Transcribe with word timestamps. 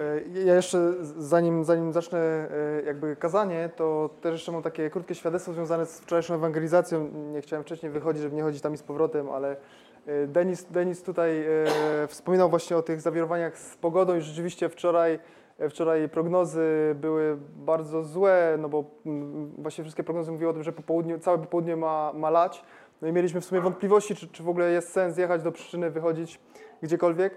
E, 0.00 0.20
ja 0.44 0.54
jeszcze 0.54 0.92
zanim, 1.18 1.64
zanim 1.64 1.92
zacznę 1.92 2.18
e, 2.18 2.82
jakby 2.86 3.16
kazanie, 3.16 3.70
to 3.76 4.10
też 4.20 4.32
jeszcze 4.32 4.52
mam 4.52 4.62
takie 4.62 4.90
krótkie 4.90 5.14
świadectwo 5.14 5.52
związane 5.52 5.86
z 5.86 6.00
wczorajszą 6.00 6.34
ewangelizacją. 6.34 7.10
Nie 7.32 7.40
chciałem 7.40 7.62
wcześniej 7.62 7.92
wychodzić, 7.92 8.22
żeby 8.22 8.36
nie 8.36 8.42
chodzić 8.42 8.62
tam 8.62 8.74
i 8.74 8.76
z 8.76 8.82
powrotem, 8.82 9.30
ale 9.30 9.56
e, 10.06 10.26
Denis, 10.26 10.64
Denis 10.64 11.02
tutaj 11.02 11.44
wspominał 12.08 12.50
właśnie 12.50 12.76
o 12.76 12.82
tych 12.82 13.00
zawirowaniach 13.00 13.58
z 13.58 13.76
pogodą 13.76 14.16
i 14.16 14.20
rzeczywiście 14.20 14.68
wczoraj, 14.68 15.18
wczoraj 15.70 16.08
prognozy 16.08 16.94
były 17.00 17.36
bardzo 17.56 18.02
złe, 18.02 18.56
no 18.58 18.68
bo 18.68 18.84
mm, 19.06 19.52
właśnie 19.58 19.84
wszystkie 19.84 20.04
prognozy 20.04 20.32
mówiły 20.32 20.50
o 20.50 20.54
tym, 20.54 20.62
że 20.62 20.72
po 20.72 20.82
południu, 20.82 21.18
całe 21.18 21.38
popołudnie 21.38 21.76
ma, 21.76 22.12
ma 22.14 22.30
lać. 22.30 22.64
No 23.02 23.08
i 23.08 23.12
mieliśmy 23.12 23.40
w 23.40 23.44
sumie 23.44 23.60
wątpliwości, 23.60 24.16
czy, 24.16 24.28
czy 24.28 24.42
w 24.42 24.48
ogóle 24.48 24.70
jest 24.70 24.92
sens 24.92 25.18
jechać 25.18 25.42
do 25.42 25.52
przyczyny, 25.52 25.90
wychodzić 25.90 26.40
gdziekolwiek. 26.82 27.34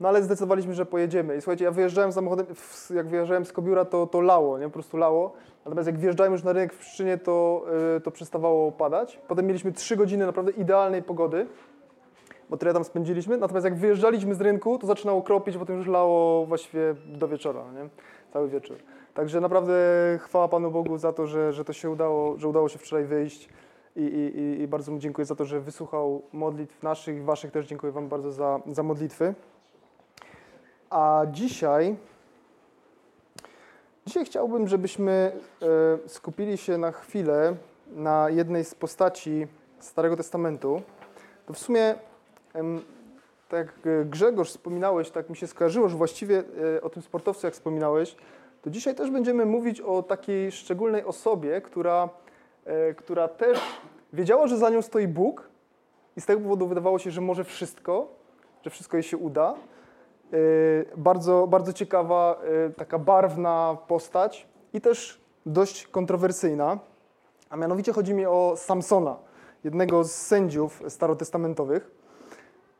No 0.00 0.08
ale 0.08 0.22
zdecydowaliśmy, 0.22 0.74
że 0.74 0.86
pojedziemy. 0.86 1.36
I 1.36 1.40
słuchajcie, 1.40 1.64
ja 1.64 1.70
wyjeżdżałem 1.70 2.12
samochodem, 2.12 2.46
jak 2.94 3.08
wyjeżdżałem 3.08 3.44
z 3.44 3.52
Kobiura, 3.52 3.84
to, 3.84 4.06
to 4.06 4.20
lało, 4.20 4.58
nie? 4.58 4.64
Po 4.64 4.70
prostu 4.70 4.96
lało. 4.96 5.32
Natomiast 5.64 5.86
jak 5.86 5.98
wjeżdżałem 5.98 6.32
już 6.32 6.42
na 6.42 6.52
rynek 6.52 6.72
w 6.72 6.78
Pszczynie, 6.78 7.18
to, 7.18 7.64
yy, 7.94 8.00
to 8.00 8.10
przestawało 8.10 8.72
padać. 8.72 9.20
Potem 9.28 9.46
mieliśmy 9.46 9.72
trzy 9.72 9.96
godziny 9.96 10.26
naprawdę 10.26 10.52
idealnej 10.52 11.02
pogody, 11.02 11.46
bo 12.50 12.56
tyle 12.56 12.72
tam 12.72 12.84
spędziliśmy. 12.84 13.36
Natomiast 13.36 13.64
jak 13.64 13.74
wyjeżdżaliśmy 13.74 14.34
z 14.34 14.40
rynku, 14.40 14.78
to 14.78 14.86
zaczynało 14.86 15.22
kropić, 15.22 15.56
potem 15.56 15.76
już 15.76 15.86
lało 15.86 16.46
właściwie 16.46 16.94
do 17.06 17.28
wieczora, 17.28 17.64
nie? 17.72 17.88
Cały 18.32 18.48
wieczór. 18.48 18.76
Także 19.14 19.40
naprawdę 19.40 19.74
chwała 20.20 20.48
Panu 20.48 20.70
Bogu 20.70 20.98
za 20.98 21.12
to, 21.12 21.26
że, 21.26 21.52
że 21.52 21.64
to 21.64 21.72
się 21.72 21.90
udało, 21.90 22.38
że 22.38 22.48
udało 22.48 22.68
się 22.68 22.78
wczoraj 22.78 23.04
wyjść. 23.04 23.48
I, 23.96 24.02
i, 24.02 24.62
I 24.62 24.68
bardzo 24.68 24.92
mu 24.92 24.98
dziękuję 24.98 25.24
za 25.24 25.34
to, 25.34 25.44
że 25.44 25.60
wysłuchał 25.60 26.22
modlitw 26.32 26.82
naszych, 26.82 27.24
waszych 27.24 27.50
też 27.50 27.66
dziękuję 27.66 27.92
Wam 27.92 28.08
bardzo 28.08 28.32
za, 28.32 28.60
za 28.66 28.82
modlitwy. 28.82 29.34
A 30.94 31.26
dzisiaj, 31.32 31.96
dzisiaj 34.06 34.24
chciałbym, 34.24 34.68
żebyśmy 34.68 35.32
e, 36.02 36.08
skupili 36.08 36.56
się 36.56 36.78
na 36.78 36.92
chwilę 36.92 37.56
na 37.92 38.30
jednej 38.30 38.64
z 38.64 38.74
postaci 38.74 39.46
Starego 39.78 40.16
Testamentu. 40.16 40.82
To 41.46 41.52
w 41.52 41.58
sumie, 41.58 41.94
tak 43.48 43.72
jak 43.84 44.08
Grzegorz 44.08 44.48
wspominałeś, 44.48 45.10
tak 45.10 45.30
mi 45.30 45.36
się 45.36 45.46
skojarzyło, 45.46 45.88
że 45.88 45.96
właściwie 45.96 46.42
e, 46.76 46.82
o 46.82 46.90
tym 46.90 47.02
sportowcu, 47.02 47.46
jak 47.46 47.54
wspominałeś, 47.54 48.16
to 48.62 48.70
dzisiaj 48.70 48.94
też 48.94 49.10
będziemy 49.10 49.46
mówić 49.46 49.80
o 49.80 50.02
takiej 50.02 50.52
szczególnej 50.52 51.04
osobie, 51.04 51.60
która, 51.60 52.08
e, 52.64 52.94
która 52.94 53.28
też 53.28 53.58
wiedziała, 54.12 54.46
że 54.46 54.58
za 54.58 54.70
nią 54.70 54.82
stoi 54.82 55.08
Bóg 55.08 55.48
i 56.16 56.20
z 56.20 56.26
tego 56.26 56.40
powodu 56.40 56.66
wydawało 56.66 56.98
się, 56.98 57.10
że 57.10 57.20
może 57.20 57.44
wszystko, 57.44 58.08
że 58.62 58.70
wszystko 58.70 58.96
jej 58.96 59.04
się 59.04 59.16
uda, 59.16 59.54
bardzo, 60.96 61.46
bardzo 61.46 61.72
ciekawa, 61.72 62.40
y, 62.68 62.72
taka 62.72 62.98
barwna 62.98 63.76
postać 63.88 64.46
i 64.72 64.80
też 64.80 65.20
dość 65.46 65.86
kontrowersyjna. 65.86 66.78
A 67.50 67.56
mianowicie 67.56 67.92
chodzi 67.92 68.14
mi 68.14 68.26
o 68.26 68.54
Samsona, 68.56 69.16
jednego 69.64 70.04
z 70.04 70.12
sędziów 70.12 70.82
starotestamentowych. 70.88 71.90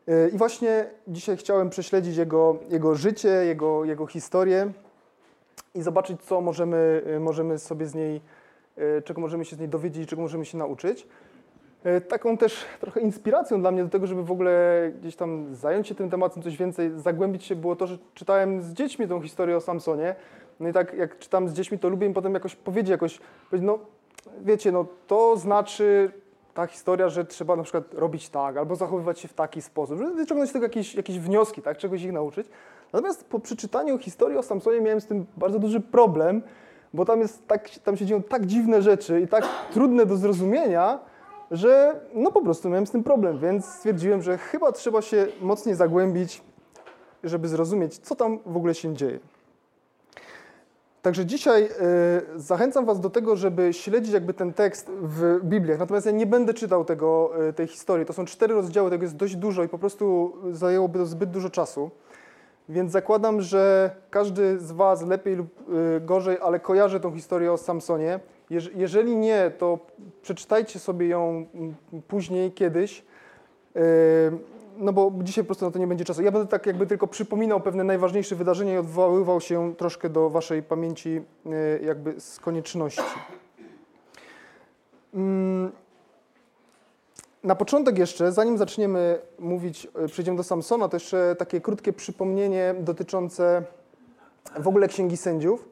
Y, 0.08 0.30
I 0.34 0.38
właśnie 0.38 0.90
dzisiaj 1.08 1.36
chciałem 1.36 1.70
prześledzić 1.70 2.16
jego, 2.16 2.56
jego 2.68 2.94
życie, 2.94 3.28
jego, 3.28 3.84
jego 3.84 4.06
historię 4.06 4.72
i 5.74 5.82
zobaczyć, 5.82 6.22
co 6.22 6.40
możemy, 6.40 7.02
możemy 7.20 7.58
sobie 7.58 7.86
z 7.86 7.94
niej, 7.94 8.20
czego 9.04 9.20
możemy 9.20 9.44
się 9.44 9.56
z 9.56 9.58
niej 9.58 9.68
dowiedzieć, 9.68 10.08
czego 10.08 10.22
możemy 10.22 10.44
się 10.44 10.58
nauczyć. 10.58 11.06
E, 11.84 12.00
taką 12.00 12.36
też 12.36 12.64
trochę 12.80 13.00
inspiracją 13.00 13.60
dla 13.60 13.70
mnie 13.70 13.84
do 13.84 13.90
tego, 13.90 14.06
żeby 14.06 14.24
w 14.24 14.32
ogóle 14.32 14.92
gdzieś 15.00 15.16
tam 15.16 15.54
zająć 15.54 15.88
się 15.88 15.94
tym 15.94 16.10
tematem 16.10 16.42
coś 16.42 16.56
więcej, 16.56 16.90
zagłębić 16.96 17.44
się, 17.44 17.56
było 17.56 17.76
to, 17.76 17.86
że 17.86 17.98
czytałem 18.14 18.62
z 18.62 18.72
dziećmi 18.72 19.08
tą 19.08 19.20
historię 19.20 19.56
o 19.56 19.60
Samsonie. 19.60 20.14
No 20.60 20.68
i 20.68 20.72
tak 20.72 20.94
jak 20.94 21.18
czytam 21.18 21.48
z 21.48 21.52
dziećmi, 21.52 21.78
to 21.78 21.88
lubię 21.88 22.06
im 22.06 22.14
potem 22.14 22.34
jakoś 22.34 22.56
powiedzieć, 22.56 22.90
jakoś 22.90 23.20
powiedzieć, 23.50 23.66
no 23.66 23.78
wiecie, 24.40 24.72
no 24.72 24.86
to 25.06 25.36
znaczy 25.36 26.12
ta 26.54 26.66
historia, 26.66 27.08
że 27.08 27.24
trzeba 27.24 27.56
na 27.56 27.62
przykład 27.62 27.94
robić 27.94 28.28
tak, 28.28 28.56
albo 28.56 28.76
zachowywać 28.76 29.18
się 29.20 29.28
w 29.28 29.34
taki 29.34 29.62
sposób, 29.62 29.98
żeby 29.98 30.14
wyciągnąć 30.14 30.50
z 30.50 30.52
tego 30.52 30.64
jakieś, 30.64 30.94
jakieś 30.94 31.18
wnioski, 31.18 31.62
tak, 31.62 31.78
czegoś 31.78 32.02
ich 32.02 32.12
nauczyć. 32.12 32.46
Natomiast 32.92 33.24
po 33.24 33.40
przeczytaniu 33.40 33.98
historii 33.98 34.38
o 34.38 34.42
Samsonie 34.42 34.80
miałem 34.80 35.00
z 35.00 35.06
tym 35.06 35.26
bardzo 35.36 35.58
duży 35.58 35.80
problem, 35.80 36.42
bo 36.94 37.04
tam, 37.04 37.20
jest 37.20 37.46
tak, 37.46 37.70
tam 37.70 37.96
się 37.96 38.06
dzieją 38.06 38.22
tak 38.22 38.46
dziwne 38.46 38.82
rzeczy 38.82 39.20
i 39.20 39.28
tak 39.28 39.48
trudne 39.72 40.06
do 40.06 40.16
zrozumienia, 40.16 40.98
że 41.56 42.00
no 42.14 42.32
po 42.32 42.42
prostu 42.42 42.68
miałem 42.68 42.86
z 42.86 42.90
tym 42.90 43.04
problem, 43.04 43.38
więc 43.38 43.66
stwierdziłem, 43.66 44.22
że 44.22 44.38
chyba 44.38 44.72
trzeba 44.72 45.02
się 45.02 45.26
mocniej 45.40 45.74
zagłębić, 45.74 46.42
żeby 47.24 47.48
zrozumieć, 47.48 47.98
co 47.98 48.16
tam 48.16 48.38
w 48.46 48.56
ogóle 48.56 48.74
się 48.74 48.94
dzieje. 48.94 49.18
Także 51.02 51.26
dzisiaj 51.26 51.64
y, 51.64 52.40
zachęcam 52.40 52.86
Was 52.86 53.00
do 53.00 53.10
tego, 53.10 53.36
żeby 53.36 53.72
śledzić 53.72 54.12
jakby 54.12 54.34
ten 54.34 54.52
tekst 54.52 54.90
w 55.02 55.40
Bibliach. 55.42 55.78
Natomiast 55.78 56.06
ja 56.06 56.12
nie 56.12 56.26
będę 56.26 56.54
czytał 56.54 56.84
tego, 56.84 57.30
y, 57.48 57.52
tej 57.52 57.66
historii. 57.66 58.06
To 58.06 58.12
są 58.12 58.24
cztery 58.24 58.54
rozdziały, 58.54 58.90
tego 58.90 59.02
jest 59.02 59.16
dość 59.16 59.36
dużo 59.36 59.64
i 59.64 59.68
po 59.68 59.78
prostu 59.78 60.32
zajęłoby 60.50 60.98
to 60.98 61.06
zbyt 61.06 61.30
dużo 61.30 61.50
czasu. 61.50 61.90
Więc 62.68 62.92
zakładam, 62.92 63.40
że 63.40 63.90
każdy 64.10 64.58
z 64.58 64.72
Was 64.72 65.06
lepiej 65.06 65.36
lub 65.36 65.70
y, 65.70 66.00
gorzej, 66.00 66.38
ale 66.42 66.60
kojarzy 66.60 67.00
tą 67.00 67.14
historię 67.14 67.52
o 67.52 67.56
Samsonie. 67.56 68.20
Jeżeli 68.50 69.16
nie, 69.16 69.50
to 69.58 69.78
przeczytajcie 70.22 70.78
sobie 70.78 71.08
ją 71.08 71.46
później, 72.08 72.52
kiedyś, 72.52 73.04
yy, 73.74 73.82
no 74.78 74.92
bo 74.92 75.12
dzisiaj 75.22 75.44
po 75.44 75.46
prostu 75.46 75.64
na 75.64 75.70
to 75.70 75.78
nie 75.78 75.86
będzie 75.86 76.04
czasu. 76.04 76.22
Ja 76.22 76.32
będę 76.32 76.48
tak 76.48 76.66
jakby 76.66 76.86
tylko 76.86 77.06
przypominał 77.06 77.60
pewne 77.60 77.84
najważniejsze 77.84 78.36
wydarzenia 78.36 78.74
i 78.74 78.78
odwoływał 78.78 79.40
się 79.40 79.74
troszkę 79.76 80.08
do 80.08 80.30
waszej 80.30 80.62
pamięci 80.62 81.10
yy, 81.44 81.80
jakby 81.84 82.20
z 82.20 82.40
konieczności. 82.40 83.02
Mm, 85.14 85.72
na 87.44 87.54
początek 87.54 87.98
jeszcze, 87.98 88.32
zanim 88.32 88.58
zaczniemy 88.58 89.18
mówić, 89.38 89.88
yy, 90.00 90.08
przejdziemy 90.08 90.36
do 90.36 90.44
Samsona, 90.44 90.88
to 90.88 90.96
jeszcze 90.96 91.36
takie 91.38 91.60
krótkie 91.60 91.92
przypomnienie 91.92 92.74
dotyczące 92.80 93.62
w 94.58 94.68
ogóle 94.68 94.88
Księgi 94.88 95.16
Sędziów 95.16 95.68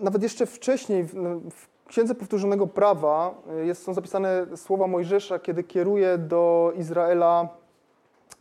nawet 0.00 0.22
jeszcze 0.22 0.46
wcześniej, 0.46 1.04
w, 1.04 1.14
no, 1.14 1.40
w 1.50 1.88
Księdze 1.88 2.14
Powtórzonego 2.14 2.66
Prawa 2.66 3.34
y, 3.62 3.66
jest, 3.66 3.82
są 3.82 3.94
zapisane 3.94 4.46
słowa 4.56 4.86
Mojżesza, 4.86 5.38
kiedy 5.38 5.64
kieruje 5.64 6.18
do 6.18 6.72
Izraela 6.76 7.48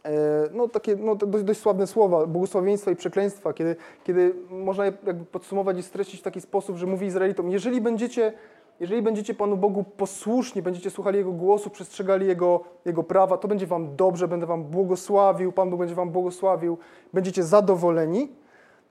y, 0.06 0.09
no, 0.53 0.68
takie 0.68 0.96
no, 0.96 1.16
dość, 1.16 1.44
dość 1.44 1.59
sławne 1.59 1.88
słowa, 1.88 2.26
błogosławieństwa 2.28 2.92
i 2.92 2.96
przekleństwa, 2.96 3.53
kiedy, 3.53 3.76
kiedy 4.03 4.36
można 4.50 4.86
je 4.86 4.94
jakby 5.06 5.26
podsumować 5.26 5.78
i 5.78 5.84
streścić 5.84 6.20
w 6.20 6.24
taki 6.24 6.42
sposób, 6.42 6.78
że 6.78 6.86
mówi 6.86 7.08
Izraelitom, 7.08 7.50
jeżeli 7.50 7.82
będziecie, 7.82 8.34
jeżeli 8.80 9.02
będziecie 9.02 9.34
Panu 9.34 9.58
Bogu 9.58 9.84
posłuszni, 9.84 10.62
będziecie 10.62 10.90
słuchali 10.90 11.18
Jego 11.18 11.32
głosu, 11.32 11.70
przestrzegali 11.70 12.28
Jego, 12.28 12.64
Jego 12.86 13.03
prawa, 13.03 13.38
to 13.38 13.48
będzie 13.48 13.68
Wam 13.68 13.96
dobrze, 13.96 14.28
będę 14.28 14.46
Wam 14.46 14.64
błogosławił, 14.64 15.52
Pan 15.52 15.70
Bóg 15.70 15.80
będzie 15.80 15.96
Wam 15.96 16.09
błogosławił, 16.09 16.78
będziecie 17.14 17.44
zadowoleni. 17.44 18.43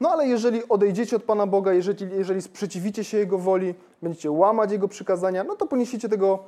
No 0.02 0.10
ale 0.10 0.26
jeżeli 0.26 0.68
odejdziecie 0.68 1.16
od 1.16 1.22
Pana 1.22 1.46
Boga, 1.46 1.72
jeżeli, 1.72 2.16
jeżeli 2.16 2.42
sprzeciwicie 2.42 3.04
się 3.04 3.18
Jego 3.18 3.38
woli, 3.38 3.74
będziecie 4.02 4.30
łamać 4.30 4.72
Jego 4.72 4.88
przykazania, 4.88 5.44
no 5.44 5.56
to 5.56 5.66
poniesiecie 5.66 6.08
tego 6.08 6.38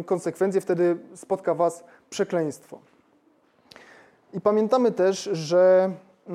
y, 0.00 0.04
konsekwencje, 0.04 0.60
wtedy 0.60 0.96
spotka 1.14 1.54
Was 1.54 1.84
przekleństwo. 2.10 2.78
I 4.32 4.40
pamiętamy 4.40 4.92
też, 4.92 5.30
że 5.32 5.92
y, 6.28 6.32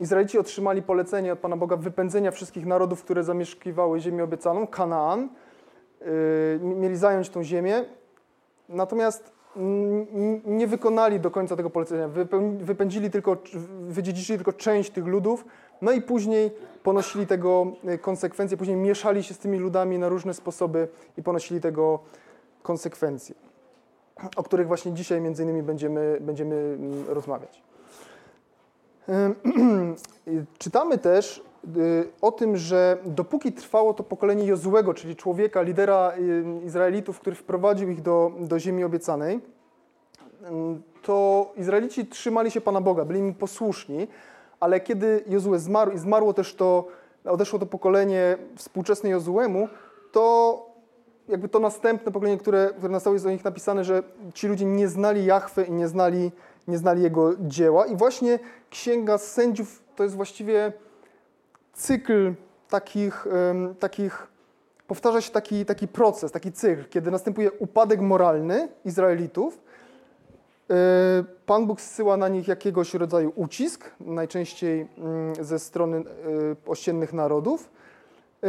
Izraelici 0.00 0.38
otrzymali 0.38 0.82
polecenie 0.82 1.32
od 1.32 1.38
Pana 1.38 1.56
Boga 1.56 1.76
wypędzenia 1.76 2.30
wszystkich 2.30 2.66
narodów, 2.66 3.04
które 3.04 3.24
zamieszkiwały 3.24 4.00
ziemię 4.00 4.24
obiecaną, 4.24 4.66
Kanaan. 4.66 5.28
Y, 6.02 6.60
mieli 6.62 6.96
zająć 6.96 7.28
tą 7.28 7.42
ziemię. 7.44 7.84
Natomiast 8.68 9.32
nie 10.44 10.66
wykonali 10.66 11.20
do 11.20 11.30
końca 11.30 11.56
tego 11.56 11.70
polecenia. 11.70 12.08
Wypędzili 12.58 13.10
tylko, 13.10 13.36
wydziedziczyli 13.80 14.38
tylko 14.38 14.52
część 14.52 14.90
tych 14.90 15.06
ludów, 15.06 15.44
no 15.82 15.92
i 15.92 16.02
później 16.02 16.50
ponosili 16.82 17.26
tego 17.26 17.66
e, 17.84 17.98
konsekwencje, 17.98 18.56
później 18.56 18.76
mieszali 18.76 19.22
się 19.22 19.34
z 19.34 19.38
tymi 19.38 19.58
ludami 19.58 19.98
na 19.98 20.08
różne 20.08 20.34
sposoby 20.34 20.88
i 21.16 21.22
ponosili 21.22 21.60
tego 21.60 21.98
konsekwencje, 22.62 23.34
o 24.36 24.42
których 24.42 24.66
właśnie 24.66 24.92
dzisiaj 24.92 25.20
między 25.20 25.42
innymi 25.42 25.62
będziemy, 25.62 26.18
będziemy 26.20 26.56
mm, 26.56 27.04
rozmawiać. 27.08 27.62
Czytamy 30.58 30.98
też 30.98 31.49
o 32.20 32.32
tym, 32.32 32.56
że 32.56 32.98
dopóki 33.04 33.52
trwało 33.52 33.94
to 33.94 34.02
pokolenie 34.02 34.44
Jozłego, 34.44 34.94
czyli 34.94 35.16
człowieka, 35.16 35.62
lidera 35.62 36.12
y, 36.18 36.64
Izraelitów, 36.64 37.20
który 37.20 37.36
wprowadził 37.36 37.90
ich 37.90 38.02
do, 38.02 38.32
do 38.40 38.58
ziemi 38.58 38.84
obiecanej, 38.84 39.40
to 41.02 41.46
Izraelici 41.56 42.06
trzymali 42.06 42.50
się 42.50 42.60
Pana 42.60 42.80
Boga, 42.80 43.04
byli 43.04 43.22
mu 43.22 43.34
posłuszni, 43.34 44.08
ale 44.60 44.80
kiedy 44.80 45.24
Jozue 45.26 45.58
zmarł 45.58 45.92
i 45.92 45.98
zmarło 45.98 46.34
też 46.34 46.54
to, 46.54 46.86
odeszło 47.24 47.58
to 47.58 47.66
pokolenie 47.66 48.38
współczesne 48.56 49.10
Jozuemu, 49.10 49.68
to 50.12 50.66
jakby 51.28 51.48
to 51.48 51.58
następne 51.58 52.12
pokolenie, 52.12 52.38
które, 52.38 52.70
które 52.78 52.92
nastało 52.92 53.14
jest 53.14 53.26
o 53.26 53.30
nich 53.30 53.44
napisane, 53.44 53.84
że 53.84 54.02
ci 54.34 54.48
ludzie 54.48 54.64
nie 54.64 54.88
znali 54.88 55.24
Jachwy 55.24 55.64
i 55.64 55.72
nie 55.72 55.88
znali, 55.88 56.32
nie 56.68 56.78
znali 56.78 57.02
Jego 57.02 57.32
dzieła. 57.40 57.86
I 57.86 57.96
właśnie 57.96 58.38
Księga 58.70 59.18
Sędziów 59.18 59.82
to 59.96 60.02
jest 60.02 60.16
właściwie 60.16 60.72
cykl 61.72 62.34
takich, 62.68 63.26
takich 63.78 64.30
powtarza 64.90 65.20
się 65.20 65.32
taki, 65.32 65.64
taki 65.64 65.88
proces, 65.88 66.32
taki 66.32 66.52
cykl, 66.52 66.84
kiedy 66.90 67.10
następuje 67.10 67.52
upadek 67.52 68.00
moralny 68.00 68.68
Izraelitów, 68.84 69.60
e, 70.70 70.74
Pan 71.46 71.66
Bóg 71.66 71.80
zsyła 71.80 72.16
na 72.16 72.28
nich 72.28 72.48
jakiegoś 72.48 72.94
rodzaju 72.94 73.32
ucisk, 73.34 73.90
najczęściej 74.00 74.86
mm, 74.98 75.44
ze 75.44 75.58
strony 75.58 75.96
e, 75.96 76.02
ościennych 76.70 77.12
narodów, 77.12 77.70
e, 78.42 78.46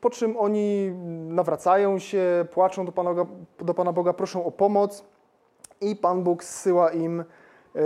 po 0.00 0.10
czym 0.10 0.36
oni 0.36 0.90
nawracają 1.28 1.98
się, 1.98 2.46
płaczą 2.52 2.86
do 2.86 2.92
Pana, 2.92 3.14
do 3.58 3.74
Pana 3.74 3.92
Boga, 3.92 4.12
proszą 4.12 4.44
o 4.44 4.50
pomoc 4.50 5.04
i 5.80 5.96
Pan 5.96 6.22
Bóg 6.22 6.44
zsyła 6.44 6.90
im, 6.90 7.24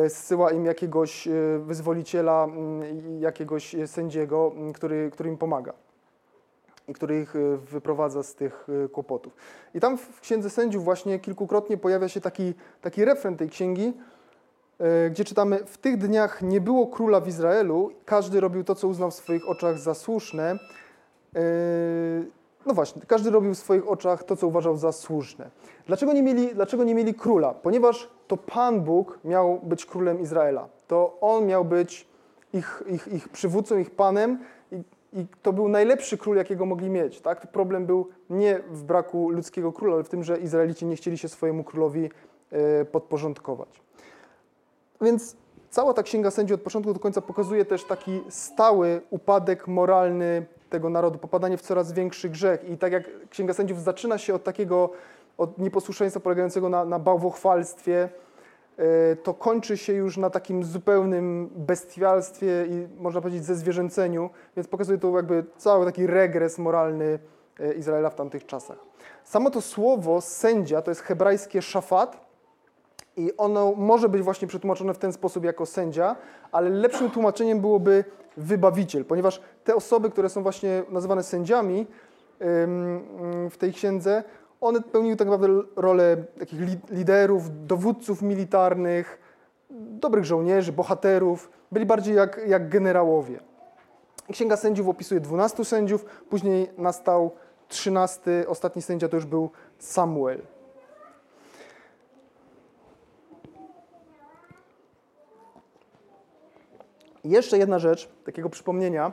zsyła 0.09 0.51
im 0.51 0.65
jakiegoś 0.65 1.29
wyzwoliciela, 1.59 2.45
mm, 2.45 3.21
jakiegoś 3.21 3.77
sędziego, 3.87 4.53
który, 4.75 5.11
który 5.11 5.31
im 5.31 5.39
pomaga 5.39 5.73
i 6.89 6.93
który 6.93 7.21
ich 7.21 7.37
e, 7.37 7.57
wyprowadza 7.57 8.23
z 8.23 8.35
tych 8.35 8.67
e, 8.85 8.89
kłopotów. 8.89 9.37
I 9.75 9.81
tam 9.81 9.99
w 9.99 10.21
Księdze 10.21 10.51
Sędziów 10.51 10.85
właśnie 10.85 11.19
kilkukrotnie 11.19 11.77
pojawia 11.77 12.09
się 12.09 12.21
taki, 12.21 12.55
taki 12.81 13.05
refren 13.05 13.37
tej 13.37 13.49
księgi, 13.49 13.93
e, 14.79 15.11
gdzie 15.11 15.25
czytamy, 15.25 15.65
w 15.67 15.79
tych 15.79 15.97
dniach 15.97 16.43
nie 16.43 16.61
było 16.61 16.87
króla 16.87 17.21
w 17.21 17.29
Izraelu, 17.29 17.91
każdy 18.05 18.41
robił 18.41 18.65
to, 18.65 18.75
co 18.75 18.89
uznał 18.89 19.11
w 19.11 19.15
swoich 19.15 19.49
oczach 19.49 19.79
za 19.79 19.95
słuszne. 19.95 20.59
No 22.67 22.75
właśnie, 22.75 23.03
każdy 23.07 23.31
robił 23.31 23.55
w 23.55 23.59
swoich 23.59 23.89
oczach 23.89 24.25
to, 24.25 24.37
co 24.37 24.47
uważał 24.47 24.77
za 24.77 24.93
słuszne. 24.93 25.51
Dlaczego 25.87 26.13
nie 26.13 26.23
mieli, 26.23 26.55
dlaczego 26.55 26.85
nie 26.85 26.95
mieli 26.95 27.15
króla? 27.15 27.55
Ponieważ 27.55 28.09
to 28.29 28.37
Pan 28.37 28.81
Bóg 28.81 29.19
miał 29.25 29.61
być 29.63 29.87
królem 29.87 30.21
Izraela. 30.21 30.69
To 30.87 31.19
On 31.21 31.47
miał 31.47 31.65
być 31.65 32.09
ich, 32.53 32.83
ich, 32.87 33.09
ich 33.09 33.29
przywódcą, 33.29 33.79
ich 33.79 33.91
panem 33.91 34.39
i 35.13 35.27
to 35.43 35.53
był 35.53 35.69
najlepszy 35.69 36.19
król, 36.19 36.37
jakiego 36.37 36.67
mogli 36.67 36.91
mieć. 36.91 37.21
Tak? 37.21 37.47
Problem 37.47 37.87
był 37.87 38.09
nie 38.31 38.61
w 38.71 38.83
braku 38.83 39.31
ludzkiego 39.31 39.73
króla, 39.73 39.95
ale 39.95 40.05
w 40.05 40.09
tym, 40.09 40.25
że 40.25 40.39
Izraelici 40.39 40.87
nie 40.87 40.97
chcieli 40.97 41.19
się 41.19 41.29
swojemu 41.29 41.65
królowi 41.65 42.11
e, 42.51 42.85
podporządkować. 42.85 43.81
Więc 45.01 45.37
cała 45.71 45.95
ta 45.95 46.03
księga 46.03 46.31
sędzi 46.31 46.55
od 46.55 46.61
początku 46.61 46.95
do 46.95 47.01
końca 47.01 47.21
pokazuje 47.21 47.65
też 47.65 47.85
taki 47.85 48.21
stały 48.29 49.01
upadek 49.11 49.69
moralny 49.69 50.47
tego 50.73 50.91
narodu, 50.91 51.19
popadanie 51.19 51.57
w 51.57 51.63
coraz 51.63 51.93
większy 51.93 52.29
grzech. 52.29 52.69
I 52.69 52.79
tak 52.79 52.93
jak 52.93 53.29
księga 53.29 53.55
sędziów 53.55 53.83
zaczyna 53.83 54.19
się 54.19 54.35
od 54.35 54.45
takiego 54.45 54.91
od 55.39 55.59
nieposłuszeństwa 55.59 56.21
polegającego 56.21 56.69
na, 56.69 56.85
na 56.85 56.99
bałwochwalstwie, 56.99 58.09
E, 58.79 59.17
to 59.17 59.35
kończy 59.35 59.77
się 59.77 59.93
już 59.93 60.17
na 60.17 60.31
takim 60.31 60.65
zupełnym 60.65 61.51
bestialstwie 61.57 62.67
i 62.69 62.89
można 62.99 63.21
powiedzieć 63.21 63.45
ze 63.45 63.55
zwierzęceniu, 63.55 64.31
więc 64.57 64.69
pokazuje 64.69 64.99
to 64.99 65.17
jakby 65.17 65.45
cały 65.57 65.85
taki 65.85 66.07
regres 66.07 66.59
moralny 66.59 67.19
e, 67.61 67.73
Izraela 67.73 68.11
w 68.11 68.15
tamtych 68.15 68.47
czasach. 68.47 68.79
Samo 69.25 69.51
to 69.51 69.61
słowo 69.61 70.21
sędzia 70.21 70.83
to 70.83 70.91
jest 70.91 71.01
hebrajskie 71.01 71.63
szafat 71.63 72.27
i 73.17 73.37
ono 73.37 73.73
może 73.77 74.09
być 74.09 74.23
właśnie 74.23 74.49
przetłumaczone 74.49 74.95
w 74.95 74.99
ten 74.99 75.13
sposób 75.13 75.45
jako 75.45 75.67
sędzia, 75.67 76.17
ale 76.53 76.71
lepszym 76.71 77.11
tłumaczeniem 77.11 77.61
byłoby 77.61 78.05
wybawiciel, 78.37 79.05
ponieważ 79.05 79.41
te 79.65 79.75
osoby, 79.75 80.11
które 80.11 80.29
są 80.29 80.43
właśnie 80.43 80.83
nazywane 80.89 81.23
sędziami 81.23 81.87
w 83.51 83.55
tej 83.59 83.73
księdze, 83.73 84.25
one 84.61 84.81
pełniły 84.81 85.17
tak 85.17 85.29
naprawdę 85.29 85.63
rolę 85.77 86.17
takich 86.39 86.61
liderów, 86.91 87.67
dowódców 87.67 88.23
militarnych, 88.23 89.19
dobrych 89.71 90.25
żołnierzy, 90.25 90.73
bohaterów. 90.73 91.51
Byli 91.73 91.87
bardziej 91.87 92.17
jak, 92.17 92.41
jak 92.47 92.69
generałowie. 92.69 93.41
Księga 94.33 94.57
Sędziów 94.57 94.89
opisuje 94.89 95.21
12 95.21 95.65
sędziów, 95.65 96.05
później 96.05 96.71
nastał 96.79 97.31
13, 97.69 98.45
ostatni 98.49 98.83
sędzia 98.83 99.09
to 99.09 99.17
już 99.17 99.27
był 99.27 99.51
Samuel. 99.79 100.43
Jeszcze 107.25 107.59
jedna 107.59 107.79
rzecz, 107.79 108.09
takiego 108.25 108.51
przypomnienia, 108.51 109.13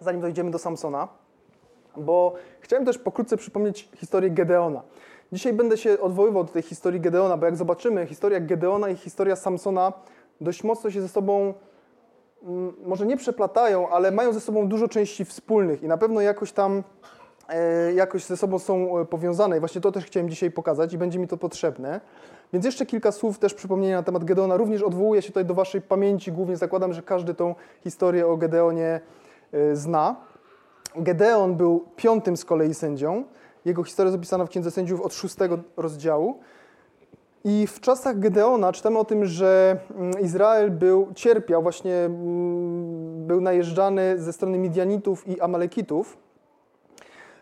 zanim 0.00 0.20
dojdziemy 0.20 0.50
do 0.50 0.58
Samsona 0.58 1.08
bo 1.96 2.34
chciałem 2.60 2.84
też 2.84 2.98
pokrótce 2.98 3.36
przypomnieć 3.36 3.88
historię 3.96 4.30
Gedeona. 4.30 4.82
Dzisiaj 5.32 5.52
będę 5.52 5.76
się 5.76 6.00
odwoływał 6.00 6.44
do 6.44 6.52
tej 6.52 6.62
historii 6.62 7.00
Gedeona, 7.00 7.36
bo 7.36 7.46
jak 7.46 7.56
zobaczymy, 7.56 8.06
historia 8.06 8.40
Gedeona 8.40 8.88
i 8.88 8.96
historia 8.96 9.36
Samsona 9.36 9.92
dość 10.40 10.64
mocno 10.64 10.90
się 10.90 11.02
ze 11.02 11.08
sobą 11.08 11.54
mm, 12.42 12.74
może 12.84 13.06
nie 13.06 13.16
przeplatają, 13.16 13.88
ale 13.88 14.10
mają 14.10 14.32
ze 14.32 14.40
sobą 14.40 14.68
dużo 14.68 14.88
części 14.88 15.24
wspólnych 15.24 15.82
i 15.82 15.88
na 15.88 15.98
pewno 15.98 16.20
jakoś 16.20 16.52
tam 16.52 16.82
e, 17.48 17.92
jakoś 17.92 18.24
ze 18.24 18.36
sobą 18.36 18.58
są 18.58 18.98
e, 18.98 19.04
powiązane. 19.04 19.56
I 19.56 19.60
właśnie 19.60 19.80
to 19.80 19.92
też 19.92 20.04
chciałem 20.04 20.30
dzisiaj 20.30 20.50
pokazać 20.50 20.92
i 20.92 20.98
będzie 20.98 21.18
mi 21.18 21.28
to 21.28 21.36
potrzebne. 21.36 22.00
Więc 22.56 22.64
jeszcze 22.64 22.86
kilka 22.86 23.12
słów 23.12 23.38
też 23.38 23.54
przypomnienia 23.54 23.96
na 23.96 24.02
temat 24.02 24.24
Gedeona. 24.24 24.56
Również 24.56 24.82
odwołuję 24.82 25.22
się 25.22 25.28
tutaj 25.28 25.44
do 25.44 25.54
Waszej 25.54 25.82
pamięci. 25.82 26.32
Głównie 26.32 26.56
zakładam, 26.56 26.92
że 26.92 27.02
każdy 27.02 27.34
tą 27.34 27.54
historię 27.84 28.26
o 28.26 28.36
Gedeonie 28.36 29.00
e, 29.52 29.76
zna. 29.76 30.16
Gedeon 30.96 31.56
był 31.56 31.84
piątym 31.96 32.36
z 32.36 32.44
kolei 32.44 32.74
sędzią. 32.74 33.24
Jego 33.64 33.84
historia 33.84 34.08
jest 34.08 34.18
opisana 34.18 34.46
w 34.46 34.48
Księdze 34.48 34.70
Sędziów 34.70 35.00
od 35.00 35.14
szóstego 35.14 35.58
rozdziału. 35.76 36.38
I 37.44 37.66
w 37.66 37.80
czasach 37.80 38.18
Gedeona 38.18 38.72
czytamy 38.72 38.98
o 38.98 39.04
tym, 39.04 39.26
że 39.26 39.78
mm, 39.90 40.20
Izrael 40.20 40.70
był, 40.70 41.08
cierpiał, 41.14 41.62
właśnie 41.62 41.94
mm, 41.94 43.26
był 43.26 43.40
najeżdżany 43.40 44.18
ze 44.18 44.32
strony 44.32 44.58
Midianitów 44.58 45.28
i 45.28 45.40
Amalekitów. 45.40 46.16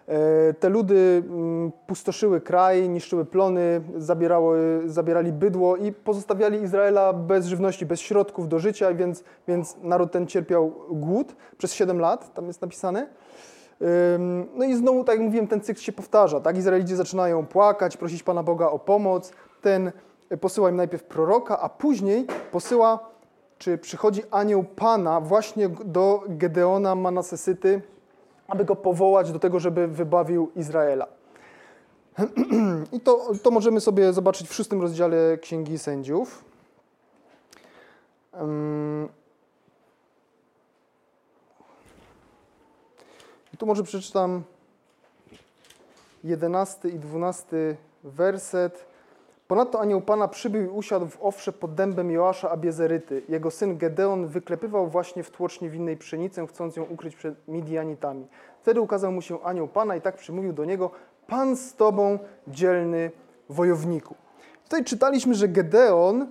E, 0.09 0.55
te 0.55 0.69
ludy 0.69 1.23
mm, 1.27 1.73
pustoszyły 1.87 2.41
kraj, 2.41 2.89
niszczyły 2.89 3.25
plony, 3.25 3.81
zabierały, 3.97 4.83
zabierali 4.87 5.33
bydło 5.33 5.77
i 5.77 5.93
pozostawiali 5.93 6.63
Izraela 6.63 7.13
bez 7.13 7.47
żywności, 7.47 7.87
bez 7.87 8.01
środków 8.01 8.49
do 8.49 8.59
życia, 8.59 8.95
więc, 8.95 9.25
więc 9.49 9.77
naród 9.83 10.13
ten 10.13 10.27
cierpiał 10.27 10.73
głód 10.91 11.37
przez 11.59 11.75
7 11.75 11.99
lat, 11.99 12.35
tam 12.35 12.47
jest 12.47 12.63
napisane. 12.63 13.09
No 14.55 14.65
i 14.65 14.75
znowu, 14.75 15.05
tak 15.05 15.15
jak 15.17 15.25
mówiłem, 15.25 15.47
ten 15.47 15.61
cykl 15.61 15.81
się 15.81 15.93
powtarza. 15.93 16.41
Tak? 16.41 16.57
Izraelici 16.57 16.97
zaczynają 16.97 17.47
płakać, 17.47 17.97
prosić 17.97 18.23
Pana 18.23 18.43
Boga 18.43 18.67
o 18.67 18.79
pomoc. 18.79 19.33
Ten 19.63 19.93
posyła 20.41 20.71
im 20.71 20.77
najpierw 20.77 21.03
proroka, 21.05 21.61
a 21.61 21.69
później 21.69 22.27
posyła, 22.53 23.11
czy 23.59 23.79
przychodzi 23.79 24.23
anioł 24.31 24.65
Pana 24.65 25.21
właśnie 25.21 25.69
do 25.69 26.23
Gedeona 26.29 26.95
Manasesyty, 26.95 27.83
aby 28.49 28.65
go 28.65 28.77
powołać 28.77 29.33
do 29.33 29.39
tego, 29.39 29.61
żeby 29.61 29.89
wybawił 29.89 30.51
Izraela. 30.57 31.07
I 32.93 33.01
to, 33.01 33.33
to 33.43 33.51
możemy 33.51 33.81
sobie 33.81 34.13
zobaczyć 34.13 34.49
w 34.49 34.55
szóstym 34.55 34.83
rozdziale 34.83 35.39
Księgi 35.39 35.79
Sędziów. 35.79 36.45
I 43.55 43.57
tu 43.57 43.67
może 43.67 43.83
przeczytam 43.83 44.43
jedenasty 46.25 46.91
i 46.91 46.99
dwunasty 46.99 47.77
werset. 48.05 48.94
Ponadto 49.49 49.81
anioł 49.81 50.01
Pana 50.01 50.29
przybył 50.29 50.65
i 50.65 50.69
usiadł 50.69 51.07
w 51.07 51.19
owsze 51.23 51.53
pod 51.53 51.75
dębem 51.75 52.11
Joasza 52.11 52.51
Abiezeryty. 52.51 53.23
Jego 53.29 53.51
syn 53.51 53.79
Gedeon 53.79 54.27
wyklepywał 54.27 54.89
właśnie 54.89 55.23
w 55.23 55.31
tłocznie 55.31 55.71
winnej 55.71 55.97
pszenicę, 55.97 56.47
chcąc 56.47 56.77
ją 56.77 56.85
ukryć 56.85 57.17
przed 57.17 57.49
Midianitami. 57.49 58.27
Wtedy 58.63 58.81
ukazał 58.81 59.13
mu 59.13 59.23
się 59.23 59.43
anioł 59.43 59.69
Pana 59.69 59.97
i 59.97 60.01
tak 60.01 60.17
przymówił 60.17 60.53
do 60.53 60.65
niego, 60.65 60.91
Pan 61.27 61.57
z 61.57 61.75
tobą, 61.75 62.19
dzielny 62.49 63.11
wojowniku. 63.49 64.15
Tutaj 64.65 64.85
czytaliśmy, 64.85 65.35
że 65.35 65.49
Gedeon 65.49 66.23
y, 66.23 66.27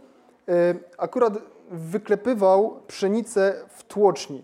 akurat 0.98 1.34
wyklepywał 1.72 2.80
pszenicę 2.88 3.56
w 3.70 3.84
tłoczni. 3.84 4.44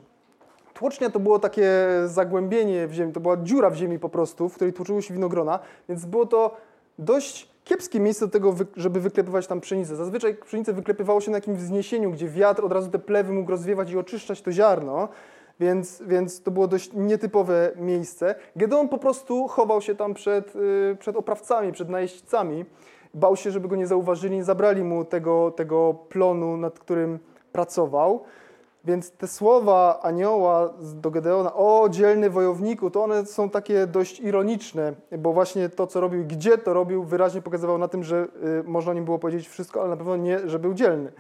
Tłocznia 0.74 1.10
to 1.10 1.20
było 1.20 1.40
takie 1.40 1.72
zagłębienie 2.06 2.88
w 2.88 2.94
ziemi, 2.94 3.14
to 3.14 3.20
była 3.20 3.38
dziura 3.38 3.70
w 3.70 3.76
ziemi 3.76 4.00
po 4.00 4.10
prostu, 4.10 4.50
w 4.50 4.56
której 4.56 4.74
tłoczyły 4.74 5.02
się 5.02 5.14
winogrona, 5.14 5.60
więc 5.90 6.06
było 6.06 6.26
to 6.26 6.58
dość 7.00 7.49
kiepskie 7.70 8.00
miejsce 8.00 8.26
do 8.26 8.32
tego, 8.32 8.56
żeby 8.76 9.00
wyklepywać 9.00 9.48
tam 9.48 9.62
pszenicę. 9.62 9.96
Zazwyczaj 9.96 10.36
pszenicę 10.36 10.74
wyklepywało 10.74 11.22
się 11.22 11.32
na 11.32 11.38
jakimś 11.38 11.58
wzniesieniu, 11.58 12.12
gdzie 12.12 12.30
wiatr 12.30 12.66
od 12.66 12.72
razu 12.72 12.90
te 12.90 13.00
plewy 13.00 13.34
mógł 13.34 13.52
rozwiewać 13.52 13.92
i 13.92 13.98
oczyszczać 13.98 14.42
to 14.42 14.52
ziarno, 14.52 15.10
więc, 15.60 16.04
więc 16.08 16.42
to 16.42 16.52
było 16.52 16.68
dość 16.68 16.94
nietypowe 16.94 17.72
miejsce. 17.76 18.36
Gedeon 18.56 18.90
po 18.90 18.98
prostu 18.98 19.48
chował 19.48 19.82
się 19.82 19.96
tam 19.96 20.14
przed, 20.14 20.56
y, 20.56 20.98
przed 21.00 21.16
oprawcami, 21.16 21.72
przed 21.72 21.90
najeźdźcami. 21.90 22.66
Bał 23.14 23.36
się, 23.36 23.52
żeby 23.52 23.68
go 23.68 23.76
nie 23.76 23.88
zauważyli, 23.88 24.36
nie 24.36 24.44
zabrali 24.44 24.84
mu 24.84 25.06
tego, 25.06 25.52
tego 25.52 25.94
plonu, 25.94 26.58
nad 26.58 26.80
którym 26.80 27.20
pracował. 27.52 28.24
Więc 28.86 29.12
te 29.12 29.28
słowa 29.28 30.00
anioła 30.02 30.74
do 30.94 31.12
Gedeona, 31.12 31.54
o 31.54 31.90
dzielny 31.90 32.30
wojowniku, 32.30 32.92
to 32.92 33.04
one 33.04 33.26
są 33.26 33.50
takie 33.50 33.88
dość 33.88 34.20
ironiczne, 34.20 34.94
bo 35.18 35.34
właśnie 35.34 35.70
to, 35.70 35.88
co 35.88 36.02
robił, 36.02 36.26
gdzie 36.26 36.58
to 36.58 36.74
robił, 36.74 37.04
wyraźnie 37.04 37.42
pokazywał 37.42 37.78
na 37.78 37.88
tym, 37.88 38.04
że 38.04 38.28
y, 38.60 38.64
można 38.64 38.92
o 38.92 38.94
nim 38.94 39.06
było 39.06 39.20
powiedzieć 39.20 39.48
wszystko, 39.48 39.82
ale 39.82 39.90
na 39.90 39.98
pewno 39.98 40.18
nie, 40.18 40.50
że 40.50 40.60
był 40.60 40.74
dzielny. 40.74 41.12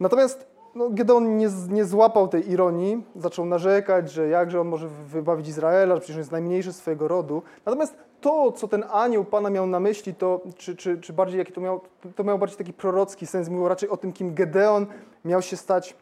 Natomiast 0.00 0.46
no, 0.74 0.90
Gedeon 0.90 1.36
nie, 1.36 1.48
nie 1.68 1.84
złapał 1.84 2.28
tej 2.28 2.50
ironii, 2.50 3.04
zaczął 3.16 3.46
narzekać, 3.46 4.10
że 4.10 4.28
jakże 4.28 4.60
on 4.60 4.68
może 4.68 4.88
wybawić 4.88 5.48
Izraela, 5.48 5.94
że 5.94 6.00
przecież 6.00 6.16
jest 6.16 6.32
najmniejszy 6.32 6.72
swojego 6.72 7.08
rodu. 7.08 7.42
Natomiast 7.66 7.96
to, 8.20 8.52
co 8.52 8.68
ten 8.68 8.84
anioł 8.92 9.24
Pana 9.24 9.50
miał 9.50 9.66
na 9.66 9.80
myśli, 9.80 10.14
to, 10.14 10.40
czy, 10.56 10.76
czy, 10.76 10.98
czy 10.98 11.12
bardziej 11.12 11.38
jaki 11.38 11.52
to 11.52 11.60
miał, 11.60 11.80
to 12.16 12.24
miał 12.24 12.38
bardziej 12.38 12.58
taki 12.58 12.72
prorocki 12.72 13.26
sens, 13.26 13.48
mówił 13.48 13.68
raczej 13.68 13.88
o 13.88 13.96
tym, 13.96 14.12
kim 14.12 14.34
Gedeon 14.34 14.86
miał 15.24 15.42
się 15.42 15.56
stać 15.56 15.96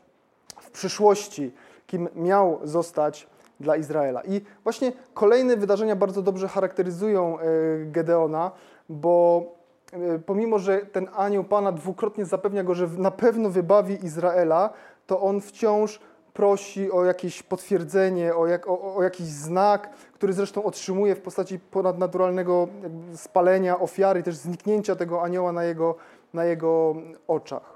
przyszłości, 0.72 1.52
kim 1.86 2.08
miał 2.14 2.60
zostać 2.64 3.26
dla 3.60 3.76
Izraela. 3.76 4.22
I 4.24 4.40
właśnie 4.62 4.92
kolejne 5.14 5.56
wydarzenia 5.56 5.96
bardzo 5.96 6.22
dobrze 6.22 6.48
charakteryzują 6.48 7.38
e, 7.38 7.44
Gedeona, 7.84 8.50
bo 8.88 9.44
e, 9.92 10.18
pomimo, 10.18 10.58
że 10.58 10.78
ten 10.78 11.08
anioł 11.16 11.44
Pana 11.44 11.72
dwukrotnie 11.72 12.24
zapewnia 12.24 12.64
go, 12.64 12.74
że 12.74 12.86
na 12.86 13.10
pewno 13.10 13.50
wybawi 13.50 14.04
Izraela, 14.04 14.70
to 15.06 15.20
on 15.20 15.40
wciąż 15.40 16.00
prosi 16.32 16.92
o 16.92 17.04
jakieś 17.04 17.42
potwierdzenie, 17.42 18.34
o, 18.34 18.46
jak, 18.46 18.68
o, 18.68 18.94
o, 18.94 19.02
jakiś 19.02 19.26
znak, 19.26 19.90
który 20.12 20.32
zresztą 20.32 20.64
otrzymuje 20.64 21.14
w 21.14 21.20
postaci 21.20 21.58
ponadnaturalnego 21.58 22.68
spalenia 23.14 23.78
ofiary, 23.78 24.22
też 24.22 24.36
zniknięcia 24.36 24.96
tego 24.96 25.22
anioła 25.22 25.52
na 25.52 25.64
jego, 25.64 25.94
na 26.34 26.44
jego 26.44 26.94
oczach. 27.28 27.71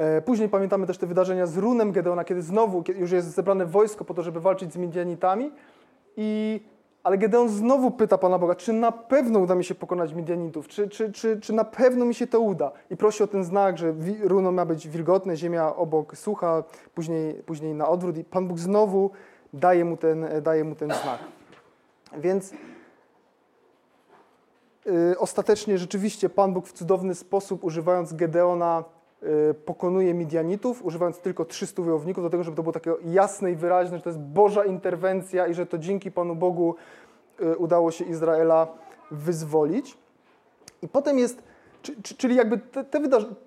E, 0.00 0.22
później 0.22 0.48
pamiętamy 0.48 0.86
też 0.86 0.98
te 0.98 1.06
wydarzenia 1.06 1.46
z 1.46 1.56
runem 1.56 1.92
Gedeona, 1.92 2.24
kiedy 2.24 2.42
znowu 2.42 2.84
już 2.98 3.10
jest 3.10 3.34
zebrane 3.34 3.66
wojsko 3.66 4.04
po 4.04 4.14
to, 4.14 4.22
żeby 4.22 4.40
walczyć 4.40 4.72
z 4.72 4.76
Midianitami. 4.76 5.52
I, 6.16 6.60
ale 7.02 7.18
Gedeon 7.18 7.48
znowu 7.48 7.90
pyta 7.90 8.18
Pana 8.18 8.38
Boga, 8.38 8.54
czy 8.54 8.72
na 8.72 8.92
pewno 8.92 9.38
uda 9.38 9.54
mi 9.54 9.64
się 9.64 9.74
pokonać 9.74 10.12
Midianitów, 10.12 10.68
czy, 10.68 10.88
czy, 10.88 11.12
czy, 11.12 11.40
czy 11.40 11.52
na 11.52 11.64
pewno 11.64 12.04
mi 12.04 12.14
się 12.14 12.26
to 12.26 12.40
uda. 12.40 12.72
I 12.90 12.96
prosi 12.96 13.22
o 13.22 13.26
ten 13.26 13.44
znak, 13.44 13.78
że 13.78 13.94
runo 14.22 14.52
ma 14.52 14.64
być 14.64 14.88
wilgotne, 14.88 15.36
ziemia 15.36 15.76
obok 15.76 16.16
sucha, 16.16 16.64
później, 16.94 17.34
później 17.34 17.74
na 17.74 17.88
odwrót. 17.88 18.18
I 18.18 18.24
Pan 18.24 18.48
Bóg 18.48 18.58
znowu 18.58 19.10
daje 19.52 19.84
mu 19.84 19.96
ten, 19.96 20.26
daje 20.42 20.64
mu 20.64 20.74
ten 20.74 20.88
znak. 20.88 21.18
Więc 22.18 22.52
yy, 24.86 25.18
ostatecznie 25.18 25.78
rzeczywiście 25.78 26.28
Pan 26.28 26.52
Bóg 26.52 26.66
w 26.66 26.72
cudowny 26.72 27.14
sposób, 27.14 27.64
używając 27.64 28.12
Gedeona, 28.12 28.84
Y, 28.84 28.99
pokonuje 29.64 30.14
Midianitów, 30.14 30.84
używając 30.84 31.18
tylko 31.18 31.44
300 31.44 31.82
wojowników, 31.82 32.24
do 32.24 32.30
tego, 32.30 32.44
żeby 32.44 32.56
to 32.56 32.62
było 32.62 32.72
takie 32.72 32.94
jasne 33.04 33.52
i 33.52 33.56
wyraźne, 33.56 33.96
że 33.96 34.02
to 34.02 34.10
jest 34.10 34.20
Boża 34.20 34.64
interwencja 34.64 35.46
i 35.46 35.54
że 35.54 35.66
to 35.66 35.78
dzięki 35.78 36.10
Panu 36.10 36.36
Bogu 36.36 36.74
y, 37.40 37.56
udało 37.56 37.90
się 37.90 38.04
Izraela 38.04 38.68
wyzwolić. 39.10 39.98
I 40.82 40.88
potem 40.88 41.18
jest, 41.18 41.42
czyli 42.16 42.34
jakby 42.34 42.58
te, 42.58 42.84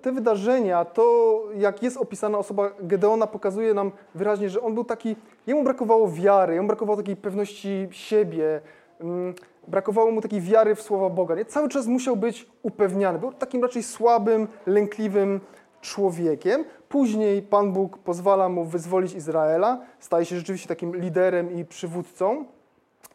te 0.01 0.11
wydarzenia, 0.11 0.85
to 0.85 1.33
jak 1.55 1.83
jest 1.83 1.97
opisana 1.97 2.37
osoba 2.37 2.71
Gedeona, 2.79 3.27
pokazuje 3.27 3.73
nam 3.73 3.91
wyraźnie, 4.15 4.49
że 4.49 4.61
on 4.61 4.73
był 4.73 4.83
taki, 4.83 5.15
jemu 5.47 5.63
brakowało 5.63 6.11
wiary, 6.11 6.53
jemu 6.53 6.67
brakowało 6.67 6.97
takiej 6.97 7.15
pewności 7.15 7.87
siebie, 7.91 8.61
mm, 8.99 9.33
brakowało 9.67 10.11
mu 10.11 10.21
takiej 10.21 10.41
wiary 10.41 10.75
w 10.75 10.81
słowa 10.81 11.09
Boga. 11.09 11.35
Nie? 11.35 11.45
Cały 11.45 11.69
czas 11.69 11.87
musiał 11.87 12.15
być 12.15 12.49
upewniany. 12.63 13.19
Był 13.19 13.33
takim 13.33 13.63
raczej 13.63 13.83
słabym, 13.83 14.47
lękliwym 14.65 15.39
człowiekiem. 15.83 16.65
Później 16.89 17.41
Pan 17.41 17.73
Bóg 17.73 17.97
pozwala 17.97 18.49
mu 18.49 18.65
wyzwolić 18.65 19.13
Izraela, 19.13 19.81
staje 19.99 20.25
się 20.25 20.35
rzeczywiście 20.35 20.67
takim 20.67 20.95
liderem 20.95 21.51
i 21.51 21.65
przywódcą, 21.65 22.45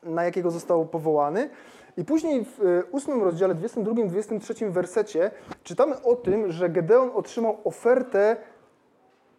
na 0.02 0.24
jakiego 0.24 0.50
został 0.50 0.86
powołany. 0.86 1.50
I 1.96 2.04
później 2.04 2.44
w 2.44 2.60
e, 2.60 2.84
ósmym 2.90 3.22
rozdziale, 3.22 3.54
22-23 3.54 4.70
wersecie 4.70 5.30
czytamy 5.64 6.02
o 6.02 6.16
tym, 6.16 6.52
że 6.52 6.68
Gedeon 6.68 7.10
otrzymał 7.14 7.58
ofertę 7.64 8.36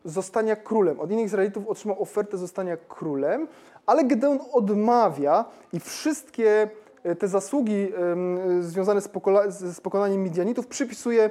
zostania 0.06 0.56
królem. 0.56 1.00
Od 1.00 1.12
innych 1.12 1.26
Izraelitów 1.26 1.68
otrzymał 1.68 2.02
ofertę 2.02 2.38
zostania 2.38 2.78
królem, 2.78 3.48
ale 3.86 4.04
Gedeon 4.04 4.40
odmawia 4.52 5.46
i 5.74 5.80
wszystkie 5.80 6.70
e, 7.04 7.16
te 7.16 7.28
zasługi 7.28 7.92
związane 8.60 9.02
z, 9.02 9.82
pokonaniem 9.82 10.24
Midianitów 10.24 10.68
przypisuje 10.68 11.30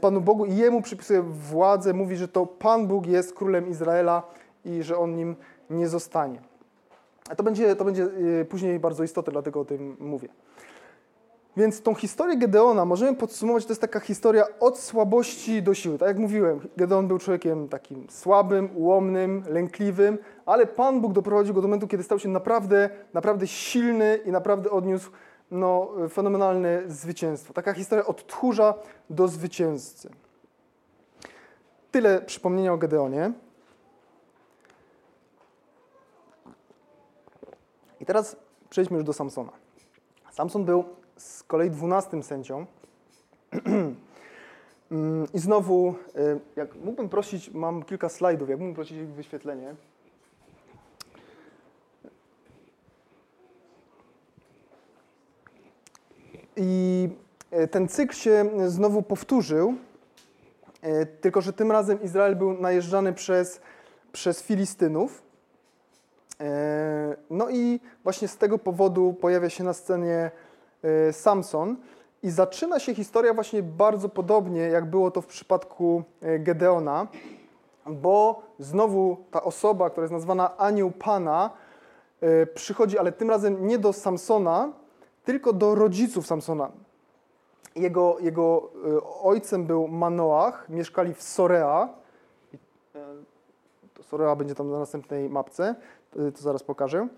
Panu 0.00 0.20
Bogu 0.20 0.44
i 0.46 0.56
Jemu 0.56 0.82
przypisuje 0.82 1.22
władzę, 1.22 1.94
mówi, 1.94 2.16
że 2.16 2.28
to 2.28 2.46
Pan 2.46 2.86
Bóg 2.86 3.06
jest 3.06 3.34
królem 3.34 3.68
Izraela 3.68 4.22
i 4.64 4.82
że 4.82 4.98
On 4.98 5.16
nim 5.16 5.36
nie 5.70 5.88
zostanie. 5.88 6.40
A 7.30 7.34
to 7.34 7.42
będzie, 7.42 7.76
to 7.76 7.84
będzie 7.84 8.04
y, 8.40 8.46
później 8.50 8.78
bardzo 8.78 9.04
istotne, 9.04 9.32
dlatego 9.32 9.60
o 9.60 9.64
tym 9.64 9.96
mówię. 10.00 10.28
Więc 11.56 11.82
tą 11.82 11.94
historię 11.94 12.36
Gedeona 12.36 12.84
możemy 12.84 13.16
podsumować, 13.16 13.66
to 13.66 13.70
jest 13.70 13.80
taka 13.80 14.00
historia 14.00 14.44
od 14.60 14.78
słabości 14.78 15.62
do 15.62 15.74
siły. 15.74 15.98
Tak 15.98 16.08
jak 16.08 16.18
mówiłem, 16.18 16.60
Gedeon 16.76 17.08
był 17.08 17.18
człowiekiem 17.18 17.68
takim 17.68 18.06
słabym, 18.10 18.70
ułomnym, 18.74 19.42
lękliwym, 19.48 20.18
ale 20.46 20.66
Pan 20.66 21.00
Bóg 21.00 21.12
doprowadził 21.12 21.54
go 21.54 21.60
do 21.60 21.68
momentu, 21.68 21.88
kiedy 21.88 22.02
stał 22.02 22.18
się 22.18 22.28
naprawdę, 22.28 22.90
naprawdę 23.14 23.46
silny 23.46 24.18
i 24.24 24.30
naprawdę 24.30 24.70
odniósł 24.70 25.10
no, 25.50 25.88
fenomenalne 26.08 26.82
zwycięstwo. 26.86 27.52
Taka 27.52 27.72
historia 27.72 28.06
od 28.06 28.26
tchórza 28.26 28.74
do 29.10 29.28
zwycięzcy. 29.28 30.10
Tyle 31.90 32.22
przypomnienia 32.22 32.72
o 32.72 32.78
Gedeonie. 32.78 33.32
I 38.00 38.06
teraz 38.06 38.36
przejdźmy 38.70 38.96
już 38.96 39.06
do 39.06 39.12
Samsona. 39.12 39.52
Samson 40.32 40.64
był 40.64 40.84
z 41.16 41.42
kolei 41.42 41.70
dwunastym 41.70 42.22
sędzią. 42.22 42.66
I 45.34 45.38
znowu, 45.38 45.94
y, 46.16 46.40
jak 46.56 46.74
mógłbym 46.76 47.08
prosić, 47.08 47.50
mam 47.50 47.82
kilka 47.82 48.08
slajdów, 48.08 48.48
jak 48.48 48.58
mógłbym 48.58 48.74
prosić 48.74 48.96
ich 48.96 49.08
wyświetlenie. 49.08 49.74
I 56.56 57.08
e, 57.50 57.68
ten 57.68 57.88
cykl 57.88 58.14
się 58.14 58.50
znowu 58.66 59.02
powtórzył, 59.02 59.74
e, 60.82 61.06
tylko 61.06 61.40
że 61.40 61.52
tym 61.52 61.72
razem 61.72 62.02
Izrael 62.02 62.36
był 62.36 62.52
najeżdżany 62.52 63.12
przez, 63.12 63.60
przez 64.12 64.42
Filistynów. 64.42 65.22
E, 66.40 67.16
no 67.30 67.50
i 67.50 67.80
właśnie 68.02 68.28
z 68.28 68.36
tego 68.36 68.58
powodu 68.58 69.12
pojawia 69.20 69.50
się 69.50 69.64
na 69.64 69.72
scenie 69.72 70.30
Samson. 71.12 71.76
I 72.22 72.30
zaczyna 72.30 72.78
się 72.78 72.94
historia 72.94 73.34
właśnie 73.34 73.62
bardzo 73.62 74.08
podobnie, 74.08 74.60
jak 74.60 74.84
było 74.90 75.10
to 75.10 75.20
w 75.22 75.26
przypadku 75.26 76.02
Gedeona, 76.38 77.06
bo 77.86 78.42
znowu 78.58 79.16
ta 79.30 79.42
osoba, 79.42 79.90
która 79.90 80.04
jest 80.04 80.12
nazwana 80.12 80.58
Anioł 80.58 80.90
Pana, 80.90 81.50
przychodzi, 82.54 82.98
ale 82.98 83.12
tym 83.12 83.30
razem 83.30 83.66
nie 83.66 83.78
do 83.78 83.92
Samsona, 83.92 84.72
tylko 85.24 85.52
do 85.52 85.74
rodziców 85.74 86.26
Samsona. 86.26 86.70
Jego, 87.76 88.16
jego 88.20 88.70
e, 88.96 89.22
ojcem 89.22 89.66
był 89.66 89.88
Manoach, 89.88 90.68
mieszkali 90.68 91.14
w 91.14 91.22
Sorea. 91.22 91.88
E, 92.94 94.02
Sorea 94.02 94.36
będzie 94.36 94.54
tam 94.54 94.70
na 94.70 94.78
następnej 94.78 95.30
mapce, 95.30 95.74
to 96.10 96.42
zaraz 96.42 96.62
pokażę. 96.62 97.08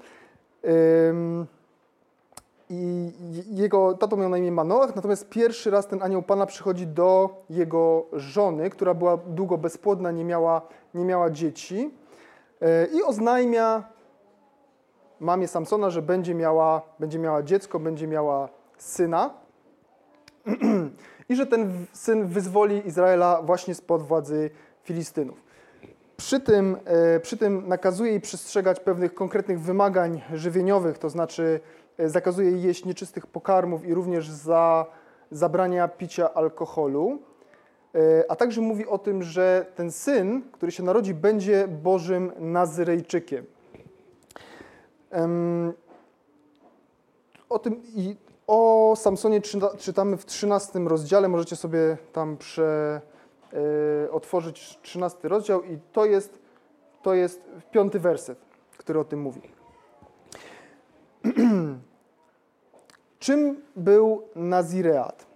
I 2.70 3.12
jego 3.50 3.94
tato 3.94 4.16
miał 4.16 4.28
na 4.28 4.38
imię 4.38 4.52
Manoach, 4.52 4.96
natomiast 4.96 5.28
pierwszy 5.28 5.70
raz 5.70 5.86
ten 5.86 6.02
anioł 6.02 6.22
Pana 6.22 6.46
przychodzi 6.46 6.86
do 6.86 7.30
jego 7.50 8.06
żony, 8.12 8.70
która 8.70 8.94
była 8.94 9.16
długo 9.16 9.58
bezpłodna, 9.58 10.10
nie 10.10 10.24
miała, 10.24 10.62
nie 10.94 11.04
miała 11.04 11.30
dzieci 11.30 11.90
e, 12.60 12.86
i 12.86 13.02
oznajmia 13.02 13.84
mamie 15.22 15.48
Samsona, 15.48 15.90
że 15.90 16.02
będzie 16.02 16.34
miała, 16.34 16.82
będzie 16.98 17.18
miała 17.18 17.42
dziecko, 17.42 17.80
będzie 17.80 18.06
miała 18.06 18.48
syna 18.78 19.30
i 21.28 21.36
że 21.36 21.46
ten 21.46 21.86
syn 21.92 22.26
wyzwoli 22.26 22.86
Izraela 22.86 23.42
właśnie 23.42 23.74
spod 23.74 24.02
władzy 24.02 24.50
Filistynów. 24.82 25.44
Przy 26.16 26.40
tym, 26.40 26.76
e, 26.84 27.20
przy 27.20 27.36
tym 27.36 27.68
nakazuje 27.68 28.10
jej 28.10 28.20
przestrzegać 28.20 28.80
pewnych 28.80 29.14
konkretnych 29.14 29.60
wymagań 29.60 30.20
żywieniowych, 30.32 30.98
to 30.98 31.10
znaczy 31.10 31.60
e, 31.98 32.08
zakazuje 32.08 32.50
jej 32.50 32.62
jeść 32.62 32.84
nieczystych 32.84 33.26
pokarmów 33.26 33.86
i 33.86 33.94
również 33.94 34.30
za 34.30 34.86
zabrania 35.30 35.88
picia 35.88 36.34
alkoholu. 36.34 37.18
E, 37.94 38.24
a 38.30 38.36
także 38.36 38.60
mówi 38.60 38.86
o 38.86 38.98
tym, 38.98 39.22
że 39.22 39.66
ten 39.74 39.92
syn, 39.92 40.42
który 40.52 40.72
się 40.72 40.82
narodzi, 40.82 41.14
będzie 41.14 41.68
Bożym 41.68 42.32
Nazyrejczykiem. 42.38 43.46
O 47.48 47.58
tym 47.58 47.82
i 47.84 48.16
o 48.46 48.94
Samsonie 48.96 49.40
czytamy 49.78 50.16
w 50.16 50.24
13 50.26 50.78
rozdziale, 50.78 51.28
możecie 51.28 51.56
sobie 51.56 51.96
tam 52.12 52.36
prze, 52.36 53.00
otworzyć 54.10 54.78
13 54.82 55.28
rozdział 55.28 55.62
i 55.62 55.78
to 55.92 56.04
jest, 56.04 56.38
to 57.02 57.14
jest 57.14 57.42
piąty 57.70 58.00
werset, 58.00 58.38
który 58.78 59.00
o 59.00 59.04
tym 59.04 59.20
mówi. 59.20 59.42
Czym 63.18 63.62
był 63.76 64.22
Nazireat? 64.34 65.26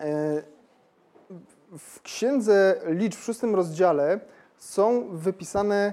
E, 0.00 0.42
w 1.78 2.02
księdze 2.02 2.80
liczb 2.86 3.20
w 3.20 3.24
szóstym 3.24 3.54
rozdziale 3.54 4.20
są 4.58 5.08
wypisane 5.16 5.92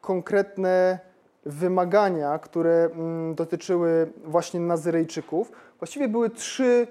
konkretne 0.00 0.98
wymagania, 1.46 2.38
które 2.38 2.90
mm, 2.92 3.34
dotyczyły 3.34 4.12
właśnie 4.24 4.60
Nazyrejczyków. 4.60 5.52
Właściwie 5.78 6.08
były 6.08 6.30
trzy 6.30 6.86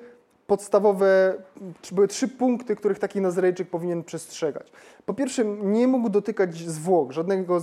podstawowe, 0.47 1.33
były 1.91 2.07
trzy 2.07 2.27
punkty, 2.27 2.75
których 2.75 2.99
taki 2.99 3.21
Nazyrejczyk 3.21 3.69
powinien 3.69 4.03
przestrzegać. 4.03 4.71
Po 5.05 5.13
pierwsze, 5.13 5.45
nie 5.45 5.87
mógł 5.87 6.09
dotykać 6.09 6.57
zwłok, 6.57 7.11
żadnego 7.11 7.61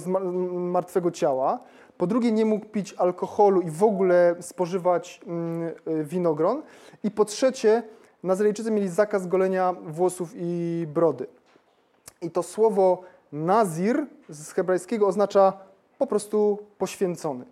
martwego 0.53 1.11
ciała. 1.11 1.59
Po 1.99 2.07
drugie, 2.07 2.33
nie 2.33 2.45
mógł 2.45 2.67
pić 2.67 2.93
alkoholu 2.93 3.61
i 3.61 3.71
w 3.71 3.83
ogóle 3.83 4.37
spożywać 4.41 5.21
mm, 5.27 5.73
winogron. 6.05 6.63
I 7.05 7.11
po 7.11 7.25
trzecie, 7.25 7.83
Nazarejczycy 8.23 8.71
mieli 8.71 8.89
zakaz 8.89 9.27
golenia 9.27 9.75
włosów 9.87 10.31
i 10.37 10.87
brody. 10.95 11.27
I 12.23 12.31
to 12.31 12.43
słowo 12.43 13.03
nazir 13.33 14.07
z 14.29 14.53
hebrajskiego 14.53 15.07
oznacza 15.07 15.53
po 16.01 16.07
prostu 16.07 16.59
poświęcony. 16.79 17.45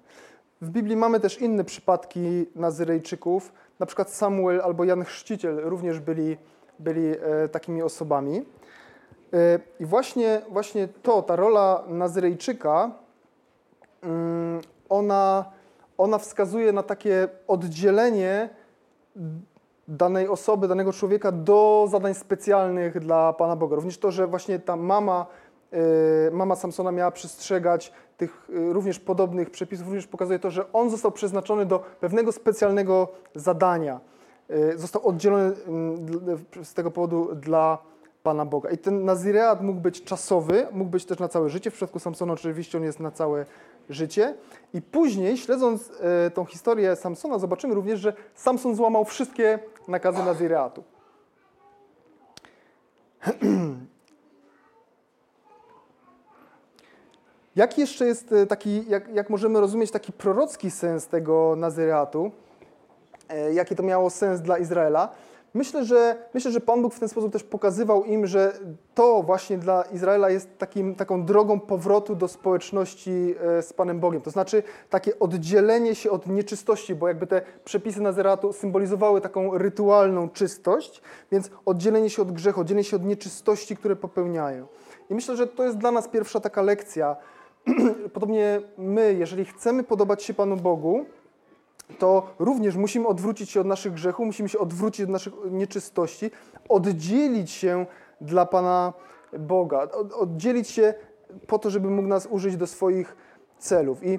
W 0.60 0.70
Biblii 0.70 0.96
mamy 0.96 1.20
też 1.20 1.38
inne 1.40 1.64
przypadki 1.64 2.46
Nazyrejczyków, 2.54 3.52
na 3.78 3.86
przykład 3.86 4.10
Samuel 4.10 4.60
albo 4.60 4.84
Jan 4.84 5.04
Chrzciciel 5.04 5.56
również 5.56 6.00
byli, 6.00 6.36
byli 6.78 7.06
e, 7.06 7.48
takimi 7.48 7.82
osobami. 7.82 8.44
E, 9.32 9.58
I 9.80 9.86
właśnie, 9.86 10.42
właśnie 10.50 10.88
to, 10.88 11.22
ta 11.22 11.36
rola 11.36 11.84
Nazyrejczyka, 11.88 12.90
mm, 14.02 14.60
ona, 14.88 15.44
ona 15.98 16.18
wskazuje 16.18 16.72
na 16.72 16.82
takie 16.82 17.28
oddzielenie 17.48 18.48
danej 19.88 20.28
osoby, 20.28 20.68
danego 20.68 20.92
człowieka 20.92 21.32
do 21.32 21.86
zadań 21.90 22.14
specjalnych 22.14 23.00
dla 23.00 23.32
Pana 23.32 23.56
Boga. 23.56 23.76
Również 23.76 23.98
to, 23.98 24.10
że 24.10 24.26
właśnie 24.26 24.58
ta 24.58 24.76
mama, 24.76 25.26
y, 26.28 26.30
mama 26.30 26.56
Samsona 26.56 26.92
miała 26.92 27.10
przestrzegać 27.10 27.92
tych 28.18 28.50
y, 28.50 28.72
również 28.72 28.98
podobnych 28.98 29.50
przepisów, 29.50 29.86
również 29.86 30.06
pokazuje 30.06 30.38
to, 30.38 30.50
że 30.50 30.72
on 30.72 30.90
został 30.90 31.12
przeznaczony 31.12 31.66
do 31.66 31.78
pewnego 31.78 32.32
specjalnego 32.32 33.08
zadania. 33.34 34.00
Y, 34.50 34.78
został 34.78 35.08
oddzielony 35.08 35.52
mm, 35.66 36.06
z 36.62 36.74
tego 36.74 36.90
powodu 36.90 37.34
dla 37.34 37.78
Pana 38.22 38.44
Boga. 38.44 38.70
I 38.70 38.78
ten 38.78 39.04
nazireat 39.04 39.62
mógł 39.62 39.80
być 39.80 40.04
czasowy, 40.04 40.66
mógł 40.72 40.90
być 40.90 41.04
też 41.04 41.18
na 41.18 41.28
całe 41.28 41.48
życie. 41.48 41.70
W 41.70 41.74
przypadku 41.74 41.98
Samsona 41.98 42.32
oczywiście 42.32 42.78
on 42.78 42.84
jest 42.84 43.00
na 43.00 43.10
całe 43.10 43.46
życie. 43.90 44.34
I 44.74 44.82
później, 44.82 45.36
śledząc 45.36 45.92
e, 46.00 46.30
tą 46.30 46.44
historię 46.44 46.96
Samsona, 46.96 47.38
zobaczymy 47.38 47.74
również, 47.74 48.00
że 48.00 48.12
Samson 48.34 48.74
złamał 48.74 49.04
wszystkie 49.04 49.58
nakazy 49.88 50.18
nazireatu. 50.18 50.84
Jaki 57.58 57.80
jeszcze 57.80 58.06
jest 58.06 58.32
e, 58.32 58.46
taki, 58.46 58.84
jak, 58.88 59.08
jak 59.14 59.30
możemy 59.30 59.60
rozumieć 59.60 59.90
taki 59.90 60.12
prorocki 60.12 60.70
sens 60.70 61.06
tego 61.06 61.54
nazireatu? 61.56 62.30
E, 63.28 63.52
jaki 63.52 63.76
to 63.76 63.82
miało 63.82 64.10
sens 64.10 64.40
dla 64.40 64.58
Izraela? 64.58 65.08
Myślę 65.54 65.84
że, 65.84 66.16
myślę, 66.34 66.50
że 66.50 66.60
Pan 66.60 66.82
Bóg 66.82 66.94
w 66.94 67.00
ten 67.00 67.08
sposób 67.08 67.32
też 67.32 67.42
pokazywał 67.42 68.04
im, 68.04 68.26
że 68.26 68.52
to 68.94 69.22
właśnie 69.22 69.58
dla 69.58 69.82
Izraela 69.82 70.30
jest 70.30 70.58
takim, 70.58 70.94
taką 70.94 71.24
drogą 71.24 71.60
powrotu 71.60 72.14
do 72.14 72.28
społeczności 72.28 73.34
e, 73.40 73.62
z 73.62 73.72
Panem 73.72 74.00
Bogiem. 74.00 74.22
To 74.22 74.30
znaczy 74.30 74.62
takie 74.90 75.18
oddzielenie 75.18 75.94
się 75.94 76.10
od 76.10 76.26
nieczystości, 76.26 76.94
bo 76.94 77.08
jakby 77.08 77.26
te 77.26 77.42
przepisy 77.64 78.00
Nazeratu 78.00 78.52
symbolizowały 78.52 79.20
taką 79.20 79.58
rytualną 79.58 80.28
czystość, 80.28 81.02
więc 81.32 81.50
oddzielenie 81.66 82.10
się 82.10 82.22
od 82.22 82.32
grzechu, 82.32 82.60
oddzielenie 82.60 82.84
się 82.84 82.96
od 82.96 83.04
nieczystości, 83.04 83.76
które 83.76 83.96
popełniają. 83.96 84.66
I 85.10 85.14
myślę, 85.14 85.36
że 85.36 85.46
to 85.46 85.64
jest 85.64 85.78
dla 85.78 85.90
nas 85.90 86.08
pierwsza 86.08 86.40
taka 86.40 86.62
lekcja. 86.62 87.16
Podobnie 88.14 88.60
my, 88.78 89.14
jeżeli 89.18 89.44
chcemy 89.44 89.84
podobać 89.84 90.22
się 90.22 90.34
Panu 90.34 90.56
Bogu, 90.56 91.04
to 91.98 92.34
również 92.38 92.76
musimy 92.76 93.08
odwrócić 93.08 93.50
się 93.50 93.60
od 93.60 93.66
naszych 93.66 93.92
grzechów, 93.92 94.26
musimy 94.26 94.48
się 94.48 94.58
odwrócić 94.58 95.04
od 95.04 95.10
naszych 95.10 95.32
nieczystości, 95.50 96.30
oddzielić 96.68 97.50
się 97.50 97.86
dla 98.20 98.46
Pana 98.46 98.92
Boga, 99.38 99.88
oddzielić 100.14 100.68
się 100.68 100.94
po 101.46 101.58
to, 101.58 101.70
żeby 101.70 101.90
mógł 101.90 102.08
nas 102.08 102.26
użyć 102.30 102.56
do 102.56 102.66
swoich 102.66 103.16
celów. 103.58 104.06
I 104.06 104.18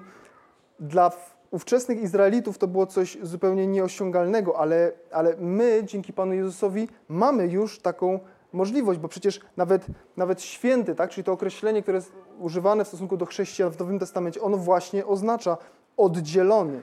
dla 0.79 1.11
ówczesnych 1.51 2.01
Izraelitów 2.01 2.57
to 2.57 2.67
było 2.67 2.85
coś 2.85 3.17
zupełnie 3.21 3.67
nieosiągalnego, 3.67 4.59
ale, 4.59 4.91
ale 5.11 5.35
my 5.37 5.81
dzięki 5.85 6.13
Panu 6.13 6.33
Jezusowi 6.33 6.87
mamy 7.09 7.47
już 7.47 7.79
taką 7.79 8.19
możliwość, 8.53 8.99
bo 8.99 9.07
przecież 9.07 9.39
nawet, 9.57 9.85
nawet 10.17 10.41
święty, 10.41 10.95
tak, 10.95 11.09
czyli 11.09 11.23
to 11.23 11.31
określenie, 11.31 11.81
które 11.81 11.97
jest 11.97 12.11
używane 12.39 12.85
w 12.85 12.87
stosunku 12.87 13.17
do 13.17 13.25
chrześcijan 13.25 13.71
w 13.71 13.79
Nowym 13.79 13.99
Testamencie, 13.99 14.41
ono 14.41 14.57
właśnie 14.57 15.05
oznacza 15.05 15.57
oddzielony. 15.97 16.81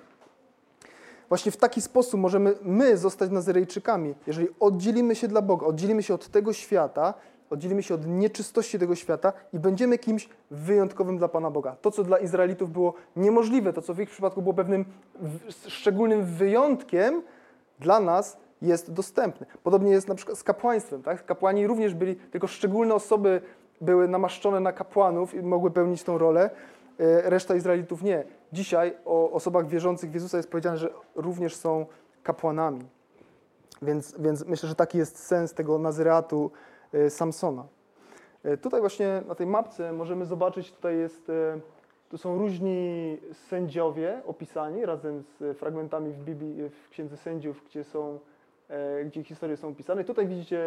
Właśnie 1.28 1.52
w 1.52 1.56
taki 1.56 1.82
sposób 1.82 2.20
możemy 2.20 2.54
my 2.62 2.96
zostać 2.96 3.30
Nazyrejczykami. 3.30 4.14
Jeżeli 4.26 4.48
oddzielimy 4.60 5.14
się 5.14 5.28
dla 5.28 5.42
Boga, 5.42 5.66
oddzielimy 5.66 6.02
się 6.02 6.14
od 6.14 6.28
tego 6.28 6.52
świata, 6.52 7.14
oddzielimy 7.50 7.82
się 7.82 7.94
od 7.94 8.06
nieczystości 8.06 8.78
tego 8.78 8.94
świata 8.94 9.32
i 9.52 9.58
będziemy 9.58 9.98
kimś 9.98 10.28
wyjątkowym 10.50 11.18
dla 11.18 11.28
Pana 11.28 11.50
Boga. 11.50 11.76
To, 11.82 11.90
co 11.90 12.04
dla 12.04 12.18
Izraelitów 12.18 12.72
było 12.72 12.94
niemożliwe, 13.16 13.72
to, 13.72 13.82
co 13.82 13.94
w 13.94 14.00
ich 14.00 14.10
przypadku 14.10 14.42
było 14.42 14.54
pewnym 14.54 14.84
szczególnym 15.68 16.24
wyjątkiem, 16.24 17.22
dla 17.78 18.00
nas 18.00 18.36
jest 18.62 18.92
dostępne. 18.92 19.46
Podobnie 19.62 19.90
jest 19.90 20.08
na 20.08 20.14
przykład 20.14 20.38
z 20.38 20.42
kapłaństwem. 20.42 21.02
Tak? 21.02 21.26
Kapłani 21.26 21.66
również 21.66 21.94
byli, 21.94 22.16
tylko 22.16 22.46
szczególne 22.46 22.94
osoby 22.94 23.40
były 23.80 24.08
namaszczone 24.08 24.60
na 24.60 24.72
kapłanów 24.72 25.34
i 25.34 25.42
mogły 25.42 25.70
pełnić 25.70 26.02
tą 26.02 26.18
rolę. 26.18 26.50
E, 27.00 27.30
reszta 27.30 27.54
Izraelitów 27.54 28.02
nie. 28.02 28.24
Dzisiaj 28.52 28.96
o 29.04 29.30
osobach 29.30 29.68
wierzących 29.68 30.10
w 30.10 30.14
Jezusa 30.14 30.36
jest 30.36 30.50
powiedziane, 30.50 30.76
że 30.76 30.90
również 31.14 31.56
są 31.56 31.86
kapłanami. 32.22 32.84
Więc, 33.82 34.14
więc 34.18 34.46
myślę, 34.46 34.68
że 34.68 34.74
taki 34.74 34.98
jest 34.98 35.18
sens 35.18 35.54
tego 35.54 35.78
nazyreatu 35.78 36.50
e, 36.92 37.10
Samsona. 37.10 37.64
E, 38.44 38.56
tutaj 38.56 38.80
właśnie 38.80 39.22
na 39.28 39.34
tej 39.34 39.46
mapce 39.46 39.92
możemy 39.92 40.26
zobaczyć, 40.26 40.72
tutaj 40.72 40.98
jest, 40.98 41.32
tu 42.08 42.18
są 42.18 42.38
różni 42.38 43.18
sędziowie 43.32 44.22
opisani 44.26 44.86
razem 44.86 45.22
z 45.22 45.58
fragmentami 45.58 46.12
w 46.12 46.18
Biblii, 46.18 46.68
w 46.68 46.88
Księdze 46.90 47.16
Sędziów, 47.16 47.64
gdzie 47.66 47.84
są, 47.84 48.18
gdzie 49.06 49.24
historie 49.24 49.56
są 49.56 49.68
opisane. 49.68 50.04
Tutaj 50.04 50.26
widzicie 50.26 50.60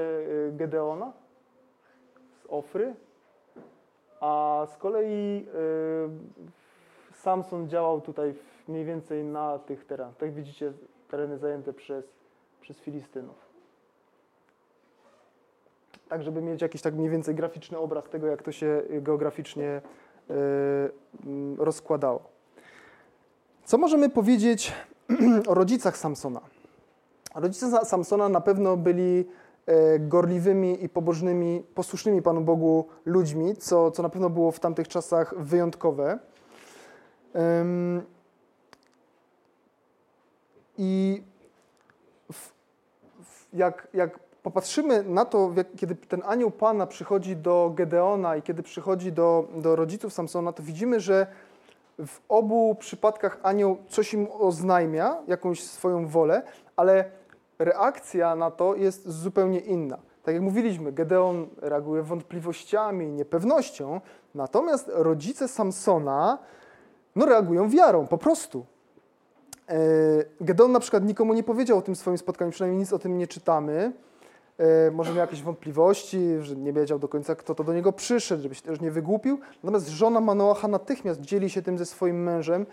Gedeona 0.52 1.14
z 2.44 2.46
Ofry, 2.50 2.96
a 4.20 4.66
z 4.74 4.78
kolei 4.78 5.46
y, 5.46 7.16
Samson 7.16 7.70
działał 7.70 8.02
tutaj 8.02 8.34
mniej 8.68 8.86
więcej 8.86 9.24
na 9.24 9.60
tych 9.60 9.86
terenach. 9.86 10.18
Tak 10.18 10.34
widzicie, 10.34 10.74
tereny 11.10 11.38
zajęte 11.38 11.74
przez, 11.74 12.06
przez 12.62 12.78
Filistynów. 12.78 13.50
Tak, 16.10 16.24
żeby 16.24 16.42
mieć 16.42 16.62
jakiś 16.62 16.82
tak 16.82 16.94
mniej 16.94 17.10
więcej 17.10 17.36
graficzny 17.36 17.78
obraz 17.78 18.10
tego, 18.10 18.28
jak 18.28 18.44
to 18.44 18.52
się 18.52 18.84
geograficznie 18.90 19.82
rozkładało. 21.58 22.24
Co 23.64 23.78
możemy 23.78 24.10
powiedzieć 24.10 24.74
o 25.50 25.54
rodzicach 25.54 25.98
Samsona? 25.98 26.42
Rodzice 27.36 27.86
Samsona 27.86 28.30
na 28.30 28.42
pewno 28.42 28.78
byli 28.78 29.26
E, 29.70 30.00
gorliwymi 30.00 30.84
i 30.84 30.90
pobożnymi, 30.90 31.64
posłusznymi 31.76 32.22
Panu 32.22 32.42
Bogu 32.42 32.88
ludźmi, 33.06 33.56
co, 33.56 33.92
co 33.92 34.04
na 34.04 34.10
pewno 34.10 34.30
było 34.30 34.52
w 34.52 34.60
tamtych 34.60 34.88
czasach 34.88 35.34
wyjątkowe. 35.38 36.20
I 40.78 41.24
jak, 43.54 43.88
jak 43.94 44.20
popatrzymy 44.20 45.04
na 45.04 45.26
to, 45.26 45.54
jak, 45.56 45.68
kiedy 45.76 45.96
ten 45.96 46.22
anioł 46.26 46.52
Pana 46.52 46.88
przychodzi 46.88 47.36
do 47.36 47.72
Gedeona 47.76 48.36
i 48.36 48.42
kiedy 48.42 48.64
przychodzi 48.64 49.12
do, 49.12 49.48
do 49.56 49.76
rodziców 49.76 50.14
Samsona, 50.14 50.54
to 50.54 50.64
widzimy, 50.64 51.00
że 51.00 51.28
w 52.08 52.20
obu 52.30 52.76
przypadkach 52.76 53.40
anioł 53.44 53.78
coś 53.90 54.14
im 54.14 54.28
oznajmia, 54.40 55.18
jakąś 55.28 55.64
swoją 55.64 56.08
wolę, 56.08 56.44
ale 56.76 57.19
reakcja 57.60 58.36
na 58.36 58.52
to 58.52 58.76
jest 58.76 59.10
zupełnie 59.10 59.60
inna. 59.60 59.98
Tak 60.24 60.34
jak 60.34 60.44
mówiliśmy, 60.44 60.92
Gedeon 60.92 61.48
reaguje 61.58 62.04
wątpliwościami, 62.04 63.08
niepewnością, 63.08 64.02
natomiast 64.36 64.92
rodzice 64.94 65.48
Samsona 65.48 66.38
no, 67.16 67.26
reagują 67.26 67.70
wiarą, 67.70 68.08
po 68.08 68.18
prostu. 68.18 68.66
E, 69.70 69.76
Gedeon 70.42 70.72
na 70.72 70.80
przykład 70.80 71.04
nikomu 71.04 71.34
nie 71.34 71.44
powiedział 71.44 71.78
o 71.78 71.82
tym 71.82 71.96
swoim 71.96 72.18
spotkaniu, 72.18 72.52
przynajmniej 72.52 72.80
nic 72.80 72.94
o 72.94 73.00
tym 73.00 73.18
nie 73.18 73.28
czytamy. 73.28 73.92
e, 74.58 74.92
może 74.92 75.10
miał 75.12 75.20
jakieś 75.20 75.44
wątpliwości, 75.44 76.20
że 76.42 76.56
nie 76.56 76.74
wiedział 76.74 77.00
do 77.00 77.08
końca, 77.08 77.36
kto 77.36 77.56
to 77.56 77.64
do 77.64 77.74
niego 77.74 77.94
przyszedł, 77.94 78.44
żeby 78.44 78.56
się 78.56 78.62
też 78.62 78.82
nie 78.82 78.92
wygłupił. 78.92 79.40
Natomiast 79.64 79.88
żona 79.88 80.20
Manoacha 80.20 80.68
natychmiast 80.68 81.22
dzieli 81.22 81.50
się 81.50 81.62
tym 81.62 81.78
ze 81.78 81.86
swoim 81.86 82.24
mężem 82.24 82.66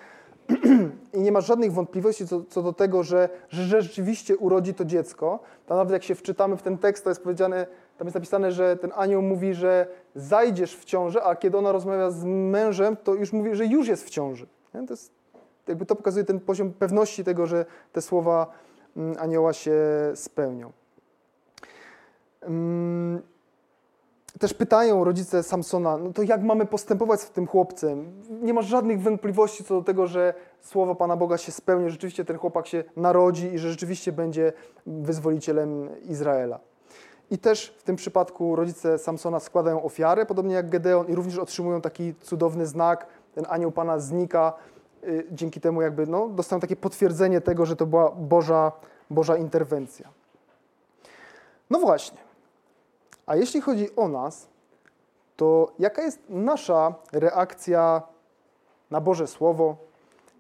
i 1.14 1.20
nie 1.20 1.32
ma 1.32 1.40
żadnych 1.40 1.72
wątpliwości 1.72 2.26
co, 2.28 2.42
co 2.44 2.62
do 2.62 2.72
tego, 2.72 3.02
że, 3.02 3.28
że 3.48 3.82
rzeczywiście 3.82 4.36
urodzi 4.36 4.74
to 4.74 4.84
dziecko. 4.84 5.40
To 5.66 5.76
nawet 5.76 5.92
jak 5.92 6.02
się 6.02 6.14
wczytamy 6.14 6.56
w 6.56 6.62
ten 6.62 6.78
tekst, 6.78 7.04
to 7.04 7.10
jest 7.10 7.22
powiedziane, 7.22 7.66
tam 7.98 8.06
jest 8.06 8.14
napisane, 8.14 8.52
że 8.52 8.76
ten 8.76 8.92
anioł 8.94 9.22
mówi, 9.22 9.54
że 9.54 9.86
zajdziesz 10.14 10.76
w 10.76 10.84
ciążę, 10.84 11.24
a 11.24 11.36
kiedy 11.36 11.58
ona 11.58 11.72
rozmawia 11.72 12.10
z 12.10 12.24
mężem, 12.24 12.96
to 12.96 13.14
już 13.14 13.32
mówi, 13.32 13.54
że 13.54 13.66
już 13.66 13.88
jest 13.88 14.06
w 14.06 14.10
ciąży. 14.10 14.46
Nie? 14.74 14.86
To, 14.86 14.92
jest, 14.92 15.12
jakby 15.68 15.86
to 15.86 15.96
pokazuje 15.96 16.24
ten 16.24 16.40
poziom 16.40 16.72
pewności 16.72 17.24
tego, 17.24 17.46
że 17.46 17.64
te 17.92 18.02
słowa 18.02 18.46
mm, 18.96 19.16
anioła 19.18 19.52
się 19.52 19.72
spełnią. 20.14 20.72
Mm, 22.42 23.22
też 24.38 24.54
pytają 24.54 25.04
rodzice 25.04 25.42
Samsona, 25.42 25.98
no 25.98 26.12
to 26.12 26.22
jak 26.22 26.42
mamy 26.42 26.66
postępować 26.66 27.20
z 27.20 27.30
tym 27.30 27.46
chłopcem? 27.46 28.22
Nie 28.42 28.54
masz 28.54 28.66
żadnych 28.66 29.02
wątpliwości 29.02 29.64
co 29.64 29.74
do 29.74 29.82
tego, 29.82 30.06
że 30.06 30.34
słowo 30.60 30.94
Pana 30.94 31.16
Boga 31.16 31.38
się 31.38 31.52
spełni, 31.52 31.84
że 31.84 31.90
rzeczywiście 31.90 32.24
ten 32.24 32.38
chłopak 32.38 32.66
się 32.66 32.84
narodzi 32.96 33.54
i 33.54 33.58
że 33.58 33.70
rzeczywiście 33.70 34.12
będzie 34.12 34.52
wyzwolicielem 34.86 35.88
Izraela. 36.02 36.60
I 37.30 37.38
też 37.38 37.74
w 37.78 37.82
tym 37.82 37.96
przypadku 37.96 38.56
rodzice 38.56 38.98
Samsona 38.98 39.40
składają 39.40 39.82
ofiarę, 39.82 40.26
podobnie 40.26 40.54
jak 40.54 40.70
Gedeon, 40.70 41.06
i 41.06 41.14
również 41.14 41.38
otrzymują 41.38 41.80
taki 41.80 42.14
cudowny 42.14 42.66
znak. 42.66 43.06
Ten 43.34 43.44
anioł 43.48 43.72
Pana 43.72 43.98
znika, 43.98 44.52
y, 45.04 45.26
dzięki 45.32 45.60
temu 45.60 45.82
jakby 45.82 46.06
no, 46.06 46.28
dostają 46.28 46.60
takie 46.60 46.76
potwierdzenie 46.76 47.40
tego, 47.40 47.66
że 47.66 47.76
to 47.76 47.86
była 47.86 48.10
Boża, 48.10 48.72
Boża 49.10 49.36
interwencja. 49.36 50.08
No 51.70 51.78
właśnie. 51.78 52.25
A 53.26 53.36
jeśli 53.36 53.60
chodzi 53.60 53.96
o 53.96 54.08
nas, 54.08 54.48
to 55.36 55.72
jaka 55.78 56.02
jest 56.02 56.20
nasza 56.28 56.94
reakcja 57.12 58.02
na 58.90 59.00
Boże 59.00 59.26
Słowo? 59.26 59.76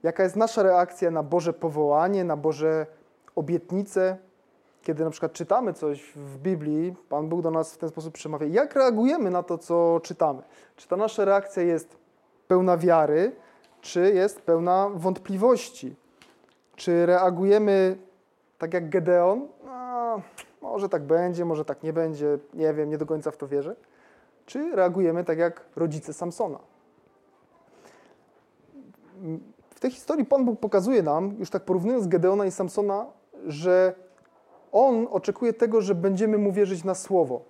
Jaka 0.02 0.22
jest 0.22 0.36
nasza 0.36 0.62
reakcja 0.62 1.10
na 1.10 1.22
Boże 1.22 1.52
powołanie, 1.52 2.24
na 2.24 2.36
Boże 2.36 2.86
obietnice? 3.34 4.16
Kiedy 4.82 5.04
na 5.04 5.10
przykład 5.10 5.32
czytamy 5.32 5.72
coś 5.72 6.12
w 6.16 6.38
Biblii, 6.38 6.94
Pan 7.08 7.28
Bóg 7.28 7.42
do 7.42 7.50
nas 7.50 7.74
w 7.74 7.78
ten 7.78 7.88
sposób 7.88 8.14
przemawia. 8.14 8.46
Jak 8.46 8.74
reagujemy 8.74 9.30
na 9.30 9.42
to, 9.42 9.58
co 9.58 10.00
czytamy? 10.02 10.42
Czy 10.76 10.88
ta 10.88 10.96
nasza 10.96 11.24
reakcja 11.24 11.62
jest 11.62 11.96
pełna 12.48 12.76
wiary, 12.76 13.36
czy 13.80 14.12
jest 14.14 14.42
pełna 14.42 14.90
wątpliwości? 14.94 15.96
Czy 16.76 17.06
reagujemy 17.06 17.98
tak 18.58 18.74
jak 18.74 18.88
Gedeon? 18.88 19.48
No, 19.64 19.72
może 20.70 20.88
tak 20.88 21.02
będzie, 21.02 21.44
może 21.44 21.64
tak 21.64 21.82
nie 21.82 21.92
będzie, 21.92 22.38
nie 22.54 22.74
wiem, 22.74 22.90
nie 22.90 22.98
do 22.98 23.06
końca 23.06 23.30
w 23.30 23.36
to 23.36 23.48
wierzę. 23.48 23.76
Czy 24.46 24.76
reagujemy 24.76 25.24
tak 25.24 25.38
jak 25.38 25.64
rodzice 25.76 26.12
Samsona? 26.12 26.58
W 29.70 29.80
tej 29.80 29.90
historii 29.90 30.24
Pan 30.24 30.44
Bóg 30.44 30.60
pokazuje 30.60 31.02
nam, 31.02 31.34
już 31.38 31.50
tak 31.50 31.64
porównując 31.64 32.06
Gedeona 32.06 32.46
i 32.46 32.50
Samsona, 32.50 33.06
że 33.46 33.94
On 34.72 35.06
oczekuje 35.10 35.52
tego, 35.52 35.80
że 35.80 35.94
będziemy 35.94 36.38
Mu 36.38 36.52
wierzyć 36.52 36.84
na 36.84 36.94
słowo. 36.94 37.44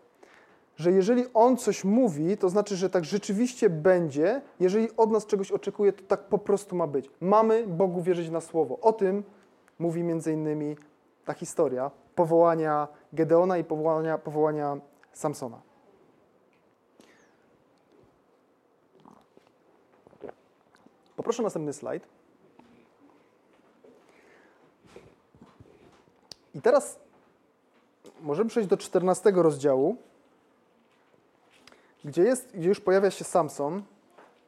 Że 0.76 0.92
jeżeli 0.92 1.24
On 1.34 1.56
coś 1.56 1.84
mówi, 1.84 2.36
to 2.36 2.48
znaczy, 2.48 2.76
że 2.76 2.90
tak 2.90 3.04
rzeczywiście 3.04 3.70
będzie. 3.70 4.42
Jeżeli 4.60 4.96
od 4.96 5.10
nas 5.10 5.26
czegoś 5.26 5.52
oczekuje, 5.52 5.92
to 5.92 6.02
tak 6.08 6.20
po 6.20 6.38
prostu 6.38 6.76
ma 6.76 6.86
być. 6.86 7.10
Mamy 7.20 7.66
Bogu 7.66 8.02
wierzyć 8.02 8.30
na 8.30 8.40
słowo. 8.40 8.78
O 8.80 8.92
tym 8.92 9.22
mówi 9.78 10.02
między 10.02 10.32
innymi 10.32 10.76
ta 11.24 11.34
historia 11.34 11.90
powołania 12.16 12.88
Gedeona 13.12 13.58
i 13.58 13.64
powołania, 13.64 14.18
powołania 14.18 14.76
Samsona. 15.12 15.60
Poproszę 21.16 21.42
następny 21.42 21.72
slajd. 21.72 22.08
I 26.54 26.62
teraz 26.62 26.98
możemy 28.20 28.50
przejść 28.50 28.68
do 28.68 28.76
14 28.76 29.30
rozdziału, 29.30 29.96
gdzie, 32.04 32.22
jest, 32.22 32.56
gdzie 32.56 32.68
już 32.68 32.80
pojawia 32.80 33.10
się 33.10 33.24
Samson. 33.24 33.82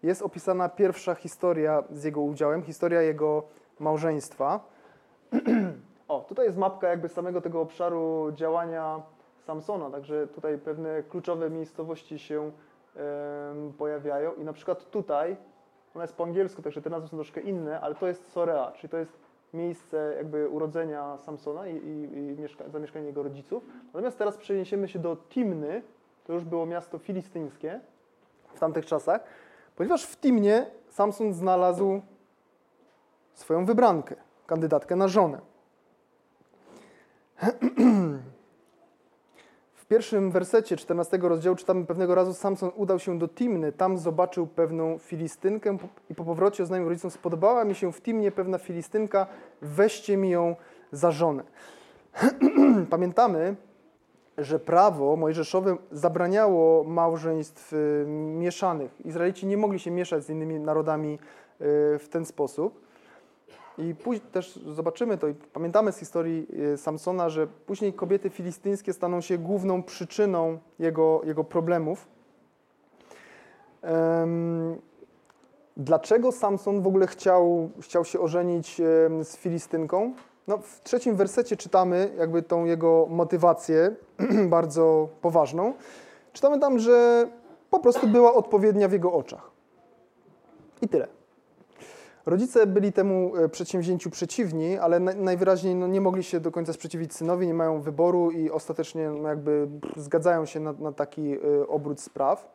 Jest 0.03 0.23
opisana 0.23 0.69
pierwsza 0.69 1.15
historia 1.15 1.83
z 1.91 2.05
jego 2.05 2.21
udziałem, 2.21 2.63
historia 2.63 3.03
jego 3.03 3.43
małżeństwa. 3.81 4.61
O, 6.09 6.21
tutaj 6.21 6.47
jest 6.47 6.59
mapka 6.59 6.89
jakby 6.89 7.09
samego 7.09 7.41
tego 7.41 7.61
obszaru 7.61 8.33
działania 8.33 9.03
Samsona, 9.39 9.91
także 9.91 10.27
tutaj 10.27 10.59
pewne 10.59 11.03
kluczowe 11.03 11.51
miejscowości 11.51 12.19
się 12.19 12.51
pojawiają 13.79 14.35
i 14.35 14.45
na 14.45 14.53
przykład 14.53 14.91
tutaj, 14.91 15.37
ona 15.95 16.05
jest 16.05 16.17
po 16.17 16.25
angielsku, 16.25 16.63
także 16.63 16.83
te 16.83 16.91
nazwy 16.91 17.09
są 17.09 17.17
troszkę 17.17 17.41
inne, 17.41 17.81
ale 17.81 17.95
to 17.95 18.07
jest 18.07 18.33
Sorea, 18.33 18.73
czyli 18.73 18.89
to 18.89 18.99
jest 18.99 19.19
miejsce 19.55 20.15
jakby 20.17 20.49
urodzenia 20.49 21.17
Samsona 21.19 21.69
i, 21.69 21.77
i, 21.77 22.17
i 22.19 22.41
mieszka 22.41 22.69
zamieszkania 22.69 23.07
jego 23.07 23.23
rodziców. 23.23 23.65
Natomiast 23.87 24.19
teraz 24.19 24.37
przeniesiemy 24.37 24.89
się 24.89 24.99
do 24.99 25.17
Timny, 25.17 25.83
to 26.25 26.33
już 26.33 26.45
było 26.45 26.67
miasto 26.67 26.99
filistyńskie 26.99 27.81
w 28.55 28.61
tamtych 28.61 28.87
czasach, 28.87 29.25
ponieważ 29.77 30.07
w 30.07 30.17
Timnie 30.17 30.67
Samson 30.89 31.33
znalazł 31.33 32.01
swoją 33.35 33.65
wybrankę, 33.65 34.17
kandydatkę 34.47 34.97
na 34.97 35.09
żonę. 35.09 35.48
W 39.75 39.87
pierwszym 39.89 40.31
wersecie 40.31 40.77
14 40.77 41.19
rozdziału 41.19 41.57
czytamy 41.57 41.87
pewnego 41.87 42.15
razu 42.15 42.35
Samson 42.35 42.71
udał 42.77 42.99
się 42.99 43.19
do 43.19 43.29
Timny, 43.29 43.73
tam 43.73 43.99
zobaczył 43.99 44.47
pewną 44.47 44.99
filistynkę 44.99 45.79
i 46.11 46.15
po 46.15 46.25
powrocie 46.25 46.63
oznajmił 46.63 46.89
rodzicom, 46.89 47.11
spodobała 47.11 47.65
mi 47.65 47.75
się 47.75 47.93
w 47.93 48.03
Timnie 48.03 48.33
pewna 48.33 48.59
filistynka, 48.59 49.27
weźcie 49.63 50.17
mi 50.17 50.31
ją 50.31 50.57
za 50.93 51.11
żonę. 51.11 51.43
Pamiętamy, 52.91 53.57
że 54.39 54.59
prawo 54.59 55.17
mojżeszowe 55.17 55.77
zabraniało 55.93 56.85
małżeństw 56.85 57.73
y, 57.73 58.05
mieszanych. 58.09 59.07
Izraelici 59.07 59.47
nie 59.47 59.57
mogli 59.57 59.79
się 59.79 59.91
mieszać 59.91 60.25
z 60.25 60.31
innymi 60.31 60.61
narodami 60.61 61.15
y, 61.15 61.19
w 61.99 62.07
ten 62.11 62.25
sposób. 62.25 62.88
I 63.79 63.95
później 63.95 64.31
też 64.33 64.57
zobaczymy 64.57 65.19
to 65.19 65.29
i 65.29 65.35
pamiętamy 65.35 65.93
z 65.93 65.99
historii 65.99 66.47
e, 66.73 66.77
Samsona, 66.77 67.29
że 67.29 67.47
później 67.47 67.93
kobiety 67.93 68.31
filistyńskie 68.31 68.93
staną 68.93 69.21
się 69.21 69.39
główną 69.39 69.83
przyczyną 69.83 70.59
jego, 70.79 71.21
jego 71.25 71.45
problemów. 71.45 72.09
Dlaczego 75.77 76.33
Samson 76.33 76.83
w 76.83 76.87
ogóle 76.87 77.07
chciał, 77.07 77.71
chciał 77.81 78.05
się 78.05 78.21
ożenić 78.21 78.77
z 79.23 79.37
Filistynką? 79.37 80.15
No, 80.49 80.59
w 80.59 80.81
trzecim 80.81 81.17
wersecie 81.17 81.57
czytamy 81.57 82.15
jakby 82.19 82.43
tą 82.43 82.65
jego 82.65 83.07
motywację 83.11 83.97
bardzo 84.57 85.09
poważną. 85.21 85.75
Czytamy 86.33 86.61
tam, 86.61 86.79
że 86.79 87.29
po 87.71 87.81
prostu 87.81 88.09
była 88.09 88.35
odpowiednia 88.35 88.89
w 88.89 88.93
jego 88.93 89.13
oczach. 89.13 89.51
I 90.83 90.89
tyle. 90.89 91.18
Rodzice 92.29 92.67
byli 92.67 92.93
temu 92.93 93.37
e, 93.37 93.49
przedsięwzięciu 93.49 94.11
przeciwni, 94.11 94.79
ale 94.79 95.01
najwyraźniej 95.01 95.75
no, 95.75 95.87
nie 95.87 96.01
mogli 96.01 96.23
się 96.23 96.41
do 96.41 96.51
końca 96.51 96.73
sprzeciwić 96.73 97.15
synowi, 97.15 97.47
nie 97.47 97.55
mają 97.55 97.81
wyboru 97.81 98.31
i 98.31 98.51
ostatecznie 98.51 99.11
no, 99.11 99.29
jakby 99.29 99.69
zgadzają 99.97 100.47
się 100.47 100.61
na, 100.61 100.73
na 100.73 100.93
taki 100.93 101.33
e, 101.33 101.69
obrót 101.69 102.01
spraw. 102.01 102.49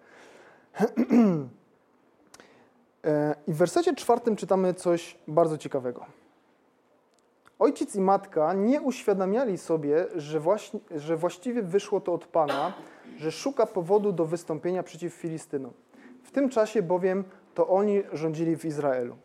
E, 3.05 3.35
I 3.47 3.53
w 3.53 3.57
wersecie 3.57 3.95
czwartym 3.95 4.35
czytamy 4.35 4.73
coś 4.73 5.17
bardzo 5.27 5.57
ciekawego. 5.57 6.05
Ojciec 7.59 7.95
i 7.95 8.01
matka 8.01 8.53
nie 8.53 8.81
uświadamiali 8.81 9.57
sobie, 9.57 10.05
że, 10.15 10.39
właśnie, 10.39 10.79
że 10.95 11.17
właściwie 11.17 11.63
wyszło 11.63 12.01
to 12.01 12.13
od 12.13 12.25
Pana, 12.25 12.73
że 13.17 13.31
szuka 13.31 13.65
powodu 13.65 14.11
do 14.11 14.25
wystąpienia 14.25 14.83
przeciw 14.83 15.13
Filistynom. 15.13 15.73
W 16.23 16.31
tym 16.31 16.49
czasie 16.49 16.81
bowiem 16.81 17.23
to 17.53 17.67
oni 17.67 18.03
rządzili 18.13 18.57
w 18.57 18.65
Izraelu. 18.65 19.17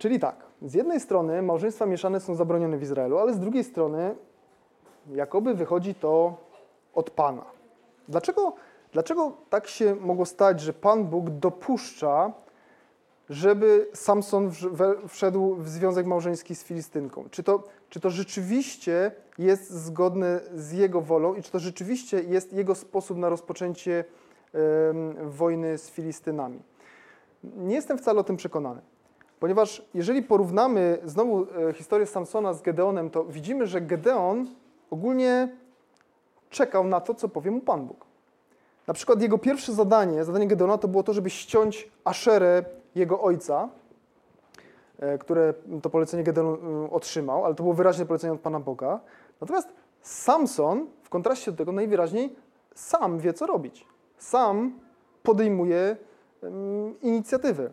Czyli 0.00 0.18
tak, 0.18 0.36
z 0.62 0.74
jednej 0.74 1.00
strony 1.00 1.42
małżeństwa 1.42 1.86
mieszane 1.86 2.20
są 2.20 2.34
zabronione 2.34 2.78
w 2.78 2.82
Izraelu, 2.82 3.18
ale 3.18 3.34
z 3.34 3.38
drugiej 3.38 3.64
strony 3.64 4.14
jakoby 5.10 5.54
wychodzi 5.54 5.94
to 5.94 6.36
od 6.94 7.10
Pana. 7.10 7.44
Dlaczego, 8.08 8.54
dlaczego 8.92 9.32
tak 9.50 9.66
się 9.66 9.94
mogło 9.94 10.26
stać, 10.26 10.60
że 10.60 10.72
Pan 10.72 11.04
Bóg 11.04 11.30
dopuszcza, 11.30 12.32
żeby 13.30 13.88
Samson 13.94 14.50
wszedł 15.08 15.54
w 15.54 15.68
związek 15.68 16.06
małżeński 16.06 16.54
z 16.54 16.64
Filistynką? 16.64 17.24
Czy 17.30 17.42
to, 17.42 17.62
czy 17.88 18.00
to 18.00 18.10
rzeczywiście 18.10 19.12
jest 19.38 19.70
zgodne 19.70 20.40
z 20.54 20.72
jego 20.72 21.00
wolą 21.00 21.34
i 21.34 21.42
czy 21.42 21.52
to 21.52 21.58
rzeczywiście 21.58 22.22
jest 22.22 22.52
jego 22.52 22.74
sposób 22.74 23.18
na 23.18 23.28
rozpoczęcie 23.28 24.04
wojny 25.24 25.78
z 25.78 25.90
Filistynami? 25.90 26.62
Nie 27.44 27.74
jestem 27.74 27.98
wcale 27.98 28.20
o 28.20 28.24
tym 28.24 28.36
przekonany. 28.36 28.80
Ponieważ 29.40 29.82
jeżeli 29.94 30.22
porównamy 30.22 30.98
znowu 31.04 31.46
e, 31.68 31.72
historię 31.72 32.06
Samsona 32.06 32.52
z 32.52 32.62
Gedeonem, 32.62 33.10
to 33.10 33.24
widzimy, 33.24 33.66
że 33.66 33.80
Gedeon 33.80 34.46
ogólnie 34.90 35.48
czekał 36.50 36.84
na 36.84 37.00
to, 37.00 37.14
co 37.14 37.28
powie 37.28 37.50
mu 37.50 37.60
Pan 37.60 37.86
Bóg. 37.86 38.04
Na 38.86 38.94
przykład 38.94 39.22
jego 39.22 39.38
pierwsze 39.38 39.72
zadanie, 39.72 40.24
zadanie 40.24 40.46
Gedeona 40.46 40.78
to 40.78 40.88
było 40.88 41.02
to, 41.02 41.12
żeby 41.12 41.30
ściąć 41.30 41.90
Aszerę 42.04 42.64
jego 42.94 43.20
ojca, 43.20 43.68
e, 44.98 45.18
które 45.18 45.54
to 45.82 45.90
polecenie 45.90 46.22
Gedeon 46.22 46.46
e, 46.46 46.90
otrzymał, 46.90 47.44
ale 47.44 47.54
to 47.54 47.62
było 47.62 47.74
wyraźne 47.74 48.06
polecenie 48.06 48.32
od 48.32 48.40
Pana 48.40 48.60
Boga. 48.60 49.00
Natomiast 49.40 49.68
Samson, 50.02 50.86
w 51.02 51.08
kontraście 51.08 51.50
do 51.50 51.56
tego, 51.56 51.72
najwyraźniej 51.72 52.36
sam 52.74 53.18
wie, 53.18 53.32
co 53.32 53.46
robić. 53.46 53.86
Sam 54.18 54.72
podejmuje 55.22 55.96
inicjatywę. 57.02 57.70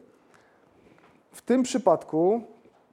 W 1.38 1.42
tym 1.42 1.64
przypadku 1.64 2.42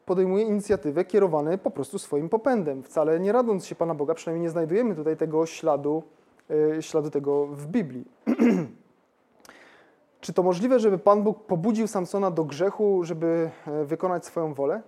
podejmuje 0.07 0.45
inicjatywę 0.45 1.05
kierowany 1.05 1.59
po 1.59 1.71
prostu 1.71 1.99
swoim 1.99 2.29
popędem, 2.29 2.83
wcale 2.83 3.21
nie 3.21 3.33
radząc 3.33 3.67
się 3.67 3.75
Pana 3.75 3.95
Boga, 3.95 4.15
przynajmniej 4.15 4.43
nie 4.43 4.51
znajdujemy 4.51 4.95
tutaj 4.95 5.17
tego 5.17 5.47
śladu, 5.47 6.03
yy, 6.49 6.83
śladu 6.83 7.11
tego 7.11 7.47
w 7.47 7.67
Biblii. 7.67 8.05
Czy 10.21 10.33
to 10.33 10.43
możliwe, 10.43 10.79
żeby 10.81 10.99
Pan 10.99 11.23
Bóg 11.23 11.47
pobudził 11.47 11.87
Samsona 11.87 12.31
do 12.31 12.45
grzechu, 12.45 13.05
żeby 13.05 13.51
e, 13.67 13.85
wykonać 13.85 14.27
swoją 14.27 14.55
wolę? 14.55 14.83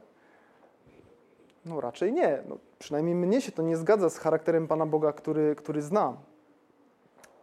No 1.67 1.81
raczej 1.81 2.13
nie. 2.13 2.43
No, 2.49 2.59
przynajmniej 2.79 3.15
mnie 3.15 3.41
się 3.41 3.53
to 3.53 3.63
nie 3.63 3.77
zgadza 3.77 4.11
z 4.11 4.19
charakterem 4.19 4.69
Pana 4.69 4.87
Boga, 4.87 5.13
który, 5.13 5.55
który 5.55 5.83
znam. 5.83 6.17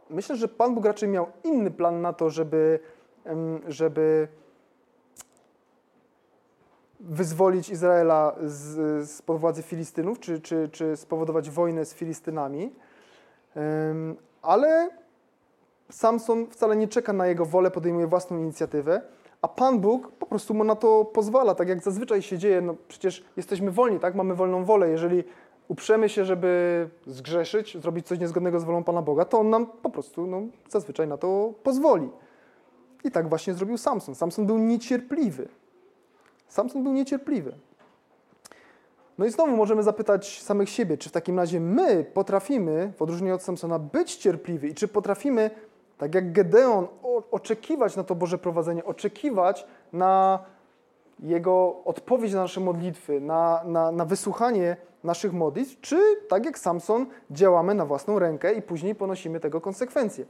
Myślę, 0.10 0.36
że 0.36 0.48
Pan 0.48 0.76
Bóg 0.76 0.86
raczej 0.86 1.10
miał 1.10 1.28
inny 1.44 1.72
plan 1.72 2.02
na 2.02 2.14
to, 2.14 2.30
żeby, 2.30 2.80
żeby 3.68 4.28
wyzwolić 7.04 7.70
Izraela 7.70 8.36
z, 8.44 9.08
z 9.10 9.22
władzy 9.28 9.64
Filistynów, 9.64 10.20
czy, 10.20 10.42
czy, 10.42 10.70
czy 10.72 10.98
spowodować 10.98 11.50
wojnę 11.50 11.86
z 11.86 11.94
Filistynami. 11.94 12.74
Ale 14.42 14.90
Samson 15.90 16.48
wcale 16.48 16.76
nie 16.76 16.88
czeka 16.88 17.14
na 17.14 17.28
jego 17.28 17.46
wolę, 17.46 17.72
podejmuje 17.72 18.08
własną 18.08 18.38
inicjatywę, 18.38 19.02
a 19.42 19.48
Pan 19.48 19.80
Bóg 19.80 20.12
po 20.12 20.26
prostu 20.26 20.54
mu 20.54 20.64
na 20.64 20.76
to 20.76 21.06
pozwala, 21.06 21.56
tak 21.56 21.70
jak 21.70 21.84
zazwyczaj 21.84 22.22
się 22.22 22.38
dzieje. 22.38 22.62
No 22.62 22.76
przecież 22.88 23.24
jesteśmy 23.38 23.72
wolni, 23.72 24.00
tak? 24.00 24.16
Mamy 24.16 24.36
wolną 24.36 24.66
wolę. 24.66 24.90
Jeżeli 24.90 25.24
uprzemy 25.68 26.10
się, 26.10 26.26
żeby 26.26 26.90
zgrzeszyć, 27.08 27.78
zrobić 27.82 28.08
coś 28.08 28.20
niezgodnego 28.20 28.60
z 28.60 28.64
wolą 28.64 28.84
Pana 28.84 29.02
Boga, 29.02 29.26
to 29.26 29.40
On 29.40 29.50
nam 29.50 29.66
po 29.66 29.90
prostu 29.90 30.28
no, 30.28 30.42
zazwyczaj 30.70 31.08
na 31.08 31.18
to 31.18 31.54
pozwoli. 31.64 32.10
I 33.04 33.12
tak 33.12 33.30
właśnie 33.30 33.54
zrobił 33.54 33.78
Samson. 33.78 34.16
Samson 34.16 34.46
był 34.46 34.58
niecierpliwy. 34.58 35.48
Samson 36.54 36.84
był 36.84 36.94
niecierpliwy. 36.94 37.54
No 39.18 39.26
i 39.26 39.32
znowu 39.32 39.58
możemy 39.58 39.84
zapytać 39.84 40.42
samych 40.42 40.70
siebie, 40.70 40.98
czy 40.98 41.10
w 41.10 41.12
takim 41.12 41.40
razie 41.40 41.60
my 41.60 42.06
potrafimy, 42.14 42.94
w 42.98 43.02
odróżnieniu 43.02 43.36
od 43.36 43.44
Samsona, 43.44 43.80
być 43.80 44.16
cierpliwi 44.16 44.70
i 44.70 44.74
czy 44.74 44.88
potrafimy, 44.88 45.52
tak 45.98 46.16
jak 46.16 46.32
Gedeon, 46.32 46.88
oczekiwać 47.32 47.96
na 47.96 48.04
to 48.04 48.16
Boże 48.16 48.38
prowadzenie, 48.38 48.86
oczekiwać 48.86 49.66
na 49.94 50.40
Jego 51.20 51.84
odpowiedź 51.86 52.34
na 52.34 52.42
nasze 52.42 52.60
modlitwy, 52.60 53.22
na, 53.22 53.62
na, 53.66 53.92
na 53.92 54.06
wysłuchanie 54.06 54.78
naszych 55.04 55.34
modlitw, 55.34 55.82
czy 55.82 55.98
tak 56.30 56.46
jak 56.46 56.60
Samson 56.60 57.06
działamy 57.32 57.76
na 57.76 57.86
własną 57.86 58.20
rękę 58.20 58.54
i 58.54 58.62
później 58.62 58.96
ponosimy 58.96 59.40
tego 59.40 59.62
konsekwencje. 59.62 60.26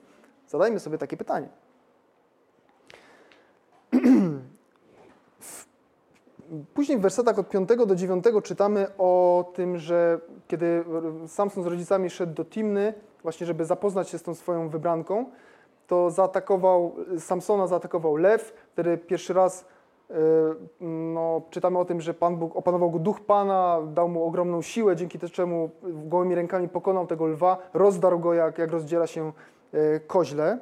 Zadajmy 0.48 0.80
sobie 0.80 0.98
takie 0.98 1.18
pytanie. 1.18 1.50
Później 6.74 6.98
w 6.98 7.02
wersetach 7.02 7.40
od 7.40 7.50
5 7.50 7.70
do 7.88 7.96
9 7.96 8.26
czytamy 8.44 8.88
o 8.98 9.46
tym, 9.56 9.78
że 9.78 10.20
kiedy 10.48 10.84
Samson 11.28 11.64
z 11.64 11.68
rodzicami 11.68 12.10
szedł 12.10 12.34
do 12.34 12.46
Timny, 12.46 12.94
właśnie 13.24 13.48
żeby 13.48 13.66
zapoznać 13.66 14.10
się 14.10 14.18
z 14.18 14.24
tą 14.24 14.36
swoją 14.36 14.70
wybranką, 14.70 15.26
to 15.88 16.12
zaatakował, 16.12 16.96
Samsona 17.20 17.68
zaatakował 17.68 18.16
lew, 18.16 18.54
wtedy 18.74 18.98
pierwszy 18.98 19.34
raz 19.34 19.66
e, 20.10 20.16
no, 21.14 21.42
czytamy 21.50 21.80
o 21.80 21.86
tym, 21.86 22.02
że 22.02 22.14
Pan 22.14 22.38
Bóg 22.38 22.56
opanował 22.56 22.92
go 22.92 23.00
duch 23.00 23.22
Pana, 23.22 23.80
dał 23.94 24.10
mu 24.10 24.24
ogromną 24.24 24.62
siłę, 24.62 24.96
dzięki 24.96 25.20
czemu 25.20 25.70
gołymi 25.84 26.36
rękami 26.36 26.70
pokonał 26.70 27.08
tego 27.08 27.28
lwa, 27.28 27.58
rozdarł 27.74 28.20
go 28.20 28.34
jak, 28.34 28.58
jak 28.58 28.72
rozdziela 28.72 29.08
się 29.08 29.32
e, 29.74 30.00
koźle. 30.00 30.60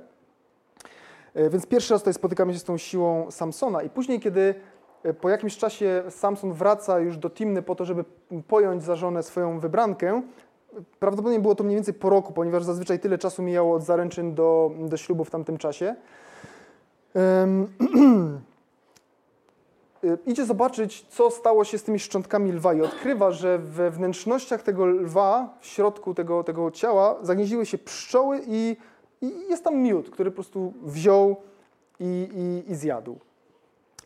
E, 1.33 1.49
więc 1.49 1.65
pierwszy 1.65 1.93
raz 1.93 2.01
tutaj 2.01 2.13
spotykamy 2.13 2.53
się 2.53 2.59
z 2.59 2.63
tą 2.63 2.77
siłą 2.77 3.31
Samsona 3.31 3.81
i 3.81 3.89
później, 3.89 4.19
kiedy 4.19 4.55
po 5.21 5.29
jakimś 5.29 5.57
czasie 5.57 6.03
Samson 6.09 6.53
wraca 6.53 6.99
już 6.99 7.17
do 7.17 7.29
Timny 7.29 7.61
po 7.61 7.75
to, 7.75 7.85
żeby 7.85 8.05
pojąć 8.47 8.83
za 8.83 8.95
żonę 8.95 9.23
swoją 9.23 9.59
wybrankę. 9.59 10.21
Prawdopodobnie 10.99 11.39
było 11.39 11.55
to 11.55 11.63
mniej 11.63 11.75
więcej 11.75 11.93
po 11.93 12.09
roku, 12.09 12.33
ponieważ 12.33 12.63
zazwyczaj 12.63 12.99
tyle 12.99 13.17
czasu 13.17 13.43
mijało 13.43 13.75
od 13.75 13.83
zaręczyn 13.83 14.35
do, 14.35 14.71
do 14.79 14.97
ślubu 14.97 15.25
w 15.25 15.29
tamtym 15.29 15.57
czasie. 15.57 15.95
Um, 17.15 17.67
idzie 20.25 20.45
zobaczyć, 20.45 21.05
co 21.09 21.31
stało 21.31 21.63
się 21.63 21.77
z 21.77 21.83
tymi 21.83 21.99
szczątkami 21.99 22.51
lwa 22.51 22.73
i 22.73 22.81
odkrywa, 22.81 23.31
że 23.31 23.57
we 23.57 23.91
wnętrznościach 23.91 24.63
tego 24.63 24.85
lwa, 24.85 25.57
w 25.59 25.65
środku 25.65 26.13
tego, 26.13 26.43
tego 26.43 26.71
ciała, 26.71 27.15
zagnieździły 27.21 27.65
się 27.65 27.77
pszczoły 27.77 28.41
i, 28.47 28.77
i 29.21 29.49
jest 29.49 29.63
tam 29.63 29.77
miód, 29.77 30.09
który 30.09 30.31
po 30.31 30.35
prostu 30.35 30.73
wziął 30.83 31.35
i, 31.99 32.29
i, 32.35 32.71
i 32.71 32.75
zjadł 32.75 33.19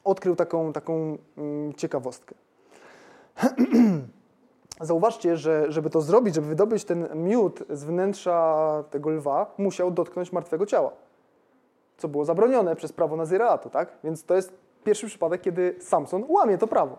odkrył 0.05 0.35
taką, 0.35 0.73
taką 0.73 1.17
mm, 1.37 1.73
ciekawostkę. 1.73 2.35
Zauważcie, 4.81 5.37
że 5.37 5.71
żeby 5.71 5.89
to 5.89 6.01
zrobić, 6.01 6.35
żeby 6.35 6.47
wydobyć 6.47 6.85
ten 6.85 7.07
miód 7.15 7.63
z 7.69 7.83
wnętrza 7.83 8.83
tego 8.89 9.09
lwa, 9.09 9.53
musiał 9.57 9.91
dotknąć 9.91 10.31
martwego 10.31 10.65
ciała, 10.65 10.91
co 11.97 12.07
było 12.07 12.25
zabronione 12.25 12.75
przez 12.75 12.93
prawo 12.93 13.15
Nazireatu, 13.15 13.69
tak? 13.69 13.97
Więc 14.03 14.23
to 14.23 14.35
jest 14.35 14.53
pierwszy 14.83 15.07
przypadek, 15.07 15.41
kiedy 15.41 15.75
Samson 15.79 16.25
łamie 16.27 16.57
to 16.57 16.67
prawo. 16.67 16.97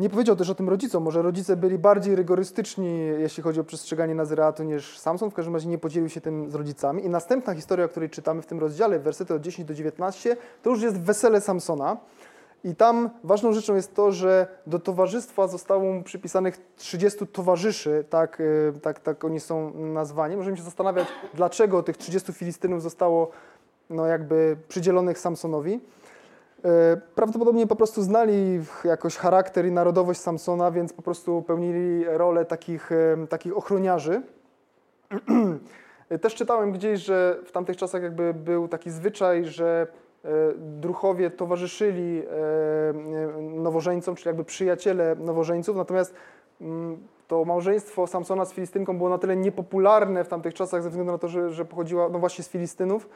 Nie 0.00 0.10
powiedział 0.10 0.36
też 0.36 0.50
o 0.50 0.54
tym 0.54 0.68
rodzicom. 0.68 1.02
Może 1.02 1.22
rodzice 1.22 1.56
byli 1.56 1.78
bardziej 1.78 2.16
rygorystyczni, 2.16 2.98
jeśli 3.18 3.42
chodzi 3.42 3.60
o 3.60 3.64
przestrzeganie 3.64 4.14
Nazyreatu 4.14 4.62
niż 4.62 4.98
Samson. 4.98 5.30
W 5.30 5.34
każdym 5.34 5.54
razie 5.54 5.68
nie 5.68 5.78
podzielił 5.78 6.08
się 6.08 6.20
tym 6.20 6.50
z 6.50 6.54
rodzicami. 6.54 7.04
I 7.04 7.08
następna 7.08 7.54
historia, 7.54 7.84
o 7.84 7.88
której 7.88 8.10
czytamy 8.10 8.42
w 8.42 8.46
tym 8.46 8.60
rozdziale, 8.60 8.98
wersety 8.98 9.34
od 9.34 9.42
10 9.42 9.68
do 9.68 9.74
19, 9.74 10.36
to 10.62 10.70
już 10.70 10.82
jest 10.82 11.00
wesele 11.00 11.40
Samsona. 11.40 11.96
I 12.64 12.74
tam 12.74 13.10
ważną 13.24 13.52
rzeczą 13.52 13.74
jest 13.74 13.94
to, 13.94 14.12
że 14.12 14.46
do 14.66 14.78
towarzystwa 14.78 15.48
zostało 15.48 15.92
mu 15.92 16.02
przypisanych 16.02 16.58
30 16.76 17.26
towarzyszy, 17.26 18.04
tak, 18.10 18.40
y, 18.40 18.72
tak, 18.82 19.00
tak 19.00 19.24
oni 19.24 19.40
są 19.40 19.74
nazwani. 19.74 20.36
Możemy 20.36 20.56
się 20.56 20.62
zastanawiać, 20.62 21.08
dlaczego 21.34 21.82
tych 21.82 21.96
30 21.96 22.32
Filistynów 22.32 22.82
zostało 22.82 23.30
no, 23.90 24.06
jakby 24.06 24.56
przydzielonych 24.68 25.18
Samsonowi. 25.18 25.80
E, 26.64 26.96
prawdopodobnie 27.14 27.66
po 27.66 27.76
prostu 27.76 28.02
znali 28.02 28.60
jakoś 28.84 29.16
charakter 29.16 29.66
i 29.66 29.72
narodowość 29.72 30.20
Samsona, 30.20 30.70
więc 30.70 30.92
po 30.92 31.02
prostu 31.02 31.42
pełnili 31.42 32.04
rolę 32.04 32.44
takich, 32.44 32.92
e, 32.92 33.26
takich 33.26 33.56
ochroniarzy. 33.56 34.22
Też 36.22 36.34
czytałem 36.34 36.72
gdzieś, 36.72 37.00
że 37.00 37.38
w 37.44 37.52
tamtych 37.52 37.76
czasach 37.76 38.02
jakby 38.02 38.34
był 38.34 38.68
taki 38.68 38.90
zwyczaj, 38.90 39.44
że 39.44 39.86
e, 40.24 40.28
druchowie 40.56 41.30
towarzyszyli 41.30 42.22
nowożeńcom, 43.40 44.14
czyli 44.14 44.28
jakby 44.28 44.44
przyjaciele 44.44 45.16
nowożeńców, 45.16 45.76
natomiast 45.76 46.14
mm, 46.60 46.98
to 47.28 47.44
małżeństwo 47.44 48.06
Samsona 48.06 48.44
z 48.44 48.52
Filistynką 48.52 48.96
było 48.96 49.08
na 49.08 49.18
tyle 49.18 49.36
niepopularne 49.36 50.24
w 50.24 50.28
tamtych 50.28 50.54
czasach 50.54 50.82
ze 50.82 50.88
względu 50.88 51.12
na 51.12 51.18
to, 51.18 51.28
że, 51.28 51.50
że 51.50 51.64
pochodziła 51.64 52.08
no 52.08 52.18
właśnie 52.18 52.44
z 52.44 52.48
Filistynów, 52.48 53.08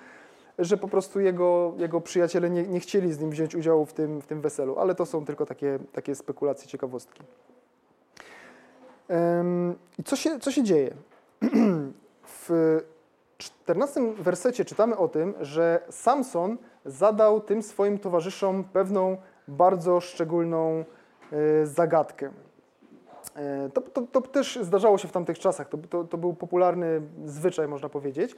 że 0.59 0.77
po 0.77 0.89
prostu 0.89 1.21
jego, 1.21 1.75
jego 1.77 2.01
przyjaciele 2.01 2.51
nie, 2.51 2.63
nie 2.63 2.81
chcieli 2.81 3.13
z 3.13 3.21
nim 3.21 3.31
wziąć 3.31 3.55
udziału 3.55 3.87
w 3.87 3.93
tym, 3.93 4.21
w 4.21 4.27
tym 4.27 4.41
weselu, 4.41 4.79
ale 4.79 4.95
to 4.95 5.07
są 5.07 5.25
tylko 5.25 5.47
takie, 5.47 5.79
takie 5.93 6.15
spekulacje, 6.15 6.69
ciekawostki. 6.69 7.23
I 9.99 10.05
co 10.05 10.17
się, 10.17 10.39
co 10.39 10.51
się 10.51 10.63
dzieje? 10.63 10.95
w 12.49 12.81
czternastym 13.39 14.15
wersecie 14.15 14.65
czytamy 14.65 14.97
o 14.97 15.09
tym, 15.09 15.35
że 15.41 15.81
Samson 15.91 16.59
zadał 16.85 17.41
tym 17.41 17.63
swoim 17.63 17.99
towarzyszom 17.99 18.65
pewną 18.65 19.17
bardzo 19.49 20.01
szczególną 20.01 20.85
e, 21.33 21.67
zagadkę. 21.67 22.31
E, 23.37 23.71
to, 23.75 23.81
to, 23.81 24.03
to, 24.03 24.21
też 24.21 24.59
zdarzało 24.63 24.99
się 24.99 25.09
w 25.09 25.13
tamtych 25.13 25.39
czasach, 25.39 25.69
to, 25.91 26.05
to, 26.05 26.19
był 26.19 26.35
popularny 26.35 27.01
zwyczaj, 27.25 27.69
można 27.69 27.89
powiedzieć. 27.89 28.37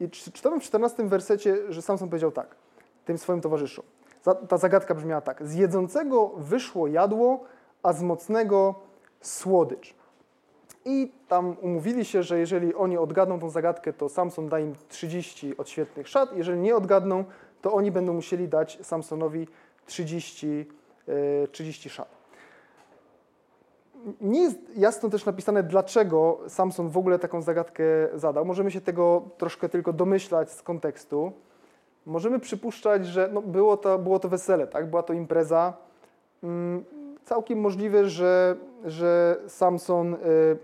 I 0.00 0.10
czytamy 0.10 0.60
w 0.60 0.62
14 0.62 1.08
wersecie, 1.08 1.56
że 1.68 1.82
Samson 1.82 2.08
powiedział 2.08 2.32
tak, 2.32 2.56
tym 3.04 3.18
swoim 3.18 3.40
towarzyszom. 3.40 3.84
Ta 4.48 4.58
zagadka 4.58 4.94
brzmiała 4.94 5.20
tak. 5.20 5.46
Z 5.46 5.54
jedzącego 5.54 6.28
wyszło 6.36 6.86
jadło, 6.86 7.44
a 7.82 7.92
z 7.92 8.02
mocnego 8.02 8.74
słodycz. 9.20 9.94
I 10.84 11.12
tam 11.28 11.56
umówili 11.60 12.04
się, 12.04 12.22
że 12.22 12.38
jeżeli 12.38 12.74
oni 12.74 12.98
odgadną 12.98 13.40
tą 13.40 13.50
zagadkę, 13.50 13.92
to 13.92 14.08
Samson 14.08 14.48
da 14.48 14.60
im 14.60 14.74
30 14.88 15.56
odświetnych 15.56 16.08
szat. 16.08 16.36
Jeżeli 16.36 16.60
nie 16.60 16.76
odgadną, 16.76 17.24
to 17.62 17.72
oni 17.72 17.90
będą 17.90 18.12
musieli 18.12 18.48
dać 18.48 18.78
Samsonowi 18.82 19.48
30, 19.86 20.66
30 21.52 21.90
szat. 21.90 22.17
Nie 24.20 24.42
jest 24.42 24.58
jasno 24.76 25.10
też 25.10 25.24
napisane, 25.24 25.62
dlaczego 25.62 26.38
Samson 26.48 26.88
w 26.88 26.98
ogóle 26.98 27.18
taką 27.18 27.42
zagadkę 27.42 27.84
zadał. 28.14 28.44
Możemy 28.44 28.70
się 28.70 28.80
tego 28.80 29.22
troszkę 29.38 29.68
tylko 29.68 29.92
domyślać 29.92 30.52
z 30.52 30.62
kontekstu. 30.62 31.32
Możemy 32.06 32.38
przypuszczać, 32.38 33.06
że 33.06 33.30
no 33.32 33.42
było, 33.42 33.76
to, 33.76 33.98
było 33.98 34.18
to 34.18 34.28
wesele, 34.28 34.66
tak? 34.66 34.90
była 34.90 35.02
to 35.02 35.12
impreza. 35.12 35.72
Mm, 36.42 36.84
całkiem 37.24 37.60
możliwe, 37.60 38.08
że, 38.08 38.56
że 38.84 39.36
Samson 39.46 40.14
y, 40.14 40.18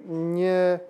nie, 0.08 0.80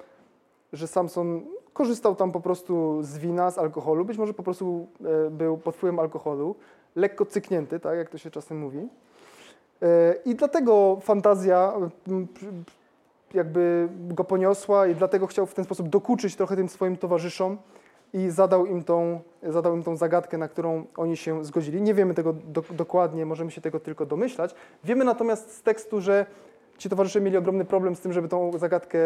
że 0.73 0.87
Samson 0.87 1.43
korzystał 1.73 2.15
tam 2.15 2.33
po 2.33 2.41
prostu 2.41 2.99
z 3.03 3.19
wina, 3.19 3.51
z 3.51 3.59
alkoholu, 3.59 4.05
być 4.05 4.19
może 4.19 4.35
po 4.35 4.43
prostu 4.43 4.87
y, 5.27 5.31
był 5.31 5.59
pod 5.59 5.77
wpływem 5.77 5.99
alkoholu, 5.99 6.55
lekko 6.97 7.27
cyknięty, 7.27 7.81
tak 7.81 7.97
jak 7.97 8.11
to 8.11 8.19
się 8.19 8.31
czasem 8.31 8.59
mówi. 8.59 8.89
I 10.25 10.35
dlatego 10.35 10.99
fantazja 11.01 11.73
jakby 13.35 13.89
go 14.09 14.25
poniosła 14.25 14.87
i 14.87 14.95
dlatego 14.95 15.27
chciał 15.27 15.47
w 15.47 15.55
ten 15.55 15.65
sposób 15.65 15.89
dokuczyć 15.89 16.37
trochę 16.37 16.57
tym 16.57 16.69
swoim 16.69 16.97
towarzyszom 16.97 17.59
i 18.13 18.31
zadał 18.31 18.67
im 18.67 18.85
tą, 18.85 19.21
zadał 19.43 19.77
im 19.77 19.83
tą 19.83 19.97
zagadkę, 19.97 20.39
na 20.39 20.49
którą 20.49 20.85
oni 20.97 21.17
się 21.17 21.45
zgodzili. 21.45 21.83
Nie 21.83 21.95
wiemy 21.95 22.15
tego 22.15 22.33
do, 22.33 22.63
dokładnie, 22.71 23.27
możemy 23.27 23.51
się 23.51 23.61
tego 23.61 23.81
tylko 23.81 24.07
domyślać. 24.07 24.55
Wiemy 24.85 25.05
natomiast 25.05 25.57
z 25.57 25.63
tekstu, 25.63 26.01
że 26.01 26.27
ci 26.79 26.89
towarzysze 26.89 27.21
mieli 27.21 27.37
ogromny 27.37 27.65
problem 27.65 27.97
z 27.97 28.01
tym, 28.01 28.13
żeby 28.13 28.29
tą 28.29 28.59
zagadkę 28.59 28.99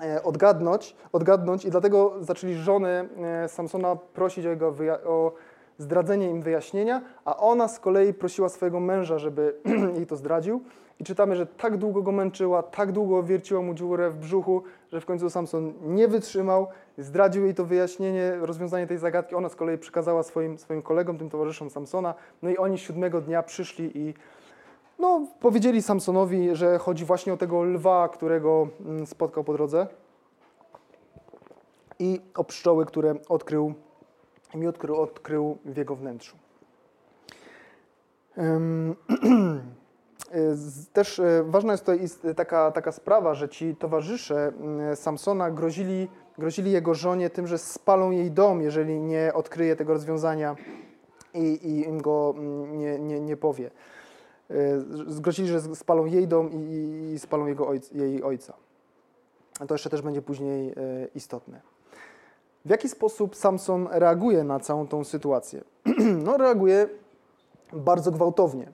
e, 0.00 0.22
odgadnąć, 0.22 0.96
odgadnąć 1.12 1.64
i 1.64 1.70
dlatego 1.70 2.14
zaczęli 2.20 2.54
żony 2.54 3.08
e, 3.44 3.48
Samsona 3.48 3.96
prosić 3.96 4.46
o 4.46 4.50
jego 4.50 4.74
o 5.04 5.32
zdradzenie 5.78 6.30
im 6.30 6.42
wyjaśnienia, 6.42 7.02
a 7.24 7.36
ona 7.36 7.68
z 7.68 7.80
kolei 7.80 8.14
prosiła 8.14 8.48
swojego 8.48 8.80
męża, 8.80 9.18
żeby 9.18 9.54
jej 9.96 10.06
to 10.06 10.16
zdradził. 10.16 10.62
I 11.00 11.04
czytamy, 11.04 11.36
że 11.36 11.46
tak 11.46 11.76
długo 11.76 12.02
go 12.02 12.12
męczyła, 12.12 12.62
tak 12.62 12.92
długo 12.92 13.22
wierciła 13.22 13.62
mu 13.62 13.74
dziurę 13.74 14.10
w 14.10 14.16
brzuchu, 14.16 14.62
że 14.92 15.00
w 15.00 15.06
końcu 15.06 15.30
Samson 15.30 15.72
nie 15.82 16.08
wytrzymał, 16.08 16.66
zdradził 16.98 17.44
jej 17.44 17.54
to 17.54 17.64
wyjaśnienie, 17.64 18.36
rozwiązanie 18.40 18.86
tej 18.86 18.98
zagadki. 18.98 19.34
Ona 19.34 19.48
z 19.48 19.56
kolei 19.56 19.78
przekazała 19.78 20.22
swoim, 20.22 20.58
swoim 20.58 20.82
kolegom, 20.82 21.18
tym 21.18 21.30
towarzyszom 21.30 21.70
Samsona. 21.70 22.14
No 22.42 22.50
i 22.50 22.56
oni 22.56 22.78
siódmego 22.78 23.20
dnia 23.20 23.42
przyszli 23.42 23.98
i 23.98 24.14
no, 24.98 25.26
powiedzieli 25.40 25.82
Samsonowi, 25.82 26.48
że 26.52 26.78
chodzi 26.78 27.04
właśnie 27.04 27.32
o 27.32 27.36
tego 27.36 27.62
lwa, 27.62 28.08
którego 28.08 28.68
mm, 28.86 29.06
spotkał 29.06 29.44
po 29.44 29.52
drodze 29.52 29.86
i 31.98 32.20
o 32.34 32.44
pszczoły, 32.44 32.86
które 32.86 33.14
odkrył 33.28 33.74
miód, 34.54 34.78
który 34.78 34.94
odkrył 34.94 35.58
w 35.64 35.76
jego 35.76 35.96
wnętrzu. 35.96 36.36
Też 40.92 41.18
e, 41.18 41.44
ważna 41.46 41.72
jest 41.72 41.84
tutaj 41.84 42.34
taka, 42.34 42.70
taka 42.70 42.92
sprawa, 42.92 43.34
że 43.34 43.48
ci 43.48 43.76
towarzysze 43.76 44.46
mm, 44.46 44.96
Samsona 44.96 45.50
grozili, 45.50 46.08
grozili 46.38 46.70
jego 46.70 46.94
żonie 46.94 47.30
tym, 47.30 47.46
że 47.46 47.58
spalą 47.58 48.10
jej 48.10 48.30
dom, 48.30 48.62
jeżeli 48.62 49.00
nie 49.00 49.34
odkryje 49.34 49.76
tego 49.76 49.92
rozwiązania 49.92 50.56
i, 51.34 51.40
i 51.40 51.88
im 51.88 52.02
go 52.02 52.34
mm, 52.36 52.78
nie, 52.78 52.98
nie, 52.98 53.20
nie 53.20 53.36
powie. 53.36 53.70
E, 54.50 54.54
zgrozili, 55.06 55.48
że 55.48 55.60
spalą 55.60 56.04
jej 56.04 56.28
dom 56.28 56.50
i, 56.52 57.12
i 57.14 57.18
spalą 57.18 57.46
jego 57.46 57.68
ojca, 57.68 57.94
jej 57.94 58.22
ojca. 58.22 58.54
To 59.68 59.74
jeszcze 59.74 59.90
też 59.90 60.02
będzie 60.02 60.22
później 60.22 60.70
e, 60.70 60.74
istotne. 61.14 61.75
W 62.66 62.70
jaki 62.70 62.88
sposób 62.88 63.36
Samson 63.36 63.88
reaguje 63.90 64.44
na 64.44 64.60
całą 64.60 64.88
tą 64.88 65.04
sytuację? 65.04 65.64
no, 66.26 66.36
reaguje 66.36 66.88
bardzo 67.72 68.12
gwałtownie. 68.12 68.72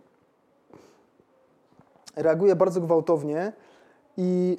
Reaguje 2.17 2.57
bardzo 2.57 2.81
gwałtownie 2.81 3.53
i 4.17 4.59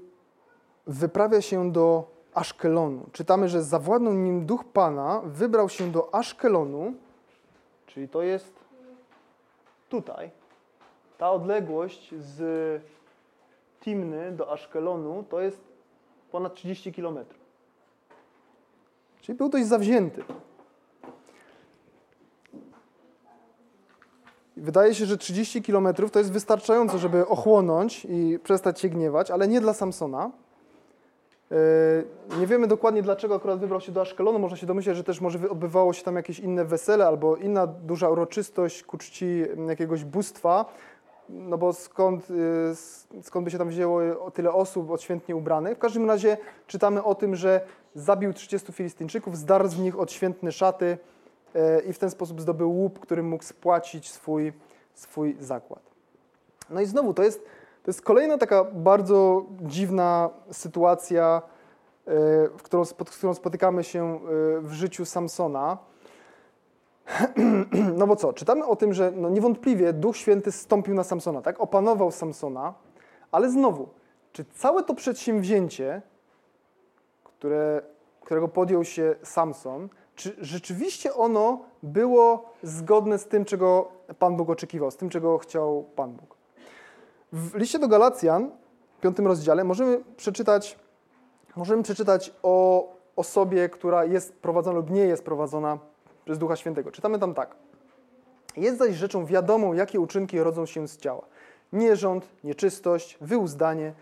wyprawia 0.88 1.42
się 1.42 1.72
do 1.72 2.12
Aszkelonu. 2.34 3.06
Czytamy, 3.12 3.50
że 3.50 3.64
zawładnął 3.64 4.14
nim 4.14 4.46
duch 4.46 4.64
Pana, 4.64 5.22
wybrał 5.26 5.70
się 5.70 5.92
do 5.92 6.16
Aszkelonu, 6.16 6.94
czyli 7.88 8.10
to 8.10 8.22
jest 8.22 8.54
tutaj. 9.90 10.32
Ta 11.18 11.32
odległość 11.32 12.16
z 12.20 12.82
Timny 13.82 14.32
do 14.32 14.52
Aszkelonu 14.52 15.24
to 15.30 15.42
jest 15.42 15.62
ponad 16.32 16.54
30 16.54 16.94
kilometrów. 16.94 17.43
Czyli 19.24 19.38
był 19.38 19.50
dość 19.50 19.66
zawzięty. 19.66 20.24
Wydaje 24.58 24.96
się, 24.96 25.06
że 25.06 25.18
30 25.18 25.62
km 25.62 25.88
to 26.12 26.20
jest 26.20 26.32
wystarczająco, 26.32 26.98
żeby 26.98 27.28
ochłonąć 27.28 28.06
i 28.10 28.40
przestać 28.44 28.80
się 28.80 28.90
gniewać, 28.90 29.32
ale 29.32 29.48
nie 29.48 29.62
dla 29.62 29.74
Samsona. 29.74 30.32
E, 31.52 31.56
nie 32.40 32.48
wiemy 32.48 32.68
dokładnie, 32.68 33.02
dlaczego 33.02 33.36
akurat 33.36 33.60
wybrał 33.60 33.82
się 33.82 33.92
do 33.92 34.02
Aszkelonu. 34.02 34.40
Można 34.40 34.58
się 34.58 34.68
domyśleć, 34.68 34.98
że 34.98 35.04
też 35.04 35.22
może 35.22 35.50
odbywało 35.50 35.94
się 35.94 36.04
tam 36.04 36.16
jakieś 36.16 36.40
inne 36.40 36.66
wesele 36.66 37.08
albo 37.08 37.36
inna 37.36 37.68
duża 37.68 38.10
uroczystość 38.10 38.84
ku 38.84 38.98
czci 38.98 39.44
jakiegoś 39.68 40.04
bóstwa. 40.04 40.66
No 41.30 41.58
bo 41.58 41.74
skąd, 41.74 42.28
y, 42.30 43.22
skąd 43.22 43.46
by 43.46 43.52
się 43.52 43.58
tam 43.58 43.70
wzięło 43.70 44.32
tyle 44.32 44.52
osób 44.52 44.92
odświętnie 44.92 45.36
ubranych? 45.36 45.78
W 45.78 45.80
każdym 45.80 46.08
razie 46.08 46.38
czytamy 46.68 47.04
o 47.04 47.16
tym, 47.16 47.36
że 47.36 47.62
zabił 47.96 48.34
30 48.34 48.72
Filistyńczyków, 48.72 49.38
zdarł 49.38 49.68
z 49.68 49.78
nich 49.78 50.00
odświętne 50.00 50.52
szaty 50.52 50.98
e, 51.56 51.82
i 51.82 51.94
w 51.94 52.00
ten 52.00 52.10
sposób 52.10 52.42
zdobył 52.42 52.72
łup, 52.72 53.00
którym 53.00 53.28
mógł 53.28 53.44
spłacić 53.44 54.12
swój, 54.12 54.54
swój 54.94 55.36
zakład. 55.40 55.82
No 56.70 56.82
i 56.82 56.86
znowu, 56.86 57.14
to 57.14 57.24
jest, 57.24 57.40
to 57.84 57.92
jest 57.92 58.02
kolejna 58.02 58.38
taka 58.38 58.64
bardzo 58.64 59.46
dziwna 59.62 60.30
sytuacja, 60.52 61.42
e, 62.08 62.12
w 62.58 62.62
którą, 62.64 62.86
z 62.86 62.94
którą 62.94 63.34
spotykamy 63.34 63.84
się 63.84 64.20
w 64.62 64.72
życiu 64.72 65.06
Samsona. 65.06 65.78
No 67.98 68.08
bo 68.08 68.16
co, 68.16 68.34
czytamy 68.34 68.66
o 68.66 68.76
tym, 68.76 68.94
że 68.94 69.12
no 69.12 69.30
niewątpliwie 69.30 69.94
Duch 69.94 70.18
Święty 70.18 70.52
stąpił 70.52 70.94
na 70.94 71.04
Samsona, 71.04 71.42
tak? 71.42 71.62
Opanował 71.62 72.12
Samsona, 72.12 72.74
ale 73.32 73.50
znowu, 73.50 73.90
czy 74.32 74.46
całe 74.46 74.84
to 74.84 74.94
przedsięwzięcie 74.94 76.02
które, 77.44 77.82
którego 78.22 78.48
podjął 78.48 78.84
się 78.84 79.16
Samson, 79.24 79.90
czy 80.16 80.36
rzeczywiście 80.38 81.14
ono 81.14 81.62
było 81.84 82.50
zgodne 82.64 83.18
z 83.18 83.28
tym, 83.28 83.46
czego 83.46 83.92
Pan 84.20 84.36
Bóg 84.36 84.50
oczekiwał, 84.50 84.92
z 84.92 84.98
tym, 84.98 85.10
czego 85.10 85.38
chciał 85.38 85.86
Pan 85.96 86.14
Bóg. 86.14 86.38
W 87.34 87.56
liście 87.56 87.80
do 87.80 87.88
Galacjan, 87.88 88.52
w 88.98 89.02
piątym 89.02 89.28
rozdziale, 89.28 89.64
możemy 89.64 90.04
przeczytać, 90.18 90.80
możemy 91.56 91.84
przeczytać 91.84 92.34
o 92.44 92.88
osobie, 93.16 93.70
która 93.70 94.06
jest 94.06 94.34
prowadzona 94.34 94.78
lub 94.78 94.90
nie 94.90 95.06
jest 95.06 95.26
prowadzona 95.26 95.80
przez 96.26 96.38
Ducha 96.38 96.56
Świętego. 96.56 96.92
Czytamy 96.92 97.20
tam 97.20 97.34
tak. 97.34 97.56
Jest 98.58 98.78
zaś 98.78 98.96
rzeczą 98.96 99.26
wiadomą, 99.26 99.74
jakie 99.74 100.00
uczynki 100.00 100.40
rodzą 100.40 100.66
się 100.66 100.88
z 100.88 100.98
ciała. 100.98 101.26
Nierząd, 101.74 102.28
nieczystość, 102.44 103.18
wyuzdanie, 103.22 103.94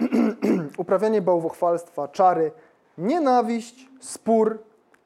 uprawianie 0.78 1.22
bałwochwalstwa, 1.22 2.08
czary, 2.08 2.52
nienawiść, 2.98 3.88
spór, 4.00 4.58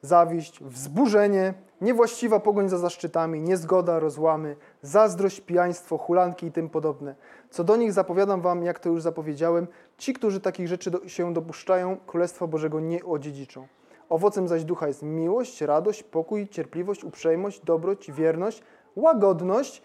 zawiść, 0.02 0.62
wzburzenie, 0.62 1.54
niewłaściwa 1.80 2.40
pogoń 2.40 2.68
za 2.68 2.78
zaszczytami, 2.78 3.40
niezgoda, 3.40 3.98
rozłamy, 3.98 4.56
zazdrość, 4.82 5.40
pijaństwo, 5.40 5.98
hulanki 5.98 6.46
i 6.46 6.52
tym 6.52 6.68
podobne. 6.68 7.14
Co 7.50 7.64
do 7.64 7.76
nich 7.76 7.92
zapowiadam 7.92 8.40
wam, 8.40 8.62
jak 8.62 8.78
to 8.78 8.88
już 8.88 9.02
zapowiedziałem, 9.02 9.66
ci, 9.98 10.12
którzy 10.12 10.40
takich 10.40 10.68
rzeczy 10.68 10.90
do, 10.90 11.08
się 11.08 11.32
dopuszczają, 11.34 11.96
Królestwa 12.06 12.46
Bożego 12.46 12.80
nie 12.80 13.04
odziedziczą. 13.04 13.66
Owocem 14.08 14.48
zaś 14.48 14.64
ducha 14.64 14.88
jest 14.88 15.02
miłość, 15.02 15.60
radość, 15.60 16.02
pokój, 16.02 16.48
cierpliwość, 16.48 17.04
uprzejmość, 17.04 17.60
dobroć, 17.60 18.12
wierność, 18.12 18.62
łagodność, 18.96 19.82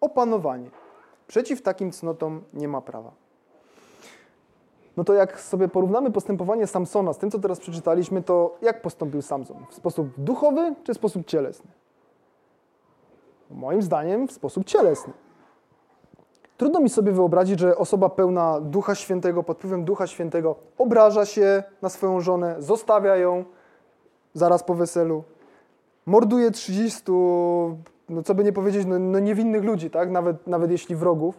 opanowanie. 0.00 0.70
Przeciw 1.26 1.62
takim 1.62 1.90
cnotom 1.90 2.42
nie 2.52 2.68
ma 2.68 2.80
prawa 2.80 3.12
no 4.98 5.04
to 5.04 5.14
jak 5.14 5.40
sobie 5.40 5.68
porównamy 5.68 6.10
postępowanie 6.10 6.66
Samsona 6.66 7.12
z 7.12 7.18
tym, 7.18 7.30
co 7.30 7.38
teraz 7.38 7.60
przeczytaliśmy, 7.60 8.22
to 8.22 8.56
jak 8.62 8.82
postąpił 8.82 9.22
Samson? 9.22 9.56
W 9.70 9.74
sposób 9.74 10.08
duchowy 10.16 10.74
czy 10.84 10.94
w 10.94 10.96
sposób 10.96 11.26
cielesny? 11.26 11.70
Moim 13.50 13.82
zdaniem 13.82 14.28
w 14.28 14.32
sposób 14.32 14.64
cielesny. 14.64 15.12
Trudno 16.56 16.80
mi 16.80 16.88
sobie 16.88 17.12
wyobrazić, 17.12 17.60
że 17.60 17.76
osoba 17.76 18.08
pełna 18.08 18.60
Ducha 18.60 18.94
Świętego, 18.94 19.42
pod 19.42 19.58
wpływem 19.58 19.84
Ducha 19.84 20.06
Świętego 20.06 20.56
obraża 20.78 21.26
się 21.26 21.62
na 21.82 21.88
swoją 21.88 22.20
żonę, 22.20 22.56
zostawia 22.58 23.16
ją 23.16 23.44
zaraz 24.38 24.62
po 24.62 24.74
weselu, 24.74 25.24
morduje 26.06 26.50
30, 26.50 27.02
no 28.08 28.22
co 28.24 28.34
by 28.34 28.44
nie 28.44 28.52
powiedzieć, 28.52 28.86
no, 28.86 28.98
no 28.98 29.18
niewinnych 29.18 29.64
ludzi, 29.64 29.90
tak? 29.90 30.10
Nawet, 30.10 30.46
nawet 30.46 30.70
jeśli 30.70 30.96
wrogów. 30.96 31.38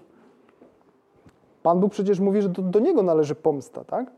Pan 1.64 1.80
Bóg 1.80 1.92
przecież 1.92 2.20
mówi, 2.20 2.42
że 2.42 2.50
do, 2.50 2.62
do 2.62 2.80
Niego 2.80 3.04
należy 3.04 3.36
pomsta, 3.36 3.84
tak? 3.84 4.12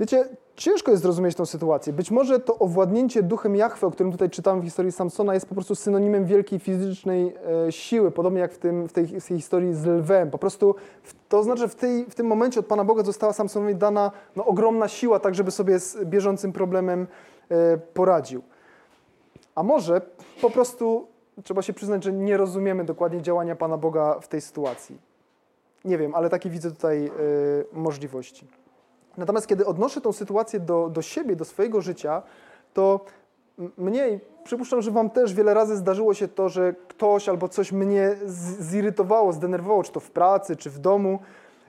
Wiecie, 0.00 0.28
ciężko 0.60 0.90
jest 0.90 1.02
zrozumieć 1.02 1.36
tę 1.36 1.46
sytuację. 1.46 1.92
Być 1.92 2.10
może 2.10 2.40
to 2.40 2.58
owładnięcie 2.58 3.22
duchem 3.22 3.56
Jachwy, 3.56 3.86
o 3.86 3.90
którym 3.90 4.12
tutaj 4.12 4.30
czytamy 4.30 4.60
w 4.60 4.64
historii 4.64 4.92
Samsona, 4.92 5.34
jest 5.34 5.46
po 5.46 5.54
prostu 5.54 5.74
synonimem 5.74 6.24
wielkiej 6.24 6.58
fizycznej 6.58 7.34
e, 7.66 7.72
siły, 7.72 8.10
podobnie 8.10 8.40
jak 8.40 8.52
w, 8.52 8.58
tym, 8.58 8.88
w, 8.88 8.92
tej, 8.92 9.06
w 9.06 9.26
tej 9.26 9.36
historii 9.36 9.74
z 9.74 9.86
lwem. 9.86 10.30
Po 10.30 10.38
prostu 10.38 10.74
w, 11.02 11.14
to 11.28 11.42
znaczy, 11.42 11.60
że 11.60 11.68
w, 11.68 11.74
tej, 11.74 12.04
w 12.04 12.14
tym 12.14 12.26
momencie 12.26 12.60
od 12.60 12.66
Pana 12.66 12.84
Boga 12.84 13.02
została 13.02 13.32
Samsonowi 13.32 13.74
dana 13.74 14.10
no, 14.36 14.46
ogromna 14.46 14.88
siła, 14.88 15.20
tak 15.20 15.34
żeby 15.34 15.50
sobie 15.50 15.78
z 15.78 16.04
bieżącym 16.04 16.52
problemem 16.52 17.06
e, 17.48 17.78
poradził. 17.78 18.42
A 19.54 19.62
może 19.62 20.00
po 20.40 20.50
prostu 20.50 21.06
trzeba 21.44 21.62
się 21.62 21.72
przyznać, 21.72 22.04
że 22.04 22.12
nie 22.12 22.36
rozumiemy 22.36 22.84
dokładnie 22.84 23.22
działania 23.22 23.56
Pana 23.56 23.76
Boga 23.76 24.20
w 24.20 24.28
tej 24.28 24.40
sytuacji. 24.40 24.98
Nie 25.84 25.98
wiem, 25.98 26.14
ale 26.14 26.30
takie 26.30 26.50
widzę 26.50 26.70
tutaj 26.70 27.06
e, 27.06 27.10
możliwości. 27.72 28.46
Natomiast 29.16 29.46
kiedy 29.46 29.66
odnoszę 29.66 30.00
tą 30.00 30.12
sytuację 30.12 30.60
do, 30.60 30.88
do 30.88 31.02
siebie, 31.02 31.36
do 31.36 31.44
swojego 31.44 31.80
życia, 31.80 32.22
to 32.74 33.00
mnie, 33.78 34.20
przypuszczam, 34.44 34.82
że 34.82 34.90
Wam 34.90 35.10
też 35.10 35.34
wiele 35.34 35.54
razy 35.54 35.76
zdarzyło 35.76 36.14
się 36.14 36.28
to, 36.28 36.48
że 36.48 36.74
ktoś 36.88 37.28
albo 37.28 37.48
coś 37.48 37.72
mnie 37.72 38.16
zirytowało, 38.60 39.32
zdenerwowało, 39.32 39.82
czy 39.82 39.92
to 39.92 40.00
w 40.00 40.10
pracy, 40.10 40.56
czy 40.56 40.70
w 40.70 40.78
domu. 40.78 41.18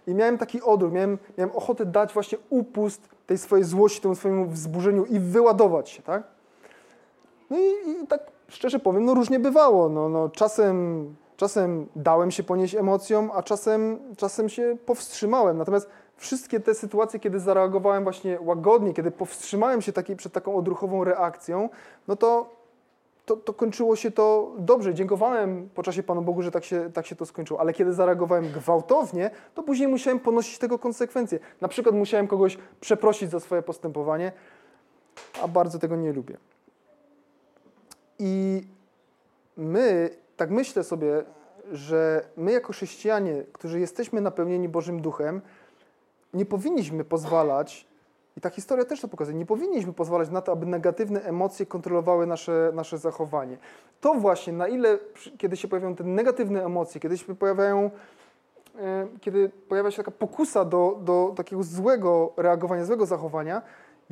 I 0.07 0.13
miałem 0.13 0.37
taki 0.37 0.61
odruch, 0.61 0.91
miałem, 0.91 1.17
miałem 1.37 1.55
ochotę 1.55 1.85
dać 1.85 2.13
właśnie 2.13 2.37
upust 2.49 3.09
tej 3.27 3.37
swojej 3.37 3.65
złości, 3.65 4.01
temu 4.01 4.15
swojemu 4.15 4.45
wzburzeniu 4.45 5.05
i 5.05 5.19
wyładować 5.19 5.89
się, 5.89 6.01
tak? 6.01 6.23
No 7.49 7.57
i, 7.57 7.91
i 8.03 8.07
tak 8.07 8.21
szczerze 8.47 8.79
powiem, 8.79 9.05
no 9.05 9.13
różnie 9.13 9.39
bywało. 9.39 9.89
No, 9.89 10.09
no, 10.09 10.29
czasem, 10.29 11.05
czasem 11.37 11.87
dałem 11.95 12.31
się 12.31 12.43
ponieść 12.43 12.75
emocjom, 12.75 13.31
a 13.33 13.43
czasem, 13.43 13.99
czasem 14.17 14.49
się 14.49 14.77
powstrzymałem. 14.85 15.57
Natomiast 15.57 15.89
wszystkie 16.21 16.59
te 16.59 16.75
sytuacje, 16.75 17.19
kiedy 17.19 17.39
zareagowałem 17.39 18.03
właśnie 18.03 18.37
łagodnie, 18.41 18.93
kiedy 18.93 19.11
powstrzymałem 19.11 19.81
się 19.81 19.93
taki, 19.93 20.15
przed 20.15 20.33
taką 20.33 20.55
odruchową 20.55 21.03
reakcją, 21.03 21.69
no 22.07 22.15
to, 22.15 22.55
to, 23.25 23.35
to, 23.37 23.53
kończyło 23.53 23.95
się 23.95 24.11
to 24.11 24.51
dobrze. 24.57 24.93
Dziękowałem 24.93 25.69
po 25.75 25.83
czasie 25.83 26.03
Panu 26.03 26.21
Bogu, 26.21 26.41
że 26.41 26.51
tak 26.51 26.63
się, 26.63 26.91
tak 26.93 27.05
się 27.05 27.15
to 27.15 27.25
skończyło. 27.25 27.59
Ale 27.59 27.73
kiedy 27.73 27.93
zareagowałem 27.93 28.51
gwałtownie, 28.51 29.31
to 29.55 29.63
później 29.63 29.87
musiałem 29.87 30.19
ponosić 30.19 30.57
tego 30.57 30.79
konsekwencje. 30.79 31.39
Na 31.61 31.67
przykład 31.67 31.95
musiałem 31.95 32.27
kogoś 32.27 32.57
przeprosić 32.81 33.31
za 33.31 33.39
swoje 33.39 33.61
postępowanie, 33.61 34.31
a 35.43 35.47
bardzo 35.47 35.79
tego 35.79 35.95
nie 35.95 36.13
lubię. 36.13 36.37
I 38.19 38.63
my, 39.57 40.09
tak 40.37 40.49
myślę 40.49 40.83
sobie, 40.83 41.23
że 41.71 42.25
my 42.37 42.51
jako 42.51 42.73
chrześcijanie, 42.73 43.43
którzy 43.53 43.79
jesteśmy 43.79 44.21
napełnieni 44.21 44.69
Bożym 44.69 45.01
Duchem, 45.01 45.41
nie 46.33 46.45
powinniśmy 46.45 47.03
pozwalać, 47.03 47.87
i 48.37 48.41
ta 48.41 48.49
historia 48.49 48.85
też 48.85 49.01
to 49.01 49.07
pokazuje, 49.07 49.37
nie 49.37 49.45
powinniśmy 49.45 49.93
pozwalać 49.93 50.29
na 50.29 50.41
to, 50.41 50.51
aby 50.51 50.65
negatywne 50.65 51.23
emocje 51.23 51.65
kontrolowały 51.65 52.27
nasze, 52.27 52.71
nasze 52.73 52.97
zachowanie. 52.97 53.57
To 54.01 54.13
właśnie, 54.13 54.53
na 54.53 54.67
ile, 54.67 54.99
kiedy 55.37 55.57
się 55.57 55.67
pojawiają 55.67 55.95
te 55.95 56.03
negatywne 56.03 56.65
emocje, 56.65 57.01
kiedy 57.01 57.17
się 57.17 57.35
pojawiają, 57.35 57.91
e, 58.79 59.07
kiedy 59.21 59.49
pojawia 59.49 59.91
się 59.91 59.97
taka 59.97 60.11
pokusa 60.11 60.65
do, 60.65 60.99
do 61.03 61.33
takiego 61.35 61.63
złego 61.63 62.33
reagowania, 62.37 62.85
złego 62.85 63.05
zachowania, 63.05 63.61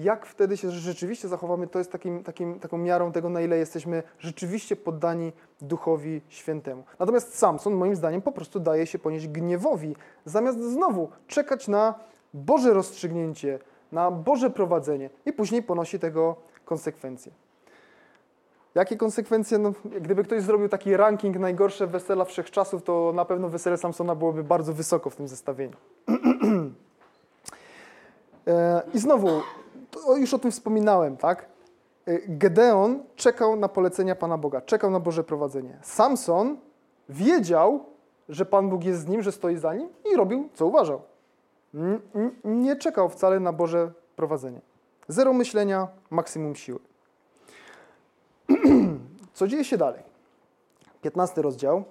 jak 0.03 0.25
wtedy 0.25 0.57
się 0.57 0.71
rzeczywiście 0.71 1.27
zachowamy, 1.27 1.67
to 1.67 1.79
jest 1.79 1.91
takim, 1.91 2.23
takim, 2.23 2.59
taką 2.59 2.77
miarą 2.77 3.11
tego, 3.11 3.29
na 3.29 3.41
ile 3.41 3.57
jesteśmy 3.57 4.03
rzeczywiście 4.19 4.75
poddani 4.75 5.31
Duchowi 5.61 6.21
Świętemu. 6.29 6.83
Natomiast 6.99 7.37
Samson, 7.37 7.73
moim 7.73 7.95
zdaniem, 7.95 8.21
po 8.21 8.31
prostu 8.31 8.59
daje 8.59 8.87
się 8.87 8.99
ponieść 8.99 9.27
gniewowi, 9.27 9.95
zamiast 10.25 10.59
znowu 10.59 11.09
czekać 11.27 11.67
na 11.67 11.93
Boże 12.33 12.73
rozstrzygnięcie, 12.73 13.59
na 13.91 14.11
Boże 14.11 14.49
prowadzenie 14.49 15.09
i 15.25 15.33
później 15.33 15.63
ponosi 15.63 15.99
tego 15.99 16.35
konsekwencje. 16.65 17.31
Jakie 18.75 18.97
konsekwencje? 18.97 19.57
No, 19.57 19.73
gdyby 19.85 20.23
ktoś 20.23 20.41
zrobił 20.41 20.69
taki 20.69 20.97
ranking 20.97 21.37
najgorsze 21.37 21.87
wesela 21.87 22.25
wszechczasów, 22.25 22.83
to 22.83 23.11
na 23.15 23.25
pewno 23.25 23.49
wesele 23.49 23.77
Samsona 23.77 24.15
byłoby 24.15 24.43
bardzo 24.43 24.73
wysoko 24.73 25.09
w 25.09 25.15
tym 25.15 25.27
zestawieniu. 25.27 25.77
E, 28.47 28.81
I 28.93 28.99
znowu, 28.99 29.27
już 30.17 30.33
o 30.33 30.39
tym 30.39 30.51
wspominałem, 30.51 31.17
tak? 31.17 31.45
Y, 32.07 32.23
Gedeon 32.27 33.03
czekał 33.15 33.55
na 33.55 33.69
polecenia 33.69 34.15
Pana 34.15 34.37
Boga, 34.37 34.61
czekał 34.61 34.91
na 34.91 34.99
Boże 34.99 35.23
prowadzenie. 35.23 35.77
Samson 35.81 36.57
wiedział, 37.09 37.85
że 38.29 38.45
Pan 38.45 38.69
Bóg 38.69 38.83
jest 38.83 39.01
z 39.01 39.07
nim, 39.07 39.21
że 39.21 39.31
stoi 39.31 39.57
za 39.57 39.73
nim 39.73 39.89
i 40.13 40.15
robił, 40.15 40.49
co 40.53 40.65
uważał. 40.65 41.01
Nie 42.43 42.75
czekał 42.75 43.09
wcale 43.09 43.39
na 43.39 43.53
Boże 43.53 43.91
prowadzenie. 44.15 44.61
Zero 45.07 45.33
myślenia, 45.33 45.87
maksimum 46.09 46.55
siły. 46.55 46.79
Co 49.33 49.47
dzieje 49.47 49.63
się 49.63 49.77
dalej? 49.77 50.03
15 51.01 51.41
rozdział. 51.41 51.83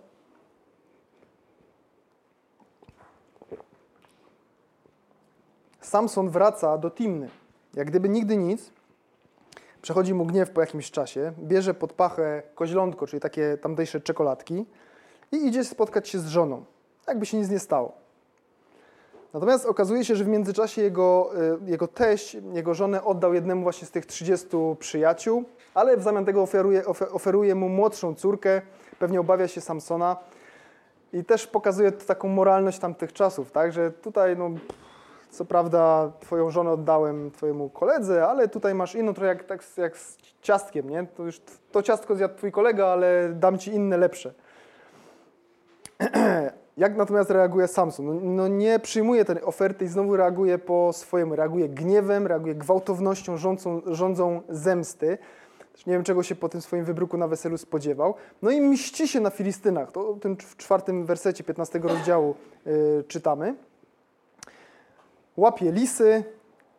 Samson 5.80 6.30
wraca 6.30 6.78
do 6.78 6.90
Timny. 6.90 7.28
Jak 7.78 7.86
gdyby 7.86 8.08
nigdy 8.08 8.36
nic, 8.36 8.70
przechodzi 9.82 10.14
mu 10.14 10.26
gniew 10.26 10.50
po 10.50 10.60
jakimś 10.60 10.90
czasie, 10.90 11.32
bierze 11.38 11.74
pod 11.74 11.92
pachę 11.92 12.42
koźlątko, 12.54 13.06
czyli 13.06 13.20
takie 13.20 13.58
tamtejsze 13.62 14.00
czekoladki 14.00 14.66
i 15.32 15.46
idzie 15.46 15.64
spotkać 15.64 16.08
się 16.08 16.18
z 16.18 16.26
żoną. 16.26 16.64
Jakby 17.06 17.26
się 17.26 17.38
nic 17.38 17.50
nie 17.50 17.58
stało. 17.58 17.92
Natomiast 19.34 19.66
okazuje 19.66 20.04
się, 20.04 20.16
że 20.16 20.24
w 20.24 20.28
międzyczasie 20.28 20.82
jego, 20.82 21.30
y, 21.66 21.70
jego 21.70 21.88
teść, 21.88 22.36
jego 22.52 22.74
żonę 22.74 23.04
oddał 23.04 23.34
jednemu 23.34 23.62
właśnie 23.62 23.86
z 23.86 23.90
tych 23.90 24.06
30 24.06 24.48
przyjaciół, 24.78 25.44
ale 25.74 25.96
w 25.96 26.02
zamian 26.02 26.24
tego 26.24 26.42
oferuje, 26.42 26.86
oferuje 26.86 27.54
mu 27.54 27.68
młodszą 27.68 28.14
córkę, 28.14 28.62
pewnie 28.98 29.20
obawia 29.20 29.48
się 29.48 29.60
Samsona 29.60 30.16
i 31.12 31.24
też 31.24 31.46
pokazuje 31.46 31.92
to 31.92 32.04
taką 32.04 32.28
moralność 32.28 32.78
tamtych 32.78 33.12
czasów, 33.12 33.50
tak, 33.50 33.72
że 33.72 33.90
tutaj 33.90 34.36
no, 34.36 34.50
co 35.30 35.44
prawda 35.44 36.12
twoją 36.20 36.50
żonę 36.50 36.70
oddałem 36.70 37.30
twojemu 37.30 37.70
koledze, 37.70 38.26
ale 38.28 38.48
tutaj 38.48 38.74
masz 38.74 38.94
inną, 38.94 39.14
trochę 39.14 39.28
jak, 39.28 39.44
tak, 39.44 39.62
jak 39.76 39.98
z 39.98 40.16
ciastkiem, 40.42 40.90
nie? 40.90 41.06
To 41.06 41.22
już 41.22 41.40
to 41.72 41.82
ciastko 41.82 42.16
zjadł 42.16 42.36
twój 42.36 42.52
kolega, 42.52 42.86
ale 42.86 43.28
dam 43.34 43.58
ci 43.58 43.70
inne, 43.70 43.96
lepsze. 43.96 44.34
Jak 46.76 46.96
natomiast 46.96 47.30
reaguje 47.30 47.68
Samson? 47.68 48.06
No, 48.06 48.12
no, 48.22 48.48
nie 48.48 48.78
przyjmuje 48.78 49.24
tej 49.24 49.42
oferty 49.42 49.84
i 49.84 49.88
znowu 49.88 50.16
reaguje 50.16 50.58
po 50.58 50.90
swojemu. 50.92 51.36
Reaguje 51.36 51.68
gniewem, 51.68 52.26
reaguje 52.26 52.54
gwałtownością, 52.54 53.36
rządzą, 53.36 53.82
rządzą 53.86 54.40
zemsty. 54.48 55.18
Nie 55.86 55.92
wiem, 55.92 56.04
czego 56.04 56.22
się 56.22 56.34
po 56.34 56.48
tym 56.48 56.60
swoim 56.60 56.84
wybruku 56.84 57.16
na 57.16 57.28
weselu 57.28 57.58
spodziewał. 57.58 58.14
No 58.42 58.50
i 58.50 58.60
mści 58.60 59.08
się 59.08 59.20
na 59.20 59.30
Filistynach. 59.30 59.92
To 59.92 60.14
w 60.14 60.20
tym 60.20 60.36
czwartym 60.36 61.06
wersecie 61.06 61.44
15 61.44 61.78
rozdziału 61.78 62.34
yy, 62.66 63.04
czytamy 63.08 63.54
łapie 65.38 65.72
lisy, 65.72 66.24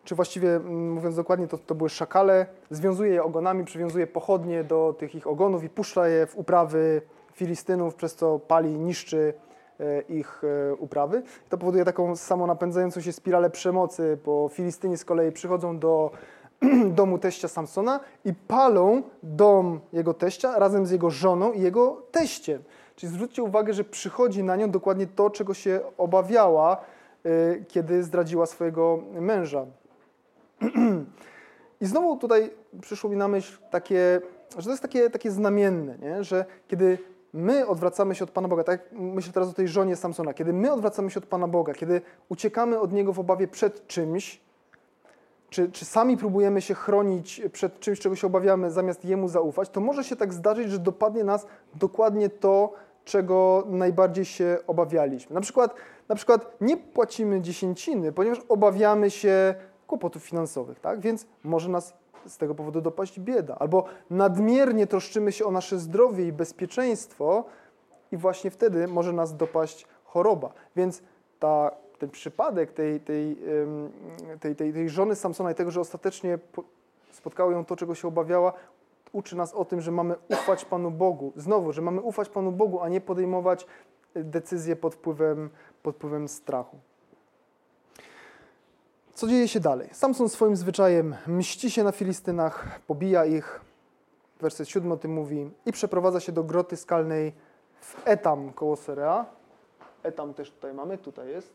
czy 0.03 0.15
właściwie 0.15 0.55
mm, 0.55 0.91
mówiąc 0.91 1.15
dokładnie, 1.15 1.47
to, 1.47 1.57
to 1.57 1.75
były 1.75 1.89
szakale, 1.89 2.45
związuje 2.69 3.11
je 3.13 3.23
ogonami, 3.23 3.65
przywiązuje 3.65 4.07
pochodnie 4.07 4.63
do 4.63 4.95
tych 4.99 5.15
ich 5.15 5.27
ogonów 5.27 5.63
i 5.63 5.69
puszcza 5.69 6.07
je 6.07 6.27
w 6.27 6.37
uprawy 6.37 7.01
Filistynów, 7.33 7.95
przez 7.95 8.15
co 8.15 8.39
pali, 8.39 8.69
niszczy 8.69 9.33
e, 9.79 10.01
ich 10.01 10.41
e, 10.43 10.75
uprawy. 10.75 11.23
To 11.49 11.57
powoduje 11.57 11.85
taką 11.85 12.15
samonapędzającą 12.15 13.01
się 13.01 13.11
spiralę 13.11 13.49
przemocy, 13.49 14.17
bo 14.25 14.49
Filistyni 14.49 14.97
z 14.97 15.05
kolei 15.05 15.31
przychodzą 15.31 15.79
do 15.79 16.11
domu 16.99 17.17
teścia 17.17 17.47
Samsona 17.47 17.99
i 18.25 18.33
palą 18.33 19.01
dom 19.23 19.79
jego 19.93 20.13
teścia 20.13 20.59
razem 20.59 20.85
z 20.85 20.91
jego 20.91 21.09
żoną 21.09 21.51
i 21.51 21.61
jego 21.61 22.01
teściem. 22.11 22.63
Czyli 22.95 23.13
zwróćcie 23.13 23.43
uwagę, 23.43 23.73
że 23.73 23.83
przychodzi 23.83 24.43
na 24.43 24.55
nią 24.55 24.71
dokładnie 24.71 25.07
to, 25.07 25.29
czego 25.29 25.53
się 25.53 25.79
obawiała, 25.97 26.77
kiedy 27.67 28.03
zdradziła 28.03 28.45
swojego 28.45 29.03
męża. 29.11 29.65
I 31.81 31.85
znowu 31.85 32.17
tutaj 32.17 32.51
przyszło 32.81 33.09
mi 33.09 33.17
na 33.17 33.27
myśl 33.27 33.57
takie, 33.71 34.21
że 34.57 34.63
to 34.63 34.69
jest 34.69 34.81
takie, 34.81 35.09
takie 35.09 35.31
znamienne, 35.31 35.97
nie? 35.97 36.23
że 36.23 36.45
kiedy 36.67 36.97
my 37.33 37.67
odwracamy 37.67 38.15
się 38.15 38.23
od 38.23 38.31
Pana 38.31 38.47
Boga, 38.47 38.63
tak 38.63 38.81
myślę 38.91 39.33
teraz 39.33 39.49
o 39.49 39.53
tej 39.53 39.67
żonie 39.67 39.95
Samsona, 39.95 40.33
kiedy 40.33 40.53
my 40.53 40.71
odwracamy 40.71 41.11
się 41.11 41.19
od 41.19 41.25
Pana 41.25 41.47
Boga, 41.47 41.73
kiedy 41.73 42.01
uciekamy 42.29 42.79
od 42.79 42.93
Niego 42.93 43.13
w 43.13 43.19
obawie 43.19 43.47
przed 43.47 43.87
czymś, 43.87 44.41
czy, 45.49 45.71
czy 45.71 45.85
sami 45.85 46.17
próbujemy 46.17 46.61
się 46.61 46.73
chronić 46.73 47.41
przed 47.51 47.79
czymś, 47.79 47.99
czego 47.99 48.15
się 48.15 48.27
obawiamy, 48.27 48.71
zamiast 48.71 49.05
Jemu 49.05 49.27
zaufać, 49.27 49.69
to 49.69 49.81
może 49.81 50.03
się 50.03 50.15
tak 50.15 50.33
zdarzyć, 50.33 50.71
że 50.71 50.79
dopadnie 50.79 51.23
nas 51.23 51.47
dokładnie 51.75 52.29
to, 52.29 52.73
czego 53.09 53.63
najbardziej 53.67 54.25
się 54.25 54.57
obawialiśmy. 54.67 55.33
Na 55.33 55.41
przykład, 55.41 55.75
na 56.09 56.15
przykład 56.15 56.61
nie 56.61 56.77
płacimy 56.77 57.41
dziesięciny, 57.41 58.11
ponieważ 58.11 58.39
obawiamy 58.49 59.11
się 59.11 59.55
kłopotów 59.87 60.23
finansowych, 60.23 60.79
tak? 60.79 60.99
więc 60.99 61.27
może 61.43 61.69
nas 61.69 61.93
z 62.25 62.37
tego 62.37 62.55
powodu 62.55 62.81
dopaść 62.81 63.19
bieda. 63.19 63.55
Albo 63.59 63.85
nadmiernie 64.09 64.87
troszczymy 64.87 65.31
się 65.31 65.45
o 65.45 65.51
nasze 65.51 65.79
zdrowie 65.79 66.27
i 66.27 66.31
bezpieczeństwo 66.31 67.45
i 68.11 68.17
właśnie 68.17 68.51
wtedy 68.51 68.87
może 68.87 69.13
nas 69.13 69.35
dopaść 69.35 69.87
choroba. 70.03 70.53
Więc 70.75 71.01
ta 71.39 71.71
ten 71.99 72.09
przypadek 72.09 72.71
tej, 72.71 72.99
tej, 72.99 73.37
tej, 74.39 74.55
tej, 74.55 74.73
tej 74.73 74.89
żony 74.89 75.15
Samsona 75.15 75.51
i 75.51 75.55
tego, 75.55 75.71
że 75.71 75.81
ostatecznie 75.81 76.37
po- 76.37 76.63
spotkało 77.11 77.51
ją 77.51 77.65
to, 77.65 77.75
czego 77.75 77.95
się 77.95 78.07
obawiała, 78.07 78.53
uczy 79.11 79.35
nas 79.35 79.53
o 79.53 79.65
tym, 79.65 79.81
że 79.81 79.91
mamy 79.91 80.15
ufać 80.29 80.65
Panu 80.65 80.91
Bogu. 80.91 81.33
Znowu, 81.35 81.73
że 81.73 81.81
mamy 81.81 82.01
ufać 82.01 82.29
Panu 82.29 82.51
Bogu, 82.51 82.81
a 82.81 82.89
nie 82.89 83.01
podejmować 83.01 83.65
y, 84.17 84.23
decyzje 84.23 84.75
pod 84.75 84.95
wpływem, 84.95 85.49
pod 85.83 85.95
wpływem 85.95 86.27
strachu. 86.27 86.77
Co 89.13 89.27
dzieje 89.27 89.47
się 89.47 89.59
dalej? 89.59 89.89
Samson 89.91 90.29
swoim 90.29 90.55
zwyczajem 90.55 91.15
mści 91.27 91.71
się 91.71 91.83
na 91.83 91.91
Filistynach, 91.91 92.79
pobija 92.87 93.25
ich. 93.25 93.61
Werset 94.41 94.69
7 94.69 94.91
o 94.91 94.97
tym 94.97 95.13
mówi. 95.13 95.51
I 95.65 95.71
przeprowadza 95.71 96.19
się 96.19 96.31
do 96.31 96.43
groty 96.43 96.77
skalnej 96.77 97.33
w 97.81 98.01
Etam 98.05 98.53
koło 98.53 98.75
Serea. 98.75 99.25
Etam 100.03 100.33
też 100.33 100.51
tutaj 100.51 100.73
mamy, 100.73 100.97
tutaj 100.97 101.29
jest. 101.29 101.53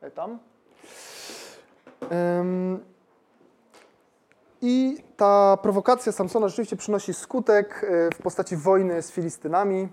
Etam. 0.00 0.38
I 4.62 4.98
ta 5.16 5.58
prowokacja 5.62 6.12
Samsona 6.12 6.48
rzeczywiście 6.48 6.76
przynosi 6.76 7.14
skutek 7.14 7.86
e, 7.90 8.14
w 8.14 8.18
postaci 8.22 8.56
wojny 8.56 9.02
z 9.02 9.10
Filistynami. 9.10 9.88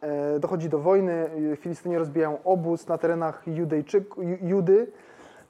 E, 0.00 0.40
Dochodzi 0.40 0.68
do 0.68 0.78
wojny, 0.78 1.30
e, 1.52 1.56
Filistyni 1.56 1.98
rozbijają 1.98 2.42
obóz 2.44 2.86
na 2.86 2.98
terenach 2.98 3.44
Judy. 4.42 4.92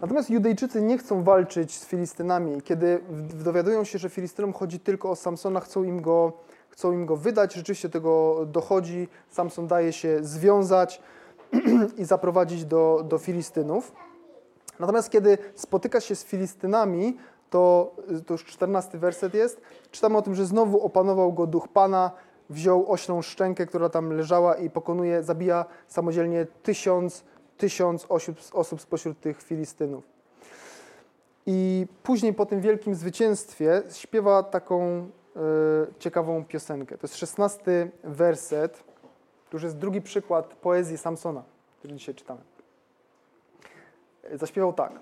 Natomiast 0.01 0.31
Judejczycy 0.31 0.83
nie 0.83 0.99
chcą 0.99 1.23
walczyć 1.23 1.75
z 1.75 1.87
Filistynami. 1.87 2.63
Kiedy 2.63 3.01
dowiadują 3.45 3.85
się, 3.85 3.99
że 3.99 4.09
Filistynom 4.09 4.53
chodzi 4.53 4.81
tylko 4.81 5.11
o 5.11 5.17
Samsona, 5.17 5.61
chcą 5.61 5.85
im 5.85 6.03
go, 6.03 6.33
chcą 6.71 6.93
im 6.93 7.07
go 7.07 7.17
wydać. 7.17 7.55
Rzeczywiście 7.55 7.89
tego 7.89 8.41
dochodzi. 8.47 9.09
Samson 9.31 9.67
daje 9.67 9.93
się 9.93 10.19
związać 10.23 11.03
i 11.99 12.05
zaprowadzić 12.05 12.65
do, 12.65 13.05
do 13.09 13.19
Filistynów. 13.19 13.93
Natomiast 14.81 15.11
kiedy 15.11 15.39
spotyka 15.55 16.01
się 16.01 16.15
z 16.17 16.25
Filistynami, 16.25 17.17
to, 17.51 17.95
to 18.27 18.35
już 18.35 18.45
14 18.45 18.99
werset 18.99 19.35
jest, 19.35 19.61
czytamy 19.91 20.17
o 20.17 20.23
tym, 20.23 20.35
że 20.35 20.47
znowu 20.47 20.81
opanował 20.81 21.33
go 21.33 21.47
duch 21.47 21.69
Pana, 21.69 22.11
wziął 22.51 22.93
oślą 22.93 23.23
szczękę, 23.23 23.67
która 23.67 23.89
tam 23.89 24.13
leżała 24.13 24.55
i 24.55 24.71
pokonuje, 24.71 25.23
zabija 25.23 25.65
samodzielnie 25.89 26.47
tysiąc, 26.63 27.25
tysiąc 27.57 28.07
osób, 28.09 28.39
osób 28.53 28.81
spośród 28.81 29.21
tych 29.21 29.43
Filistynów. 29.43 30.05
I 31.47 31.87
później 32.03 32.35
po 32.35 32.47
tym 32.47 32.61
wielkim 32.61 32.95
zwycięstwie 32.95 33.83
śpiewa 33.93 34.43
taką 34.43 34.83
e, 34.87 35.41
ciekawą 35.99 36.45
piosenkę. 36.45 36.99
To 36.99 37.05
jest 37.05 37.17
16 37.17 37.91
werset, 38.05 38.85
to 39.51 39.57
już 39.57 39.63
jest 39.63 39.79
drugi 39.79 40.03
przykład 40.03 40.55
poezji 40.55 40.99
Samsona, 40.99 41.43
który 41.79 41.95
dzisiaj 41.95 42.15
czytamy 42.15 42.41
zaśpiewał 44.33 44.73
tak 44.73 44.93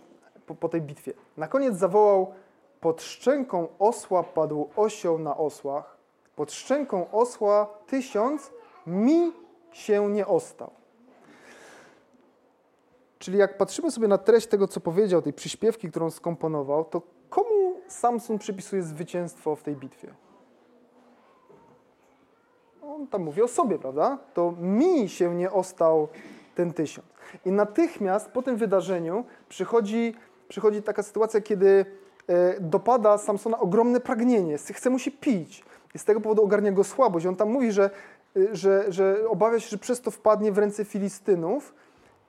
po, 0.47 0.55
po 0.55 0.69
tej 0.69 0.81
bitwie. 0.81 1.13
Na 1.37 1.49
koniec 1.49 1.77
zawołał: 1.77 2.35
Pod 2.81 3.03
szczęką 3.03 3.69
osła 3.79 4.23
padł 4.23 4.69
osioł 4.77 5.19
na 5.19 5.37
osłach, 5.37 5.97
pod 6.37 6.53
szczęką 6.53 7.11
osła 7.11 7.67
tysiąc 7.87 8.51
mi 8.87 9.33
się 9.73 10.09
nie 10.09 10.27
ostał. 10.27 10.71
Czyli 13.19 13.39
jak 13.39 13.59
patrzymy 13.59 13.91
sobie 13.91 14.09
na 14.09 14.19
treść 14.19 14.47
tego, 14.47 14.69
co 14.69 14.81
powiedział, 14.81 15.23
tej 15.23 15.33
przyśpiewki, 15.33 15.91
którą 15.91 16.11
skomponował, 16.11 16.85
to 16.85 17.03
komu 17.31 17.75
Samson 17.89 18.39
przypisuje 18.39 18.83
zwycięstwo 18.83 19.57
w 19.57 19.63
tej 19.63 19.77
bitwie? 19.77 20.15
On 22.83 23.07
tam 23.07 23.23
mówi 23.23 23.43
o 23.43 23.49
sobie, 23.49 23.79
prawda? 23.79 24.19
To 24.35 24.55
mi 24.61 25.09
się 25.09 25.35
nie 25.35 25.51
ostał 25.51 26.09
ten 26.55 26.73
tysiąc. 26.73 27.07
I 27.45 27.53
natychmiast 27.53 28.31
po 28.31 28.43
tym 28.43 28.57
wydarzeniu 28.57 29.25
przychodzi, 29.49 30.15
przychodzi 30.53 30.83
taka 30.83 31.03
sytuacja, 31.03 31.41
kiedy 31.41 31.87
e, 32.29 32.61
dopada 32.61 33.19
Samsona 33.19 33.59
ogromne 33.59 34.01
pragnienie, 34.01 34.59
chce 34.59 34.91
mu 34.91 34.99
się 34.99 35.11
pić. 35.11 35.65
I 35.95 35.99
z 35.99 36.05
tego 36.05 36.21
powodu 36.21 36.43
ogarnia 36.43 36.73
go 36.73 36.85
słabość. 36.85 37.27
On 37.27 37.37
tam 37.37 37.51
mówi, 37.51 37.73
że, 37.73 37.91
e, 38.37 38.57
że, 38.57 38.85
że 38.89 39.29
obawia 39.29 39.61
się, 39.61 39.69
że 39.69 39.79
przez 39.79 40.01
to 40.01 40.11
wpadnie 40.11 40.53
w 40.53 40.59
ręce 40.59 40.85
Filistynów, 40.85 41.75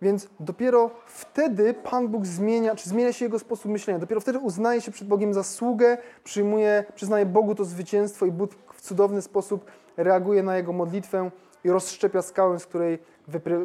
więc 0.01 0.27
dopiero 0.39 0.89
wtedy 1.05 1.73
Pan 1.73 2.07
Bóg 2.07 2.25
zmienia, 2.25 2.75
czy 2.75 2.89
zmienia 2.89 3.13
się 3.13 3.25
jego 3.25 3.39
sposób 3.39 3.71
myślenia. 3.71 3.99
Dopiero 3.99 4.21
wtedy 4.21 4.39
uznaje 4.39 4.81
się 4.81 4.91
przed 4.91 5.07
Bogiem 5.07 5.33
zasługę, 5.33 5.97
przyjmuje, 6.23 6.83
przyznaje 6.95 7.25
Bogu 7.25 7.55
to 7.55 7.65
zwycięstwo 7.65 8.25
i 8.25 8.31
Bóg 8.31 8.51
w 8.73 8.81
cudowny 8.81 9.21
sposób 9.21 9.65
reaguje 9.97 10.43
na 10.43 10.57
jego 10.57 10.73
modlitwę 10.73 11.29
i 11.63 11.69
rozszczepia 11.69 12.21
skałę, 12.21 12.59
z 12.59 12.65
której 12.65 12.99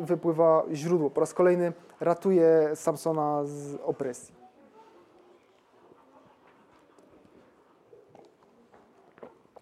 wypływa 0.01 0.63
źródło. 0.73 1.11
Po 1.11 1.21
raz 1.21 1.35
kolejny 1.35 1.73
ratuje 2.01 2.71
Samsona 2.75 3.45
z 3.45 3.75
opresji. 3.85 4.38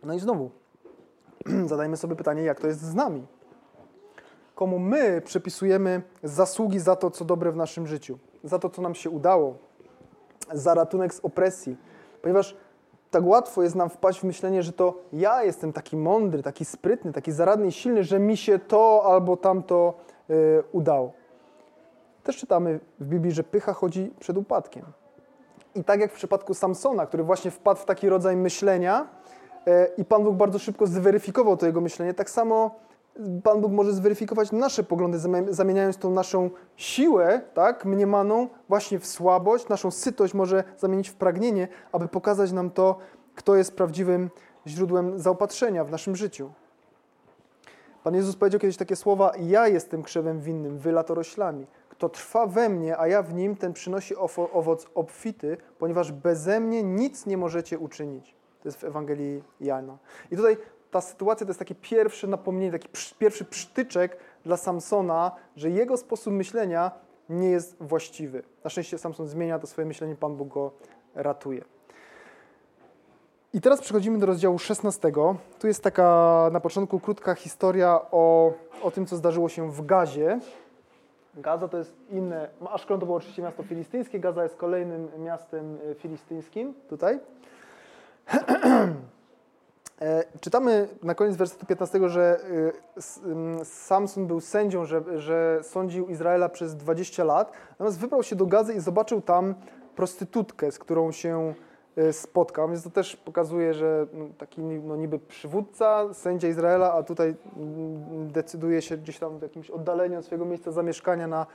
No 0.07 0.15
i 0.15 0.19
znowu 0.19 0.51
zadajmy 1.67 1.97
sobie 1.97 2.17
pytanie, 2.17 2.43
jak 2.43 2.61
to 2.61 2.67
jest 2.67 2.81
z 2.81 2.95
nami? 2.95 3.27
Komu 4.55 4.79
my 4.79 5.23
przypisujemy 5.25 6.03
zasługi 6.23 6.81
za 6.81 6.97
to, 6.97 7.11
co 7.11 7.25
dobre 7.25 7.53
w 7.53 7.57
naszym 7.57 7.87
życiu, 7.87 8.19
za 8.45 8.59
to, 8.59 8.71
co 8.71 8.83
nam 8.83 8.95
się 8.95 9.11
udało, 9.11 9.55
za 10.53 10.75
ratunek 10.75 11.15
z 11.15 11.21
opresji, 11.21 11.77
ponieważ 12.23 12.57
tak 13.11 13.27
łatwo 13.27 13.63
jest 13.63 13.75
nam 13.75 13.91
wpaść 13.91 14.21
w 14.21 14.25
myślenie, 14.25 14.63
że 14.63 14.73
to 14.73 14.95
ja 15.13 15.43
jestem 15.43 15.73
taki 15.73 15.97
mądry, 15.97 16.43
taki 16.43 16.65
sprytny, 16.65 17.13
taki 17.13 17.33
zaradny 17.33 17.67
i 17.67 17.73
silny, 17.73 18.05
że 18.05 18.19
mi 18.19 18.37
się 18.37 18.59
to 18.59 19.03
albo 19.05 19.37
tamto 19.37 19.95
y, 20.31 20.63
udało. 20.73 21.13
Też 22.23 22.37
czytamy 22.37 22.81
w 23.01 23.07
Biblii, 23.07 23.33
że 23.33 23.45
pycha 23.45 23.73
chodzi 23.73 24.15
przed 24.19 24.37
upadkiem. 24.37 24.85
I 25.75 25.85
tak 25.85 26.01
jak 26.01 26.13
w 26.13 26.15
przypadku 26.15 26.55
Samsona, 26.55 27.07
który 27.07 27.23
właśnie 27.23 27.51
wpadł 27.51 27.81
w 27.81 27.85
taki 27.85 28.09
rodzaj 28.09 28.37
myślenia 28.37 29.16
i 29.97 30.05
Pan 30.05 30.25
Bóg 30.25 30.37
bardzo 30.37 30.59
szybko 30.59 30.87
zweryfikował 30.87 31.57
to 31.57 31.67
jego 31.67 31.81
myślenie, 31.81 32.15
tak 32.15 32.31
samo 32.31 32.75
Pan 33.43 33.61
Bóg 33.61 33.73
może 33.73 33.93
zweryfikować 33.93 34.53
nasze 34.53 34.83
poglądy, 34.83 35.19
zami- 35.19 35.53
zamieniając 35.53 35.99
tą 35.99 36.11
naszą 36.11 36.51
siłę, 36.77 37.41
tak, 37.55 37.85
mniemaną, 37.85 38.49
właśnie 38.69 38.99
w 38.99 39.07
słabość, 39.07 39.69
naszą 39.69 39.91
sytość 39.91 40.35
może 40.35 40.65
zamienić 40.79 41.09
w 41.09 41.15
pragnienie, 41.15 41.69
aby 41.93 42.09
pokazać 42.09 42.53
nam 42.53 42.71
to, 42.71 42.99
kto 43.35 43.57
jest 43.57 43.77
prawdziwym 43.77 44.31
źródłem 44.67 45.19
zaopatrzenia 45.19 45.85
w 45.85 45.91
naszym 45.91 46.17
życiu. 46.17 46.51
Pan 48.05 48.15
Jezus 48.15 48.37
powiedział 48.37 48.61
kiedyś 48.61 48.77
takie 48.77 48.97
słowa: 48.97 49.33
Ja 49.41 49.69
jestem 49.69 50.03
krzewem 50.03 50.41
winnym, 50.41 50.79
wy 50.79 50.93
latoroślami. 50.93 51.67
Kto 51.89 52.09
trwa 52.09 52.47
we 52.47 52.69
mnie, 52.69 52.99
a 52.99 53.07
ja 53.07 53.23
w 53.23 53.35
nim, 53.35 53.57
ten 53.57 53.73
przynosi 53.73 54.15
owoc 54.53 54.87
obfity, 54.95 55.57
ponieważ 55.79 56.13
beze 56.13 56.61
mnie 56.61 56.83
nic 56.83 57.27
nie 57.27 57.37
możecie 57.37 57.79
uczynić. 57.79 58.36
To 58.67 58.69
jest 58.69 58.81
w 58.81 58.85
Ewangelii 58.85 59.43
Jana. 59.61 59.99
I 60.31 60.37
tutaj 60.37 60.57
ta 60.91 61.01
sytuacja 61.01 61.47
to 61.47 61.51
jest 61.51 61.59
takie 61.59 61.75
pierwsze 61.75 62.27
napomnienie, 62.27 62.73
taki 62.73 62.89
pierwszy 63.19 63.45
przytyczek 63.45 64.17
dla 64.45 64.57
Samsona, 64.57 65.33
że 65.57 65.71
jego 65.71 65.97
sposób 65.97 66.33
myślenia 66.33 66.91
nie 67.29 67.51
jest 67.51 67.77
właściwy. 67.81 68.43
Na 68.65 68.71
szczęście 68.71 68.99
Samson 68.99 69.29
zmienia 69.29 69.59
to 69.59 69.67
swoje 69.67 69.87
myślenie, 69.87 70.17
Pan 70.17 70.37
Bóg 70.37 70.49
go 70.49 70.71
ratuje. 71.15 71.65
I 73.53 73.61
teraz 73.61 73.81
przechodzimy 73.81 74.19
do 74.19 74.27
rozdziału 74.27 74.59
16. 74.59 75.13
Tu 75.59 75.67
jest 75.67 75.83
taka 75.83 76.49
na 76.53 76.61
początku 76.61 77.01
krótka 77.01 77.35
historia 77.35 78.01
o, 78.11 78.53
o 78.83 78.91
tym, 78.91 79.07
co 79.07 79.17
zdarzyło 79.17 79.49
się 79.49 79.71
w 79.73 79.87
Gazie. 79.87 80.41
Gaza 81.35 81.69
to 81.69 81.79
jest 81.79 81.95
inne, 82.11 82.49
Aszkelon 82.71 83.01
to 83.01 83.07
było 83.07 83.19
oczywiście 83.19 83.43
miasto 83.43 83.63
filistyńskie, 83.63 84.21
Gaza 84.21 84.43
jest 84.43 84.57
kolejnym 84.57 85.09
miastem 85.19 85.79
e, 85.91 85.95
filistyńskim 85.95 86.75
tutaj. 86.89 87.21
E, 90.01 90.25
Czytamy 90.41 90.89
na 91.03 91.15
koniec 91.15 91.37
wersetu 91.37 91.67
15, 91.67 92.09
że 92.09 92.41
e, 93.61 93.65
Samson 93.65 94.27
był 94.27 94.41
sędzią, 94.41 94.85
że, 94.85 95.21
że 95.21 95.61
sądził 95.63 96.09
Izraela 96.09 96.49
przez 96.49 96.77
20 96.77 97.25
lat, 97.25 97.53
natomiast 97.71 97.99
wybrał 97.99 98.23
się 98.23 98.37
do 98.37 98.47
Gazy 98.47 98.75
i 98.75 98.81
zobaczył 98.81 99.21
tam 99.21 99.55
prostytutkę, 99.95 100.73
z 100.73 100.79
którą 100.79 101.13
się 101.13 101.55
e, 101.97 102.13
spotkał, 102.13 102.69
więc 102.69 102.83
to 102.83 102.91
też 102.91 103.17
pokazuje, 103.17 103.75
że 103.75 104.07
no, 104.13 104.25
taki 104.39 104.61
no, 104.61 104.97
niby 104.97 105.19
przywódca, 105.19 106.15
sędzia 106.15 106.49
Izraela, 106.49 106.93
a 106.93 107.03
tutaj 107.03 107.35
mm, 107.57 108.33
decyduje 108.33 108.83
się 108.83 108.97
gdzieś 108.97 109.19
tam 109.19 109.39
w 109.39 109.43
jakimś 109.43 109.71
oddaleniu 109.71 110.19
od 110.19 110.25
swojego 110.25 110.45
miejsca 110.45 110.73
zamieszkania 110.73 111.27
na, 111.27 111.47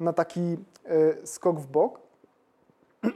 na 0.00 0.12
taki 0.12 0.56
skok 1.24 1.60
w 1.60 1.66
bok. 1.66 2.00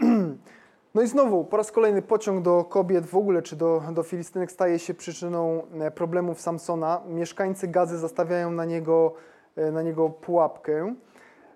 No 0.94 1.02
i 1.02 1.06
znowu, 1.06 1.44
po 1.44 1.56
raz 1.56 1.72
kolejny 1.72 2.02
pociąg 2.02 2.42
do 2.44 2.64
kobiet 2.64 3.06
w 3.06 3.16
ogóle, 3.16 3.42
czy 3.42 3.56
do, 3.56 3.82
do 3.92 4.02
Filistynek 4.02 4.52
staje 4.52 4.78
się 4.78 4.94
przyczyną 4.94 5.62
e, 5.80 5.90
problemów 5.90 6.40
Samsona. 6.40 7.00
Mieszkańcy 7.08 7.68
Gazy 7.68 7.98
zastawiają 7.98 8.50
na 8.50 8.64
niego, 8.64 9.12
e, 9.56 9.70
na 9.70 9.82
niego 9.82 10.10
pułapkę. 10.10 10.94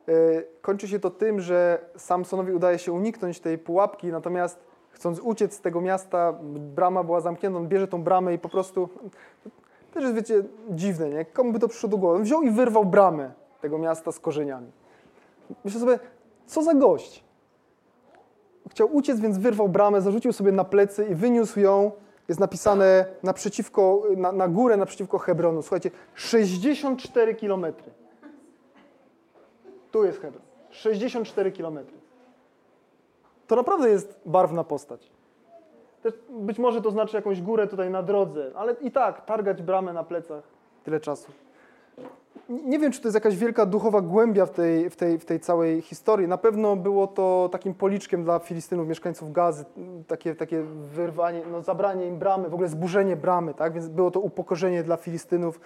E, 0.08 0.12
Kończy 0.62 0.88
się 0.88 0.98
to 0.98 1.10
tym, 1.10 1.40
że 1.40 1.78
Samsonowi 1.96 2.52
udaje 2.52 2.78
się 2.78 2.92
uniknąć 2.92 3.40
tej 3.40 3.58
pułapki, 3.58 4.06
natomiast 4.06 4.64
chcąc 4.90 5.20
uciec 5.20 5.54
z 5.54 5.60
tego 5.60 5.80
miasta, 5.80 6.34
brama 6.58 7.04
była 7.04 7.20
zamknięta, 7.20 7.58
on 7.58 7.68
bierze 7.68 7.88
tą 7.88 8.02
bramę 8.02 8.34
i 8.34 8.38
po 8.38 8.48
prostu, 8.48 8.88
też 9.92 10.02
jest 10.02 10.14
wiecie, 10.14 10.42
dziwne, 10.70 11.10
nie? 11.10 11.24
Komu 11.24 11.52
by 11.52 11.58
to 11.58 11.68
przyszło 11.68 11.88
do 11.88 11.96
głowy? 11.98 12.16
On 12.16 12.22
wziął 12.22 12.42
i 12.42 12.50
wyrwał 12.50 12.84
bramę 12.84 13.32
tego 13.60 13.78
miasta 13.78 14.12
z 14.12 14.20
korzeniami. 14.20 14.70
Myślę 15.64 15.80
sobie, 15.80 15.98
co 16.46 16.62
za 16.62 16.74
gość. 16.74 17.25
Chciał 18.70 18.96
uciec, 18.96 19.20
więc 19.20 19.38
wyrwał 19.38 19.68
bramę, 19.68 20.00
zarzucił 20.00 20.32
sobie 20.32 20.52
na 20.52 20.64
plecy 20.64 21.06
i 21.10 21.14
wyniósł 21.14 21.60
ją. 21.60 21.92
Jest 22.28 22.40
napisane 22.40 23.06
naprzeciwko, 23.22 24.02
na, 24.16 24.32
na 24.32 24.48
górę 24.48 24.76
naprzeciwko 24.76 25.18
Hebronu. 25.18 25.62
Słuchajcie, 25.62 25.90
64 26.14 27.34
kilometry. 27.34 27.90
Tu 29.90 30.04
jest 30.04 30.20
Hebron. 30.20 30.42
64 30.70 31.52
kilometry. 31.52 31.96
To 33.46 33.56
naprawdę 33.56 33.90
jest 33.90 34.20
barwna 34.26 34.64
postać. 34.64 35.10
Też 36.02 36.14
być 36.30 36.58
może 36.58 36.82
to 36.82 36.90
znaczy 36.90 37.16
jakąś 37.16 37.42
górę 37.42 37.66
tutaj 37.66 37.90
na 37.90 38.02
drodze, 38.02 38.50
ale 38.54 38.72
i 38.72 38.90
tak, 38.90 39.24
targać 39.24 39.62
bramę 39.62 39.92
na 39.92 40.04
plecach 40.04 40.44
tyle 40.84 41.00
czasu. 41.00 41.32
Nie 42.48 42.78
wiem, 42.78 42.92
czy 42.92 43.00
to 43.00 43.08
jest 43.08 43.14
jakaś 43.14 43.36
wielka 43.36 43.66
duchowa 43.66 44.00
głębia 44.00 44.46
w 44.46 44.50
tej, 44.50 44.90
w, 44.90 44.96
tej, 44.96 45.18
w 45.18 45.24
tej 45.24 45.40
całej 45.40 45.82
historii. 45.82 46.28
Na 46.28 46.38
pewno 46.38 46.76
było 46.76 47.06
to 47.06 47.48
takim 47.52 47.74
policzkiem 47.74 48.24
dla 48.24 48.38
Filistynów, 48.38 48.88
mieszkańców 48.88 49.32
Gazy, 49.32 49.64
takie, 50.06 50.34
takie 50.34 50.62
wyrwanie, 50.94 51.42
no, 51.52 51.62
zabranie 51.62 52.06
im 52.06 52.18
bramy, 52.18 52.48
w 52.48 52.54
ogóle 52.54 52.68
zburzenie 52.68 53.16
bramy, 53.16 53.54
tak? 53.54 53.72
Więc 53.72 53.88
było 53.88 54.10
to 54.10 54.20
upokorzenie 54.20 54.82
dla 54.82 54.96
Filistynów, 54.96 55.60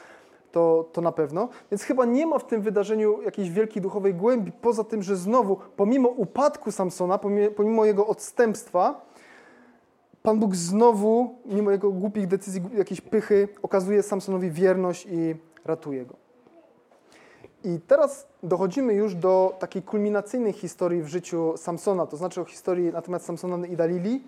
to, 0.53 0.89
to 0.93 1.01
na 1.01 1.13
pewno. 1.13 1.49
Więc 1.71 1.83
chyba 1.83 2.05
nie 2.05 2.27
ma 2.27 2.39
w 2.39 2.47
tym 2.47 2.63
wydarzeniu 2.63 3.23
jakiejś 3.23 3.51
wielkiej 3.51 3.83
duchowej 3.83 4.15
głębi, 4.15 4.53
poza 4.53 4.85
tym, 4.85 5.03
że 5.03 5.17
znowu, 5.17 5.57
pomimo 5.77 6.09
upadku 6.09 6.73
Samsona, 6.73 7.19
pomimo, 7.19 7.51
pomimo 7.51 7.85
jego 7.85 8.07
odstępstwa, 8.07 9.11
Pan 10.23 10.39
Bóg 10.39 10.57
znowu, 10.57 11.35
mimo 11.47 11.71
jego 11.71 11.93
głupich 11.93 12.27
decyzji, 12.27 12.63
jakiejś 12.75 13.01
pychy, 13.01 13.49
okazuje 13.63 14.03
Samsonowi 14.03 14.51
wierność 14.51 15.07
i 15.11 15.35
ratuje 15.65 16.07
go. 16.07 16.20
I 17.65 17.81
teraz 17.87 18.27
dochodzimy 18.43 18.95
już 18.95 19.15
do 19.15 19.57
takiej 19.59 19.83
kulminacyjnej 19.83 20.53
historii 20.53 21.03
w 21.03 21.09
życiu 21.09 21.57
Samsona, 21.57 22.07
to 22.07 22.17
znaczy 22.17 22.41
o 22.41 22.45
historii 22.45 22.93
na 22.93 23.03
temat 23.03 23.23
Samsona 23.23 23.67
i 23.67 23.77
Dalili, 23.77 24.25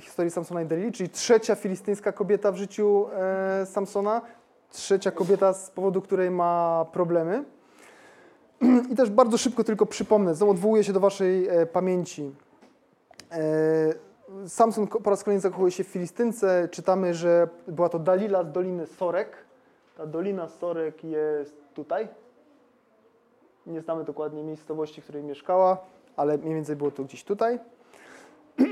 historii 0.00 0.30
Samsona 0.30 0.62
i 0.62 0.66
Dalili, 0.66 0.92
czyli 0.92 1.08
trzecia 1.08 1.54
filistyńska 1.54 2.12
kobieta 2.12 2.52
w 2.52 2.56
życiu 2.56 3.06
e, 3.12 3.66
Samsona, 3.66 4.22
trzecia 4.70 5.10
kobieta 5.10 5.52
z 5.52 5.70
powodu 5.70 6.02
której 6.02 6.30
ma 6.30 6.86
problemy. 6.92 7.44
I 8.92 8.96
też 8.96 9.10
bardzo 9.10 9.38
szybko 9.38 9.64
tylko 9.64 9.86
przypomnę, 9.86 10.34
znowu 10.34 10.52
odwołuję 10.52 10.84
się 10.84 10.92
do 10.92 11.00
waszej 11.00 11.48
e, 11.48 11.66
pamięci. 11.66 12.34
E, 13.32 14.12
Samson 14.46 14.86
po 14.86 15.10
raz 15.10 15.24
kolejny 15.24 15.40
zakochuje 15.40 15.70
się 15.70 15.84
w 15.84 15.88
Filistynce. 15.88 16.68
Czytamy, 16.70 17.14
że 17.14 17.48
była 17.68 17.88
to 17.88 17.98
Dalila 17.98 18.44
z 18.44 18.52
Doliny 18.52 18.86
Sorek. 18.86 19.36
Ta 19.96 20.06
Dolina 20.06 20.48
Sorek 20.48 21.04
jest 21.04 21.54
tutaj. 21.74 22.08
Nie 23.66 23.80
znamy 23.80 24.04
dokładnie 24.04 24.42
miejscowości, 24.42 25.00
w 25.00 25.04
której 25.04 25.22
mieszkała, 25.22 25.78
ale 26.16 26.38
mniej 26.38 26.54
więcej 26.54 26.76
było 26.76 26.90
to 26.90 27.04
gdzieś 27.04 27.24
tutaj. 27.24 27.58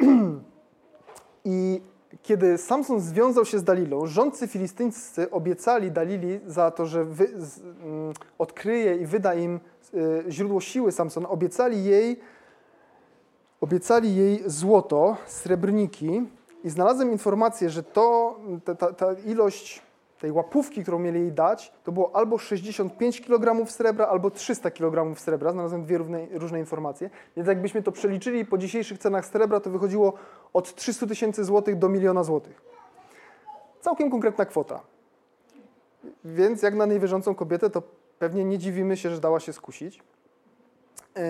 I 1.45 1.80
kiedy 2.22 2.59
Samson 2.59 3.01
związał 3.01 3.45
się 3.45 3.59
z 3.59 3.64
Dalilą, 3.64 4.07
rządcy 4.07 4.49
filistyńscy 4.49 5.30
obiecali 5.30 5.91
Dalili 5.91 6.41
za 6.47 6.70
to, 6.70 6.86
że 6.86 7.05
wy, 7.05 7.28
z, 7.36 7.61
mm, 7.61 8.12
odkryje 8.38 8.97
i 8.97 9.07
wyda 9.07 9.34
im 9.34 9.61
y, 9.95 10.24
źródło 10.28 10.61
siły 10.61 10.93
Samsona, 10.93 11.28
obiecali 11.28 11.84
jej 11.84 12.20
Obiecali 13.61 14.16
jej 14.16 14.43
złoto, 14.47 15.16
srebrniki 15.26 16.22
i 16.64 16.70
znalazłem 16.70 17.12
informację, 17.12 17.70
że 17.70 17.82
to, 17.82 18.36
ta, 18.64 18.74
ta, 18.74 18.93
ta 18.93 19.12
ilość 19.12 19.82
tej 20.21 20.33
łapówki, 20.33 20.83
którą 20.83 20.99
mieli 20.99 21.21
jej 21.21 21.33
dać, 21.33 21.73
to 21.85 21.93
było 21.93 22.16
albo 22.16 22.39
65 22.39 23.21
kg 23.21 23.71
srebra, 23.71 24.07
albo 24.07 24.31
300 24.31 24.71
kg 24.71 25.18
srebra. 25.18 25.53
Znalazłem 25.53 25.85
dwie 25.85 25.99
równe, 25.99 26.27
różne 26.33 26.61
informacje. 26.61 27.11
Więc 27.37 27.49
jakbyśmy 27.49 27.83
to 27.83 27.93
przeliczyli 27.93 28.45
po 28.45 28.59
dzisiejszych 28.59 28.99
cenach 28.99 29.27
srebra, 29.27 29.61
to 29.61 29.71
wychodziło 29.71 30.12
od 30.53 30.75
300 30.75 31.07
tysięcy 31.07 31.45
złotych 31.45 31.79
do 31.79 31.89
miliona 31.89 32.25
złotych. 32.25 32.62
Całkiem 33.81 34.11
konkretna 34.11 34.45
kwota. 34.45 34.81
Więc 36.25 36.62
jak 36.62 36.75
na 36.75 36.87
niewierzącą 36.87 37.35
kobietę, 37.35 37.71
to 37.71 37.83
pewnie 38.18 38.45
nie 38.45 38.59
dziwimy 38.59 38.97
się, 38.97 39.11
że 39.11 39.21
dała 39.21 39.41
się 39.41 39.53
skusić. 39.53 40.03
Yy, 41.16 41.23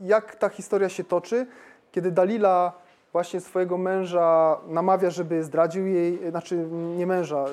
jak 0.00 0.36
ta 0.36 0.48
historia 0.48 0.88
się 0.88 1.04
toczy, 1.04 1.46
kiedy 1.92 2.10
Dalila 2.10 2.72
właśnie 3.12 3.40
swojego 3.40 3.78
męża 3.78 4.56
namawia, 4.68 5.10
żeby 5.10 5.44
zdradził 5.44 5.86
jej, 5.86 6.30
znaczy 6.30 6.68
nie 6.96 7.06
męża, 7.06 7.44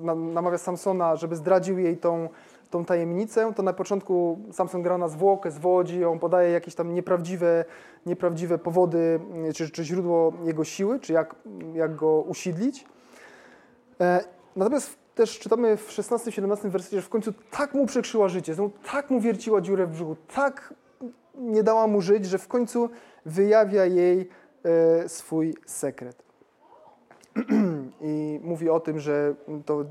y, 0.00 0.14
namawia 0.14 0.58
Samsona, 0.58 1.16
żeby 1.16 1.36
zdradził 1.36 1.78
jej 1.78 1.96
tą, 1.96 2.28
tą 2.70 2.84
tajemnicę, 2.84 3.52
to 3.56 3.62
na 3.62 3.72
początku 3.72 4.38
Samson 4.52 4.82
gra 4.82 4.98
na 4.98 5.08
zwłokę, 5.08 5.50
zwodzi, 5.50 6.04
on 6.04 6.18
podaje 6.18 6.50
jakieś 6.50 6.74
tam 6.74 6.94
nieprawdziwe, 6.94 7.64
nieprawdziwe 8.06 8.58
powody, 8.58 9.20
y, 9.50 9.52
czy, 9.52 9.70
czy 9.70 9.84
źródło 9.84 10.32
jego 10.44 10.64
siły, 10.64 11.00
czy 11.00 11.12
jak, 11.12 11.34
jak 11.74 11.96
go 11.96 12.20
usidlić. 12.20 12.86
E, 14.00 14.24
natomiast 14.56 14.98
też 15.14 15.38
czytamy 15.38 15.76
w 15.76 15.88
16-17 15.88 16.68
wersji, 16.68 16.98
że 16.98 17.02
w 17.02 17.08
końcu 17.08 17.32
tak 17.50 17.74
mu 17.74 17.86
przekrzyła 17.86 18.28
życie, 18.28 18.54
znowu 18.54 18.70
tak 18.92 19.10
mu 19.10 19.20
wierciła 19.20 19.60
dziurę 19.60 19.86
w 19.86 19.90
brzuchu, 19.90 20.16
tak 20.34 20.74
nie 21.34 21.62
dała 21.62 21.86
mu 21.86 22.00
żyć, 22.00 22.26
że 22.26 22.38
w 22.38 22.48
końcu 22.48 22.90
wyjawia 23.26 23.84
jej 23.84 24.28
swój 25.06 25.54
sekret. 25.66 26.22
I 28.00 28.40
mówi 28.42 28.70
o 28.70 28.80
tym, 28.80 29.00
że 29.00 29.34
to, 29.66 29.84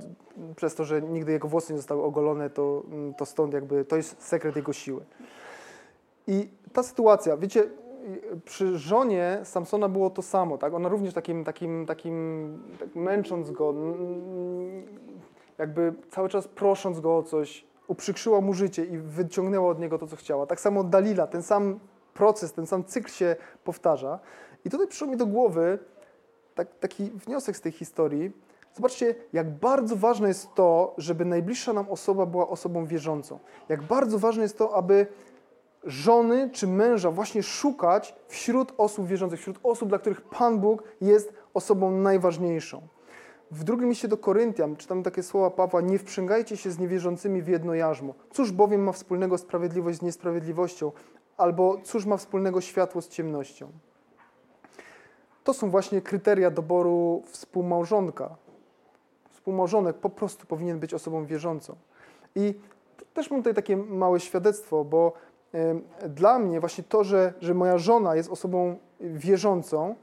przez 0.55 0.76
to, 0.76 0.86
że 0.86 1.01
nigdy 1.01 1.32
jego 1.32 1.47
włosy 1.47 1.74
nie 1.74 1.78
zostały 1.80 2.03
ogolone, 2.03 2.49
to, 2.49 2.84
to 3.17 3.26
stąd 3.26 3.53
jakby 3.53 3.86
to 3.86 3.97
jest 3.97 4.24
sekret 4.24 4.55
jego 4.55 4.74
siły. 4.74 5.05
I 6.28 6.49
ta 6.74 6.84
sytuacja, 6.84 7.38
wiecie, 7.38 7.63
przy 8.45 8.78
żonie 8.78 9.39
Samsona 9.43 9.89
było 9.89 10.09
to 10.09 10.22
samo, 10.22 10.57
tak? 10.57 10.74
Ona 10.74 10.89
również 10.89 11.13
takim, 11.13 11.43
takim, 11.43 11.86
takim 11.86 12.57
tak 12.80 12.95
męcząc 12.95 13.51
go, 13.51 13.74
jakby 15.57 15.93
cały 16.09 16.30
czas 16.30 16.47
prosząc 16.47 16.99
go 16.99 17.17
o 17.17 17.24
coś, 17.24 17.65
uprzykrzyła 17.88 18.41
mu 18.41 18.53
życie 18.53 18.86
i 18.86 18.97
wyciągnęła 18.97 19.69
od 19.69 19.80
niego 19.80 19.97
to, 19.97 20.07
co 20.07 20.15
chciała. 20.15 20.45
Tak 20.45 20.59
samo 20.59 20.84
Dalila, 20.84 21.28
ten 21.28 21.43
sam 21.43 21.80
proces, 22.13 22.53
ten 22.53 22.67
sam 22.67 22.84
cykl 22.84 23.09
się 23.09 23.36
powtarza. 23.63 24.19
I 24.66 24.70
tutaj 24.70 24.88
przyszło 24.88 25.07
mi 25.07 25.18
do 25.18 25.26
głowy 25.26 25.80
tak, 26.55 26.80
taki 26.80 27.03
wniosek 27.03 27.57
z 27.57 27.62
tej 27.62 27.72
historii. 27.72 28.32
Zobaczcie, 28.76 29.16
jak 29.34 29.49
bardzo 29.49 29.95
ważne 29.95 30.28
jest 30.28 30.55
to, 30.55 30.93
żeby 30.97 31.26
najbliższa 31.26 31.74
nam 31.74 31.89
osoba 31.89 32.26
była 32.26 32.47
osobą 32.47 32.86
wierzącą. 32.86 33.39
Jak 33.70 33.82
bardzo 33.82 34.20
ważne 34.20 34.43
jest 34.43 34.57
to, 34.57 34.76
aby 34.76 35.07
żony 35.84 36.49
czy 36.53 36.68
męża 36.68 37.12
właśnie 37.12 37.43
szukać 37.43 38.16
wśród 38.28 38.74
osób 38.78 39.07
wierzących, 39.07 39.39
wśród 39.39 39.59
osób, 39.64 39.89
dla 39.89 39.99
których 39.99 40.22
Pan 40.22 40.59
Bóg 40.59 40.84
jest 41.01 41.34
osobą 41.53 41.91
najważniejszą. 41.91 42.82
W 43.51 43.64
drugim 43.64 43.89
liście 43.89 44.07
do 44.07 44.18
Koryntian 44.18 44.76
czytamy 44.76 45.03
takie 45.03 45.24
słowa 45.24 45.49
Pawła: 45.49 45.82
Nie 45.82 45.99
wprzęgajcie 45.99 46.57
się 46.57 46.72
z 46.72 46.80
niewierzącymi 46.80 47.41
w 47.41 47.47
jedno 47.47 47.74
jarzmo. 47.74 48.14
Cóż 48.34 48.51
bowiem 48.51 48.84
ma 48.84 48.91
wspólnego 48.91 49.38
sprawiedliwość 49.38 49.99
z 49.99 50.01
niesprawiedliwością, 50.01 50.91
albo 51.38 51.78
cóż 51.84 52.05
ma 52.05 52.18
wspólnego 52.18 52.62
światło 52.62 53.01
z 53.01 53.07
ciemnością? 53.09 53.72
To 55.43 55.53
są 55.53 55.69
właśnie 55.69 56.01
kryteria 56.01 56.51
doboru 56.51 57.23
współmałżonka. 57.25 58.35
Współmałżonek 59.31 59.97
po 59.97 60.09
prostu 60.09 60.47
powinien 60.47 60.79
być 60.79 60.93
osobą 60.93 61.25
wierzącą. 61.25 61.75
I 62.35 62.53
też 63.13 63.31
mam 63.31 63.39
tutaj 63.39 63.53
takie 63.53 63.77
małe 63.77 64.19
świadectwo, 64.19 64.85
bo 64.85 65.13
dla 66.09 66.39
mnie 66.39 66.59
właśnie 66.59 66.83
to, 66.83 67.03
że, 67.03 67.33
że 67.41 67.53
moja 67.53 67.77
żona 67.77 68.15
jest 68.15 68.29
osobą 68.29 68.77
wierzącą, 68.99 69.95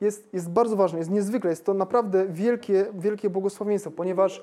jest, 0.00 0.34
jest 0.34 0.50
bardzo 0.50 0.76
ważne, 0.76 0.98
jest 0.98 1.10
niezwykle, 1.10 1.50
jest 1.50 1.64
to 1.64 1.74
naprawdę 1.74 2.26
wielkie, 2.26 2.86
wielkie 2.94 3.30
błogosławieństwo, 3.30 3.90
ponieważ 3.90 4.42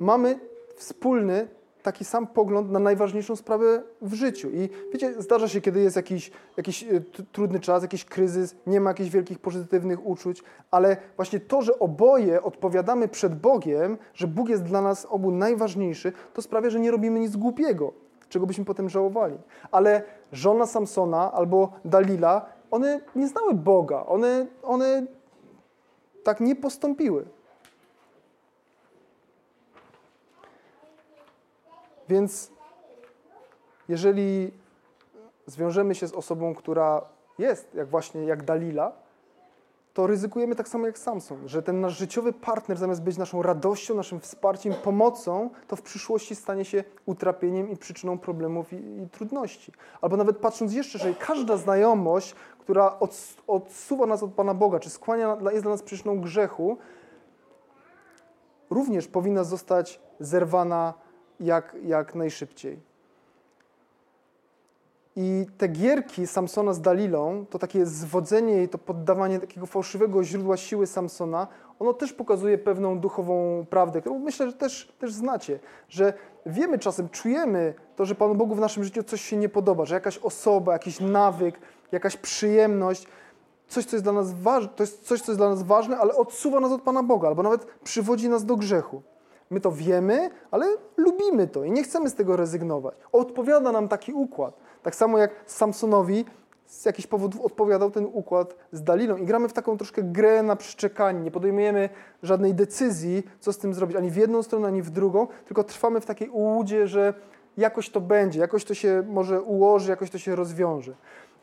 mamy 0.00 0.38
wspólny 0.76 1.48
taki 1.82 2.04
sam 2.04 2.26
pogląd 2.26 2.70
na 2.70 2.78
najważniejszą 2.78 3.36
sprawę 3.36 3.82
w 4.02 4.14
życiu. 4.14 4.50
I 4.50 4.68
wiecie, 4.92 5.22
zdarza 5.22 5.48
się, 5.48 5.60
kiedy 5.60 5.80
jest 5.80 5.96
jakiś, 5.96 6.30
jakiś 6.56 6.82
e, 6.82 7.00
trudny 7.32 7.60
czas, 7.60 7.82
jakiś 7.82 8.04
kryzys, 8.04 8.56
nie 8.66 8.80
ma 8.80 8.90
jakichś 8.90 9.10
wielkich 9.10 9.38
pozytywnych 9.38 10.06
uczuć, 10.06 10.42
ale 10.70 10.96
właśnie 11.16 11.40
to, 11.40 11.62
że 11.62 11.78
oboje 11.78 12.42
odpowiadamy 12.42 13.08
przed 13.08 13.40
Bogiem, 13.40 13.98
że 14.14 14.26
Bóg 14.26 14.48
jest 14.48 14.62
dla 14.62 14.82
nas 14.82 15.06
obu 15.10 15.30
najważniejszy, 15.30 16.12
to 16.34 16.42
sprawia, 16.42 16.70
że 16.70 16.80
nie 16.80 16.90
robimy 16.90 17.20
nic 17.20 17.36
głupiego, 17.36 17.92
czego 18.28 18.46
byśmy 18.46 18.64
potem 18.64 18.88
żałowali. 18.88 19.38
Ale 19.70 20.02
żona 20.32 20.66
Samsona 20.66 21.32
albo 21.32 21.72
Dalila 21.84 22.46
one 22.70 23.00
nie 23.16 23.28
znały 23.28 23.54
Boga, 23.54 24.06
one, 24.06 24.46
one 24.62 25.06
tak 26.24 26.40
nie 26.40 26.56
postąpiły. 26.56 27.24
Więc 32.08 32.50
jeżeli 33.88 34.52
zwiążemy 35.46 35.94
się 35.94 36.08
z 36.08 36.12
osobą, 36.12 36.54
która 36.54 37.02
jest 37.38 37.74
jak 37.74 37.88
właśnie 37.88 38.24
jak 38.24 38.42
Dalila, 38.42 38.92
to 39.94 40.06
ryzykujemy 40.06 40.54
tak 40.56 40.68
samo 40.68 40.86
jak 40.86 40.98
Samson, 40.98 41.48
że 41.48 41.62
ten 41.62 41.80
nasz 41.80 41.98
życiowy 41.98 42.32
partner 42.32 42.78
zamiast 42.78 43.02
być 43.02 43.16
naszą 43.16 43.42
radością, 43.42 43.94
naszym 43.94 44.20
wsparciem, 44.20 44.74
pomocą, 44.74 45.50
to 45.68 45.76
w 45.76 45.82
przyszłości 45.82 46.34
stanie 46.34 46.64
się 46.64 46.84
utrapieniem 47.06 47.70
i 47.70 47.76
przyczyną 47.76 48.18
problemów 48.18 48.72
i, 48.72 48.76
i 48.76 49.08
trudności. 49.08 49.72
Albo 50.00 50.16
nawet 50.16 50.36
patrząc 50.36 50.72
jeszcze, 50.72 50.98
że 50.98 51.14
każda 51.14 51.56
znajomość, 51.56 52.34
która 52.58 52.98
od, 52.98 53.16
odsuwa 53.46 54.06
nas 54.06 54.22
od 54.22 54.32
Pana 54.32 54.54
Boga, 54.54 54.80
czy 54.80 54.90
skłania, 54.90 55.36
jest 55.50 55.64
dla 55.64 55.70
nas 55.70 55.82
przyczyną 55.82 56.20
grzechu, 56.20 56.78
również 58.70 59.08
powinna 59.08 59.44
zostać 59.44 60.00
zerwana 60.20 60.94
jak, 61.42 61.76
jak 61.84 62.14
najszybciej. 62.14 62.78
I 65.16 65.46
te 65.58 65.68
gierki 65.68 66.26
Samsona 66.26 66.72
z 66.72 66.80
Dalilą, 66.80 67.46
to 67.50 67.58
takie 67.58 67.86
zwodzenie 67.86 68.52
jej, 68.52 68.68
to 68.68 68.78
poddawanie 68.78 69.40
takiego 69.40 69.66
fałszywego 69.66 70.24
źródła 70.24 70.56
siły 70.56 70.86
Samsona, 70.86 71.46
ono 71.78 71.92
też 71.92 72.12
pokazuje 72.12 72.58
pewną 72.58 72.98
duchową 72.98 73.66
prawdę, 73.70 74.00
którą 74.00 74.18
myślę, 74.18 74.46
że 74.46 74.52
też, 74.52 74.92
też 74.98 75.12
znacie, 75.12 75.58
że 75.88 76.12
wiemy 76.46 76.78
czasem, 76.78 77.08
czujemy 77.08 77.74
to, 77.96 78.04
że 78.04 78.14
Panu 78.14 78.34
Bogu 78.34 78.54
w 78.54 78.60
naszym 78.60 78.84
życiu 78.84 79.02
coś 79.02 79.20
się 79.20 79.36
nie 79.36 79.48
podoba, 79.48 79.84
że 79.84 79.94
jakaś 79.94 80.18
osoba, 80.18 80.72
jakiś 80.72 81.00
nawyk, 81.00 81.58
jakaś 81.92 82.16
przyjemność, 82.16 83.06
coś, 83.68 83.84
co 83.84 83.96
jest 83.96 84.04
dla 84.04 84.12
nas 84.12 84.32
ważne, 84.32 84.68
to 84.76 84.82
jest 84.82 85.06
coś, 85.06 85.20
co 85.20 85.32
jest 85.32 85.40
dla 85.40 85.48
nas 85.48 85.62
ważne, 85.62 85.98
ale 85.98 86.14
odsuwa 86.14 86.60
nas 86.60 86.72
od 86.72 86.82
Pana 86.82 87.02
Boga, 87.02 87.28
albo 87.28 87.42
nawet 87.42 87.66
przywodzi 87.84 88.28
nas 88.28 88.44
do 88.44 88.56
grzechu. 88.56 89.02
My 89.52 89.60
to 89.60 89.72
wiemy, 89.72 90.30
ale 90.50 90.66
lubimy 90.96 91.48
to 91.48 91.64
i 91.64 91.70
nie 91.70 91.82
chcemy 91.82 92.10
z 92.10 92.14
tego 92.14 92.36
rezygnować. 92.36 92.94
Odpowiada 93.12 93.72
nam 93.72 93.88
taki 93.88 94.12
układ. 94.12 94.56
Tak 94.82 94.94
samo 94.94 95.18
jak 95.18 95.30
Samsonowi 95.46 96.24
z 96.66 96.84
jakichś 96.84 97.08
powodów 97.08 97.40
odpowiadał 97.40 97.90
ten 97.90 98.06
układ 98.12 98.56
z 98.72 98.82
Dalilą. 98.82 99.16
I 99.16 99.24
gramy 99.24 99.48
w 99.48 99.52
taką 99.52 99.76
troszkę 99.76 100.02
grę 100.02 100.42
na 100.42 100.56
przyczekanie. 100.56 101.20
Nie 101.20 101.30
podejmujemy 101.30 101.88
żadnej 102.22 102.54
decyzji, 102.54 103.22
co 103.40 103.52
z 103.52 103.58
tym 103.58 103.74
zrobić, 103.74 103.96
ani 103.96 104.10
w 104.10 104.16
jedną 104.16 104.42
stronę, 104.42 104.68
ani 104.68 104.82
w 104.82 104.90
drugą, 104.90 105.26
tylko 105.46 105.64
trwamy 105.64 106.00
w 106.00 106.06
takiej 106.06 106.28
ułudzie, 106.28 106.88
że 106.88 107.14
jakoś 107.56 107.90
to 107.90 108.00
będzie, 108.00 108.40
jakoś 108.40 108.64
to 108.64 108.74
się 108.74 109.04
może 109.08 109.42
ułoży, 109.42 109.90
jakoś 109.90 110.10
to 110.10 110.18
się 110.18 110.36
rozwiąże. 110.36 110.94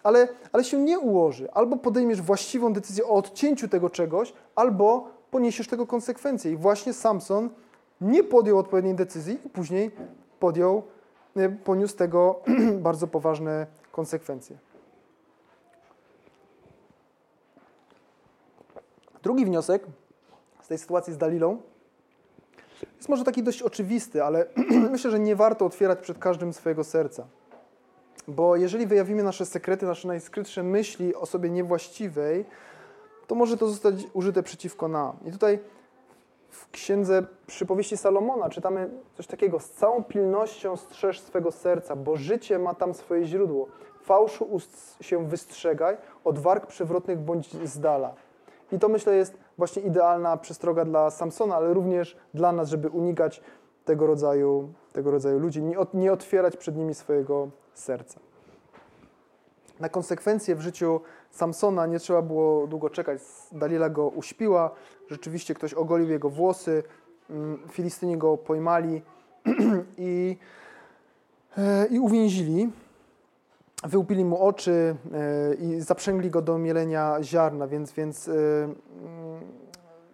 Ale, 0.03 0.27
ale 0.51 0.63
się 0.63 0.77
nie 0.77 0.99
ułoży. 0.99 1.51
Albo 1.51 1.77
podejmiesz 1.77 2.21
właściwą 2.21 2.73
decyzję 2.73 3.05
o 3.05 3.09
odcięciu 3.09 3.67
tego 3.67 3.89
czegoś, 3.89 4.33
albo 4.55 5.07
poniesiesz 5.31 5.67
tego 5.67 5.87
konsekwencje. 5.87 6.51
I 6.51 6.55
właśnie 6.55 6.93
Samson 6.93 7.49
nie 8.01 8.23
podjął 8.23 8.57
odpowiedniej 8.57 8.95
decyzji 8.95 9.39
i 9.45 9.49
później 9.49 9.91
podjął 10.39 10.83
Y, 11.37 11.57
poniósł 11.63 11.95
tego 11.95 12.41
bardzo 12.87 13.07
poważne 13.07 13.67
konsekwencje. 13.91 14.57
Drugi 19.23 19.45
wniosek 19.45 19.83
z 20.61 20.67
tej 20.67 20.77
sytuacji 20.77 21.13
z 21.13 21.17
Dalilą 21.17 21.61
jest 22.97 23.09
może 23.09 23.23
taki 23.23 23.43
dość 23.43 23.61
oczywisty, 23.61 24.23
ale 24.23 24.45
myślę, 24.91 25.11
że 25.11 25.19
nie 25.19 25.35
warto 25.35 25.65
otwierać 25.65 25.99
przed 25.99 26.19
każdym 26.19 26.53
swojego 26.53 26.83
serca. 26.83 27.27
Bo 28.27 28.55
jeżeli 28.55 28.87
wyjawimy 28.87 29.23
nasze 29.23 29.45
sekrety, 29.45 29.85
nasze 29.85 30.07
najskrytsze 30.07 30.63
myśli 30.63 31.15
o 31.15 31.25
sobie 31.25 31.49
niewłaściwej, 31.49 32.45
to 33.27 33.35
może 33.35 33.57
to 33.57 33.67
zostać 33.67 33.95
użyte 34.13 34.43
przeciwko 34.43 34.87
nam. 34.87 35.17
I 35.25 35.31
tutaj 35.31 35.59
w 36.49 36.71
księdze 36.71 37.23
przypowieści 37.47 37.97
Salomona 37.97 38.49
czytamy 38.49 38.89
coś 39.13 39.27
takiego: 39.27 39.59
Z 39.59 39.69
całą 39.69 40.03
pilnością 40.03 40.77
strzeż 40.77 41.19
swego 41.19 41.51
serca, 41.51 41.95
bo 41.95 42.15
życie 42.15 42.59
ma 42.59 42.73
tam 42.73 42.93
swoje 42.93 43.25
źródło. 43.25 43.67
Fałszu 44.01 44.45
ust 44.45 44.97
się 45.01 45.27
wystrzegaj, 45.27 45.97
od 46.23 46.39
warg 46.39 46.65
przewrotnych 46.67 47.19
bądź 47.19 47.69
z 47.69 47.79
dala. 47.79 48.13
I 48.71 48.79
to 48.79 48.89
myślę 48.89 49.15
jest 49.15 49.37
właśnie 49.57 49.81
idealna 49.81 50.37
przestroga 50.37 50.85
dla 50.85 51.09
Samsona, 51.09 51.55
ale 51.55 51.73
również 51.73 52.17
dla 52.33 52.51
nas, 52.51 52.69
żeby 52.69 52.89
unikać 52.89 53.41
tego 53.85 54.07
rodzaju, 54.07 54.73
tego 54.93 55.11
rodzaju 55.11 55.39
ludzi, 55.39 55.61
nie, 55.61 55.75
nie 55.93 56.11
otwierać 56.11 56.57
przed 56.57 56.75
nimi 56.77 56.93
swojego 56.93 57.49
serca. 57.73 58.19
Na 59.79 59.89
konsekwencje 59.89 60.55
w 60.55 60.61
życiu 60.61 61.01
Samsona 61.31 61.85
nie 61.85 61.99
trzeba 61.99 62.21
było 62.21 62.67
długo 62.67 62.89
czekać. 62.89 63.19
Dalila 63.51 63.89
go 63.89 64.07
uśpiła, 64.07 64.71
rzeczywiście 65.09 65.53
ktoś 65.53 65.73
ogolił 65.73 66.09
jego 66.09 66.29
włosy, 66.29 66.83
mm, 67.29 67.59
Filistyni 67.71 68.17
go 68.17 68.37
pojmali 68.37 69.01
i, 69.97 70.37
e, 71.57 71.87
i 71.87 71.99
uwięzili. 71.99 72.69
Wyłupili 73.83 74.25
mu 74.25 74.43
oczy 74.43 74.95
e, 75.13 75.53
i 75.53 75.81
zaprzęgli 75.81 76.29
go 76.29 76.41
do 76.41 76.57
mielenia 76.57 77.17
ziarna, 77.21 77.67
więc, 77.67 77.91
więc 77.91 78.27
e, 78.27 78.31
mm, 78.33 78.75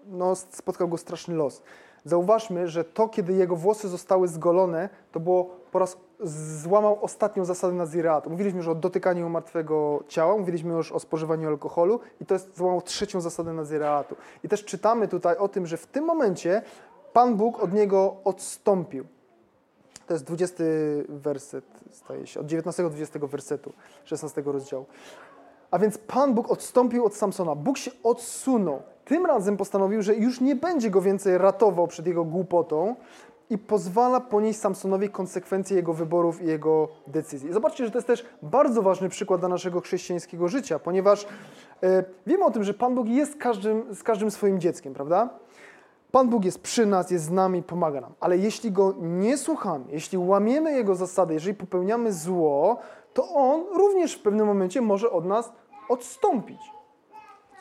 no, 0.07 0.35
spotkał 0.35 0.87
go 0.87 0.97
straszny 0.97 1.35
los. 1.35 1.61
Zauważmy, 2.05 2.67
że 2.67 2.83
to, 2.83 3.09
kiedy 3.09 3.33
jego 3.33 3.55
włosy 3.55 3.87
zostały 3.87 4.27
zgolone, 4.27 4.89
to 5.11 5.19
było 5.19 5.45
po 5.71 5.79
raz 5.79 5.97
złamał 6.19 6.97
ostatnią 7.01 7.45
zasadę 7.45 7.73
Nazireatu. 7.73 8.29
Mówiliśmy 8.29 8.57
już 8.57 8.67
o 8.67 8.75
dotykaniu 8.75 9.29
martwego 9.29 10.03
ciała, 10.07 10.37
mówiliśmy 10.37 10.73
już 10.73 10.91
o 10.91 10.99
spożywaniu 10.99 11.47
alkoholu 11.47 11.99
i 12.21 12.25
to 12.25 12.33
jest 12.33 12.57
złamał 12.57 12.81
trzecią 12.81 13.21
zasadę 13.21 13.53
Nazireatu. 13.53 14.15
I 14.43 14.49
też 14.49 14.65
czytamy 14.65 15.07
tutaj 15.07 15.37
o 15.37 15.47
tym, 15.47 15.67
że 15.67 15.77
w 15.77 15.87
tym 15.87 16.05
momencie 16.05 16.61
Pan 17.13 17.35
Bóg 17.35 17.63
od 17.63 17.73
niego 17.73 18.15
odstąpił. 18.23 19.05
To 20.07 20.13
jest 20.13 20.25
20 20.25 20.63
werset, 21.09 21.65
staje 21.91 22.27
się, 22.27 22.39
od 22.39 22.45
19 22.45 22.83
do 22.83 22.89
20 22.89 23.19
wersetu 23.19 23.73
16 24.03 24.41
rozdziału. 24.45 24.85
A 25.71 25.79
więc 25.79 25.97
Pan 25.97 26.33
Bóg 26.33 26.51
odstąpił 26.51 27.05
od 27.05 27.15
Samsona. 27.15 27.55
Bóg 27.55 27.77
się 27.77 27.91
odsunął. 28.03 28.81
Tym 29.05 29.25
razem 29.25 29.57
postanowił, 29.57 30.01
że 30.01 30.15
już 30.15 30.41
nie 30.41 30.55
będzie 30.55 30.89
go 30.89 31.01
więcej 31.01 31.37
ratował 31.37 31.87
przed 31.87 32.07
jego 32.07 32.23
głupotą, 32.23 32.95
i 33.49 33.57
pozwala 33.57 34.19
ponieść 34.19 34.59
Samsonowi 34.59 35.09
konsekwencje 35.09 35.75
jego 35.77 35.93
wyborów 35.93 36.41
i 36.41 36.45
jego 36.45 36.87
decyzji. 37.07 37.53
Zobaczcie, 37.53 37.85
że 37.85 37.91
to 37.91 37.97
jest 37.97 38.07
też 38.07 38.25
bardzo 38.41 38.81
ważny 38.81 39.09
przykład 39.09 39.39
dla 39.39 39.49
naszego 39.49 39.81
chrześcijańskiego 39.81 40.47
życia, 40.47 40.79
ponieważ 40.79 41.27
e, 41.83 42.03
wiemy 42.27 42.45
o 42.45 42.51
tym, 42.51 42.63
że 42.63 42.73
Pan 42.73 42.95
Bóg 42.95 43.07
jest 43.07 43.35
każdym, 43.37 43.95
z 43.95 44.03
każdym 44.03 44.31
swoim 44.31 44.59
dzieckiem, 44.59 44.93
prawda? 44.93 45.29
Pan 46.11 46.29
Bóg 46.29 46.45
jest 46.45 46.61
przy 46.61 46.85
nas, 46.85 47.11
jest 47.11 47.25
z 47.25 47.31
nami, 47.31 47.63
pomaga 47.63 48.01
nam. 48.01 48.13
Ale 48.19 48.37
jeśli 48.37 48.71
Go 48.71 48.93
nie 49.01 49.37
słuchamy, 49.37 49.85
jeśli 49.89 50.17
łamiemy 50.17 50.73
Jego 50.73 50.95
zasady, 50.95 51.33
jeżeli 51.33 51.55
popełniamy 51.55 52.13
zło, 52.13 52.77
to 53.13 53.29
On 53.29 53.65
również 53.73 54.15
w 54.15 54.21
pewnym 54.21 54.47
momencie 54.47 54.81
może 54.81 55.11
od 55.11 55.25
nas 55.25 55.51
odstąpić. 55.89 56.59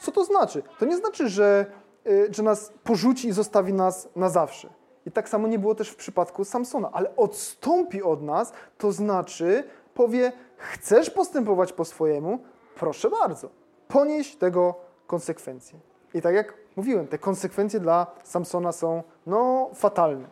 Co 0.01 0.13
to 0.13 0.25
znaczy? 0.25 0.63
To 0.79 0.87
nie 0.87 0.97
znaczy, 0.97 1.29
że, 1.29 1.67
e, 2.07 2.35
że 2.35 2.43
nas 2.43 2.73
porzuci 2.85 3.29
i 3.29 3.33
zostawi 3.33 3.73
nas 3.73 4.09
na 4.17 4.29
zawsze. 4.29 4.69
I 5.07 5.11
tak 5.11 5.29
samo 5.29 5.49
nie 5.49 5.59
było 5.59 5.75
też 5.75 5.89
w 5.91 5.97
przypadku 5.97 6.45
Samsona, 6.45 6.91
ale 6.93 7.17
odstąpi 7.17 8.03
od 8.03 8.23
nas, 8.23 8.53
to 8.79 8.93
znaczy 8.93 9.65
powie: 9.95 10.33
Chcesz 10.57 11.11
postępować 11.11 11.73
po 11.73 11.85
swojemu? 11.85 12.39
Proszę 12.77 13.11
bardzo, 13.11 13.49
ponieś 13.89 14.37
tego 14.37 14.75
konsekwencje. 15.07 15.79
I 16.15 16.23
tak 16.23 16.35
jak 16.35 16.55
mówiłem, 16.77 17.07
te 17.07 17.19
konsekwencje 17.19 17.81
dla 17.81 18.07
Samsona 18.25 18.73
są 18.73 19.03
no, 19.27 19.71
fatalne. 19.75 20.29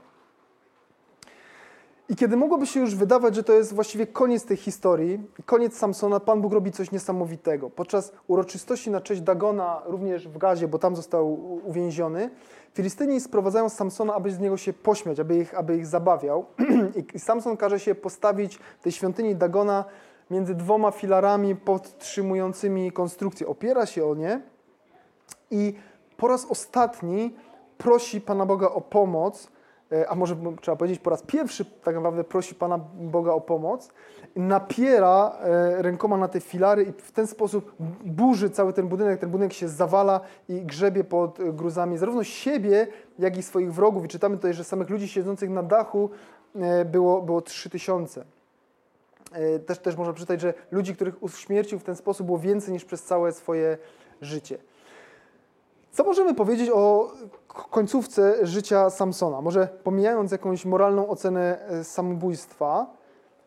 I 2.13 2.17
kiedy 2.17 2.37
mogłoby 2.37 2.67
się 2.67 2.81
już 2.81 2.95
wydawać, 2.95 3.35
że 3.35 3.43
to 3.43 3.53
jest 3.53 3.75
właściwie 3.75 4.07
koniec 4.07 4.45
tej 4.45 4.57
historii, 4.57 5.21
koniec 5.47 5.77
Samsona, 5.77 6.21
Pan 6.21 6.41
Bóg 6.41 6.53
robi 6.53 6.73
coś 6.73 6.91
niesamowitego. 6.91 7.71
Podczas 7.71 8.13
uroczystości 8.27 8.91
na 8.91 9.01
cześć 9.01 9.21
Dagona, 9.21 9.83
również 9.85 10.29
w 10.29 10.39
Gazie, 10.39 10.69
bo 10.69 10.79
tam 10.79 10.97
został 10.97 11.39
uwięziony, 11.67 12.31
Filistyni 12.75 13.21
sprowadzają 13.21 13.69
Samsona, 13.69 14.15
aby 14.15 14.31
z 14.31 14.39
niego 14.39 14.57
się 14.57 14.73
pośmiać, 14.73 15.21
aby 15.21 15.37
ich, 15.37 15.59
aby 15.59 15.77
ich 15.77 15.87
zabawiał. 15.87 16.45
I 17.15 17.19
Samson 17.19 17.57
każe 17.57 17.81
się 17.81 17.95
postawić 17.95 18.59
w 18.81 18.83
tej 18.83 18.93
świątyni 18.93 19.37
Dagona 19.37 19.85
między 20.31 20.55
dwoma 20.55 20.91
filarami 20.91 21.57
podtrzymującymi 21.57 22.93
konstrukcję. 22.93 23.47
Opiera 23.47 23.87
się 23.87 24.07
o 24.07 24.15
nie 24.15 24.41
i 25.51 25.75
po 26.17 26.29
raz 26.29 26.47
ostatni 26.47 27.35
prosi 27.79 28.21
Pana 28.21 28.47
Boga 28.47 28.69
o 28.69 28.81
pomoc, 28.81 29.52
a 30.09 30.15
może 30.15 30.37
trzeba 30.61 30.77
powiedzieć 30.77 30.99
po 30.99 31.11
raz 31.11 31.23
pierwszy 31.23 31.65
tak 31.65 31.95
naprawdę 31.95 32.25
prosi 32.25 32.55
Pana 32.55 32.79
Boga 32.95 33.33
o 33.33 33.41
pomoc, 33.41 33.89
napiera 34.37 35.39
e, 35.41 35.83
rękoma 35.83 36.17
na 36.17 36.29
te 36.29 36.41
filary 36.41 36.83
i 36.83 36.93
w 36.93 37.13
ten 37.13 37.27
sposób 37.27 37.75
burzy 38.05 38.51
cały 38.51 38.73
ten 38.73 38.89
budynek. 38.89 39.21
Ten 39.21 39.31
budynek 39.31 39.53
się 39.53 39.69
zawala 39.69 40.21
i 40.49 40.63
grzebie 40.63 41.05
pod 41.05 41.41
e, 41.41 41.53
gruzami 41.53 41.99
zarówno 41.99 42.25
siebie, 42.25 42.87
jak 43.19 43.37
i 43.37 43.43
swoich 43.43 43.73
wrogów. 43.73 44.05
I 44.05 44.09
czytamy 44.09 44.37
tutaj, 44.37 44.55
że 44.55 44.65
samych 44.65 44.91
ludzi 44.91 45.09
siedzących 45.09 45.51
na 45.51 45.63
dachu 45.63 46.11
było, 46.85 47.23
było 47.23 47.41
3000. 47.41 48.25
Też, 49.67 49.79
też 49.79 49.97
można 49.97 50.13
przeczytać, 50.13 50.41
że 50.41 50.55
ludzi, 50.71 50.95
których 50.95 51.23
uśmiercił 51.23 51.79
w 51.79 51.85
ten 51.85 51.97
sposób 51.97 52.27
było 52.27 52.39
więcej 52.39 52.73
niż 52.73 52.85
przez 52.85 53.03
całe 53.03 53.33
swoje 53.33 53.79
życie. 54.21 54.59
Co 55.93 56.05
możemy 56.05 56.35
powiedzieć 56.35 56.71
o 56.75 57.13
końcówce 57.71 58.47
życia 58.47 58.91
Samsona? 58.91 59.41
Może 59.41 59.69
pomijając 59.85 60.33
jakąś 60.33 60.65
moralną 60.65 61.09
ocenę 61.09 61.69
e, 61.69 61.85
samobójstwa, 61.85 62.87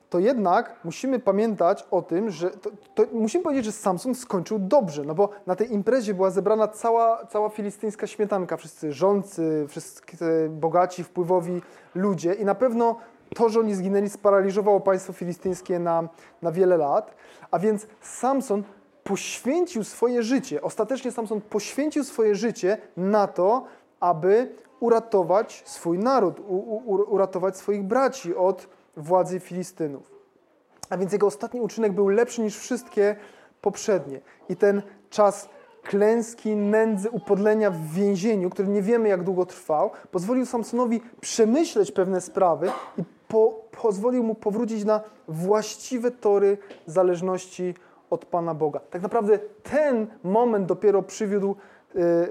to 0.10 0.20
jednak 0.20 0.76
musimy 0.84 1.20
pamiętać 1.20 1.88
o 1.92 2.02
tym, 2.02 2.30
że 2.30 2.50
to, 2.50 2.70
to 2.96 3.04
musimy 3.14 3.44
powiedzieć, 3.44 3.66
że 3.66 3.72
Samson 3.72 4.16
skończył 4.16 4.60
dobrze, 4.60 5.04
no 5.04 5.16
bo 5.16 5.30
na 5.48 5.56
tej 5.56 5.74
imprezie 5.74 6.14
była 6.14 6.30
zebrana 6.30 6.68
cała, 6.68 7.26
cała 7.26 7.50
filistyńska 7.50 8.08
śmietanka, 8.08 8.58
wszyscy 8.58 8.94
rządcy, 8.94 9.66
wszyscy 9.70 10.50
bogaci, 10.50 11.04
wpływowi 11.04 11.62
ludzie 11.96 12.34
i 12.34 12.46
na 12.46 12.56
pewno 12.56 12.96
to, 13.36 13.50
że 13.50 13.60
oni 13.60 13.76
zginęli, 13.76 14.10
sparaliżowało 14.10 14.80
państwo 14.80 15.14
filistyńskie 15.14 15.80
na, 15.80 16.10
na 16.42 16.52
wiele 16.52 16.78
lat, 16.78 17.16
a 17.52 17.60
więc 17.60 17.88
Samson 18.02 18.64
poświęcił 19.06 19.84
swoje 19.84 20.24
życie, 20.24 20.62
ostatecznie 20.62 21.12
Samson 21.12 21.42
poświęcił 21.42 22.04
swoje 22.04 22.36
życie 22.36 22.78
na 22.98 23.28
to, 23.28 23.66
aby 24.00 24.56
uratować 24.80 25.64
swój 25.66 26.00
naród, 26.00 26.40
u, 26.40 26.56
u, 26.56 27.14
uratować 27.14 27.58
swoich 27.58 27.84
braci 27.84 28.36
od 28.36 28.68
władzy 28.98 29.40
Filistynów. 29.40 30.12
A 30.90 30.98
więc 30.98 31.14
jego 31.14 31.28
ostatni 31.28 31.62
uczynek 31.62 31.92
był 31.92 32.08
lepszy 32.08 32.42
niż 32.42 32.58
wszystkie 32.58 33.16
poprzednie. 33.62 34.22
I 34.50 34.56
ten 34.56 34.82
czas 35.10 35.50
klęski, 35.84 36.56
nędzy, 36.56 37.10
upodlenia 37.10 37.72
w 37.72 37.88
więzieniu, 37.92 38.50
który 38.50 38.68
nie 38.68 38.82
wiemy 38.82 39.10
jak 39.10 39.24
długo 39.24 39.46
trwał, 39.46 39.92
pozwolił 40.12 40.46
Samsonowi 40.46 41.02
przemyśleć 41.22 41.92
pewne 41.92 42.22
sprawy 42.22 42.72
i 42.98 43.04
po, 43.28 43.62
pozwolił 43.82 44.24
mu 44.24 44.36
powrócić 44.36 44.86
na 44.86 45.02
właściwe 45.28 46.12
tory 46.12 46.58
zależności 46.88 47.74
od 48.10 48.26
Pana 48.26 48.54
Boga. 48.54 48.80
Tak 48.80 49.02
naprawdę 49.02 49.40
ten 49.64 50.08
moment 50.24 50.66
dopiero 50.66 51.04
przywiódł 51.04 51.56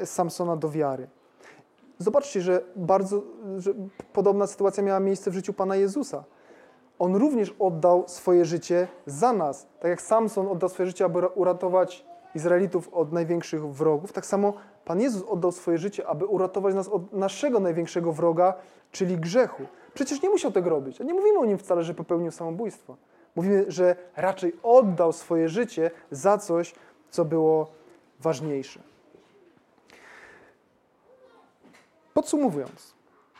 y, 0.03 0.07
Samsona 0.07 0.57
do 0.57 0.71
wiary. 0.71 1.09
Zobaczcie, 1.99 2.41
że 2.41 2.63
bardzo 2.77 3.23
że 3.59 3.75
podobna 4.13 4.47
sytuacja 4.47 4.83
miała 4.83 5.01
miejsce 5.01 5.31
w 5.31 5.35
życiu 5.35 5.53
Pana 5.53 5.77
Jezusa. 5.77 6.25
On 6.99 7.17
również 7.17 7.55
oddał 7.59 8.05
swoje 8.07 8.45
życie 8.45 8.89
za 9.07 9.33
nas. 9.33 9.67
Tak 9.81 9.91
jak 9.91 10.03
Samson 10.03 10.49
oddał 10.49 10.69
swoje 10.69 10.87
życie, 10.87 11.05
aby 11.05 11.27
uratować 11.27 12.07
Izraelitów 12.35 12.89
od 12.95 13.13
największych 13.13 13.67
wrogów, 13.67 14.13
tak 14.13 14.27
samo 14.27 14.53
Pan 14.85 15.01
Jezus 15.01 15.23
oddał 15.29 15.53
swoje 15.53 15.79
życie, 15.79 16.07
aby 16.07 16.27
uratować 16.27 16.75
nas 16.75 16.89
od 16.89 17.13
naszego 17.13 17.61
największego 17.61 18.13
wroga, 18.13 18.55
czyli 18.91 19.17
grzechu. 19.17 19.63
Przecież 19.95 20.23
nie 20.23 20.29
musiał 20.29 20.53
tego 20.53 20.71
robić. 20.71 21.01
A 21.01 21.05
nie 21.05 21.15
mówimy 21.15 21.39
o 21.39 21.45
nim 21.45 21.59
wcale, 21.59 21.83
że 21.83 21.95
popełnił 21.95 22.31
samobójstwo. 22.31 22.97
Mówimy, 23.37 23.65
że 23.69 23.97
raczej 24.17 24.53
oddał 24.63 25.13
swoje 25.13 25.49
życie 25.49 25.91
za 26.11 26.39
coś, 26.39 26.75
co 27.11 27.25
było 27.25 27.73
ważniejsze. 28.21 28.81
Podsumowując, 32.15 32.95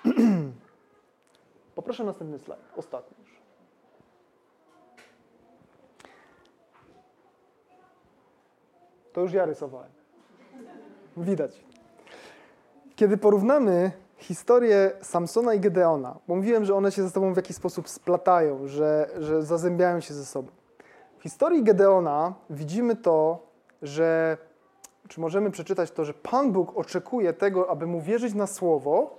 poproszę 1.75 2.05
następny 2.05 2.39
slajd, 2.39 2.63
ostatni 2.77 3.17
już. 3.23 3.35
To 9.13 9.21
już 9.21 9.33
ja 9.33 9.45
rysowałem. 9.45 9.91
Widać. 11.17 11.65
Kiedy 12.97 13.17
porównamy 13.17 13.93
historię 14.17 14.91
Samsona 15.03 15.55
i 15.55 15.61
Gedeona, 15.61 16.19
bo 16.29 16.37
mówiłem, 16.37 16.65
że 16.65 16.75
one 16.75 16.93
się 16.93 17.03
ze 17.03 17.11
sobą 17.11 17.33
w 17.33 17.37
jakiś 17.37 17.57
sposób 17.57 17.89
splatają, 17.89 18.67
że, 18.67 19.11
że 19.19 19.43
zazębiają 19.43 20.01
się 20.01 20.15
ze 20.15 20.25
sobą. 20.25 20.49
W 21.19 21.23
historii 21.23 21.63
Gedeona 21.63 22.35
widzimy 22.51 22.97
to, 22.97 23.47
że, 23.83 24.39
czy 25.09 25.21
możemy 25.21 25.51
przeczytać 25.51 25.91
to, 25.91 26.05
że 26.05 26.15
Pan 26.15 26.53
Bóg 26.53 26.77
oczekuje 26.77 27.33
tego, 27.33 27.71
aby 27.71 27.87
mu 27.87 28.01
wierzyć 28.01 28.35
na 28.35 28.47
słowo, 28.47 29.17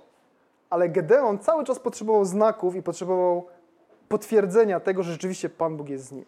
ale 0.70 0.88
Gedeon 0.88 1.38
cały 1.38 1.64
czas 1.64 1.78
potrzebował 1.78 2.24
znaków 2.24 2.76
i 2.76 2.82
potrzebował 2.82 3.46
potwierdzenia 4.08 4.80
tego, 4.80 5.02
że 5.02 5.12
rzeczywiście 5.12 5.48
Pan 5.48 5.76
Bóg 5.76 5.88
jest 5.88 6.04
z 6.04 6.12
nim. 6.12 6.24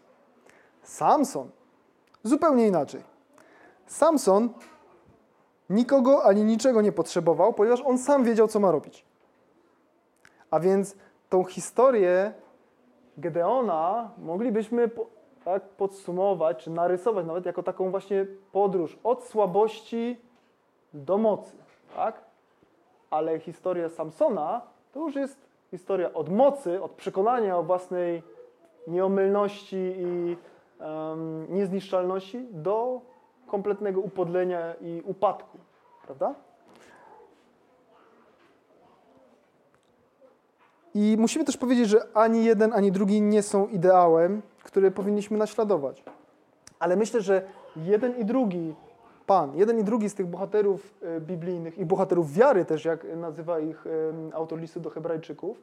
Samson 0.82 1.50
zupełnie 2.24 2.66
inaczej. 2.66 3.02
Samson 3.86 4.48
nikogo 5.70 6.24
ani 6.24 6.44
niczego 6.44 6.82
nie 6.82 6.92
potrzebował, 6.92 7.52
ponieważ 7.52 7.80
on 7.80 7.98
sam 7.98 8.24
wiedział, 8.24 8.48
co 8.48 8.60
ma 8.60 8.70
robić. 8.70 9.04
A 10.50 10.60
więc 10.60 10.96
tą 11.28 11.44
historię 11.44 12.32
Gedeona 13.18 14.10
moglibyśmy 14.18 14.90
tak 15.44 15.68
podsumować, 15.68 16.64
czy 16.64 16.70
narysować 16.70 17.26
nawet 17.26 17.46
jako 17.46 17.62
taką 17.62 17.90
właśnie 17.90 18.26
podróż 18.52 18.98
od 19.04 19.24
słabości 19.24 20.20
do 20.94 21.18
mocy. 21.18 21.56
Tak? 21.96 22.22
Ale 23.10 23.38
historia 23.38 23.88
Samsona 23.88 24.62
to 24.92 25.00
już 25.00 25.14
jest 25.14 25.48
historia 25.70 26.12
od 26.12 26.28
mocy, 26.28 26.82
od 26.82 26.90
przekonania 26.90 27.58
o 27.58 27.62
własnej 27.62 28.22
nieomylności 28.86 29.94
i 29.96 30.36
um, 30.80 31.46
niezniszczalności 31.54 32.46
do 32.50 33.00
kompletnego 33.48 34.00
upodlenia 34.00 34.74
i 34.80 35.02
upadku, 35.04 35.58
prawda? 36.06 36.34
I 40.94 41.16
musimy 41.18 41.44
też 41.44 41.56
powiedzieć, 41.56 41.88
że 41.88 42.06
ani 42.14 42.44
jeden, 42.44 42.72
ani 42.72 42.92
drugi 42.92 43.22
nie 43.22 43.42
są 43.42 43.66
ideałem, 43.66 44.42
który 44.62 44.90
powinniśmy 44.90 45.38
naśladować. 45.38 46.04
Ale 46.78 46.96
myślę, 46.96 47.20
że 47.20 47.42
jeden 47.76 48.16
i 48.18 48.24
drugi 48.24 48.74
Pan, 49.26 49.56
jeden 49.56 49.78
i 49.78 49.84
drugi 49.84 50.08
z 50.08 50.14
tych 50.14 50.26
bohaterów 50.26 50.94
e, 51.02 51.20
biblijnych 51.20 51.78
i 51.78 51.84
bohaterów 51.86 52.32
wiary 52.32 52.64
też, 52.64 52.84
jak 52.84 53.16
nazywa 53.16 53.60
ich 53.60 53.84
autor 54.32 54.58
listu 54.58 54.80
do 54.80 54.90
Hebrajczyków, 54.90 55.62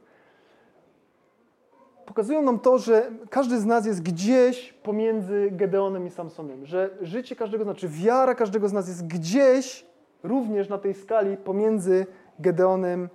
pokazują 2.16 2.41
nam 2.41 2.59
to, 2.59 2.78
że 2.78 3.11
każdy 3.30 3.59
z 3.59 3.66
nas 3.66 3.86
jest 3.86 4.01
gdzieś 4.01 4.74
pomiędzy 4.74 5.49
Gedeonem 5.51 6.07
i 6.07 6.09
Samsonem, 6.09 6.66
że 6.66 6.89
życie 7.01 7.36
każdego, 7.36 7.63
znaczy 7.63 7.88
wiara 7.88 8.36
każdego 8.36 8.70
z 8.70 8.74
nas 8.74 8.88
jest 8.88 9.07
gdzieś 9.07 9.86
również 10.24 10.70
na 10.70 10.78
tej 10.78 10.93
skali 10.93 11.38
pomiędzy 11.38 12.05
Gedeonem 12.39 13.09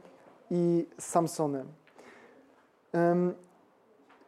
i 0.51 0.87
Samsonem. 0.99 1.67
Um, 2.93 3.35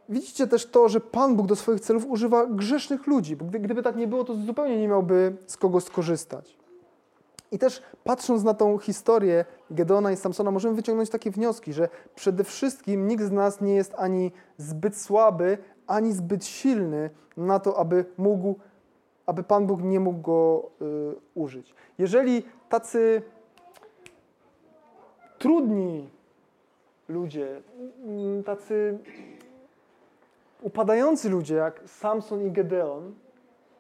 widzicie 0.09 0.47
też 0.47 0.67
to, 0.67 0.89
że 0.89 1.01
Pan 1.01 1.37
Bóg 1.37 1.47
do 1.47 1.57
swoich 1.57 1.81
celów 1.81 2.07
używa 2.07 2.47
grzesznych 2.47 3.07
ludzi, 3.07 3.37
bo 3.37 3.45
gdyby 3.45 3.83
tak 3.83 3.97
nie 3.97 4.07
było, 4.07 4.25
to 4.25 4.35
zupełnie 4.35 4.81
nie 4.81 4.89
miałby 4.89 5.37
z 5.47 5.57
kogo 5.57 5.81
skorzystać. 5.81 6.62
I 7.53 7.59
też 7.59 7.83
patrząc 8.05 8.45
na 8.45 8.55
tą 8.55 8.79
historię 8.79 9.45
Gedeona 9.71 10.13
i 10.13 10.17
Samsona, 10.17 10.51
możemy 10.51 10.75
wyciągnąć 10.75 11.11
takie 11.11 11.31
wnioski, 11.31 11.73
że 11.73 11.89
przede 12.15 12.45
wszystkim 12.45 13.09
nikt 13.09 13.25
z 13.25 13.31
nas 13.31 13.61
nie 13.61 13.75
jest 13.75 13.95
ani 13.97 14.33
zbyt 14.57 14.97
słaby, 14.97 15.59
ani 15.87 16.13
zbyt 16.13 16.45
silny 16.45 17.11
na 17.37 17.59
to, 17.59 17.79
aby 17.79 18.05
mógł, 18.19 18.55
aby 19.27 19.43
Pan 19.43 19.67
Bóg 19.67 19.83
nie 19.83 20.01
mógł 20.01 20.21
go 20.21 20.71
y, 20.83 21.15
użyć. 21.35 21.75
Jeżeli 21.99 22.43
tacy 22.69 23.23
trudni 25.39 26.09
ludzie, 27.09 27.63
mm, 28.05 28.45
tacy 28.45 28.99
upadający 30.63 31.29
ludzie 31.29 31.55
jak 31.55 31.81
Samson 31.87 32.47
i 32.47 32.51
Gedeon, 32.51 33.15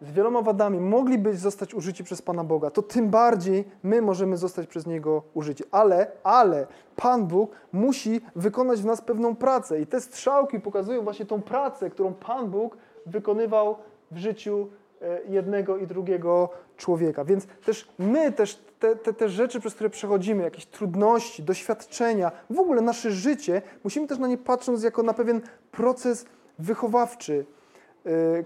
z 0.03 0.12
wieloma 0.12 0.42
wadami 0.42 0.80
mogliby 0.80 1.36
zostać 1.36 1.74
użyci 1.74 2.05
przez 2.05 2.22
Pana 2.22 2.44
Boga, 2.44 2.70
to 2.70 2.82
tym 2.82 3.11
bardziej 3.11 3.64
my 3.82 4.03
możemy 4.03 4.36
zostać 4.36 4.66
przez 4.66 4.86
Niego 4.86 5.22
użyci. 5.34 5.64
Ale, 5.70 6.07
ale 6.24 6.66
Pan 6.96 7.26
Bóg 7.26 7.50
musi 7.72 8.20
wykonać 8.36 8.80
w 8.80 8.84
nas 8.84 9.00
pewną 9.00 9.36
pracę 9.36 9.80
i 9.80 9.86
te 9.86 10.00
strzałki 10.00 10.61
pokazują 10.61 11.03
właśnie 11.03 11.26
tą 11.26 11.42
pracę, 11.42 11.90
którą 11.90 12.14
Pan 12.14 12.50
Bóg 12.50 12.76
wykonywał 13.07 13.76
w 14.11 14.16
życiu 14.16 14.68
e, 15.03 15.20
jednego 15.28 15.76
i 15.76 15.86
drugiego 15.86 16.48
człowieka. 16.76 17.24
Więc 17.24 17.46
też 17.46 17.88
my 17.98 18.32
też 18.32 18.64
te, 18.78 18.96
te, 18.96 19.12
te 19.12 19.28
rzeczy, 19.28 19.61
przez 19.61 19.74
które 19.74 19.90
przechodzimy, 19.90 20.42
jakieś 20.42 20.66
trudności, 20.66 21.42
doświadczenia, 21.42 22.32
w 22.50 22.59
ogóle 22.59 22.82
nasze 22.82 23.11
życie, 23.11 23.62
musimy 23.84 24.07
też 24.07 24.18
na 24.18 24.28
nie 24.28 24.38
patrząc 24.38 24.82
jako 24.82 25.03
na 25.03 25.14
pewien 25.14 25.40
proces 25.70 26.26
wychowawczy, 26.59 27.46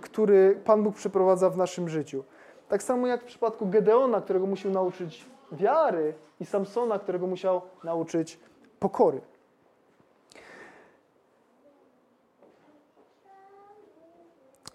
który 0.01 0.61
Pan 0.65 0.83
Bóg 0.83 0.95
przeprowadza 0.95 1.51
w 1.51 1.57
naszym 1.57 1.89
życiu. 1.89 2.25
Tak 2.69 2.83
samo 2.83 3.07
jak 3.07 3.23
w 3.23 3.25
przypadku 3.25 3.67
Gedeona, 3.67 4.21
którego 4.21 4.47
musiał 4.47 4.73
nauczyć 4.73 5.27
wiary, 5.53 6.15
i 6.41 6.45
Samsona, 6.45 6.99
którego 6.99 7.27
musiał 7.27 7.63
nauczyć 7.85 8.41
pokory. 8.81 9.21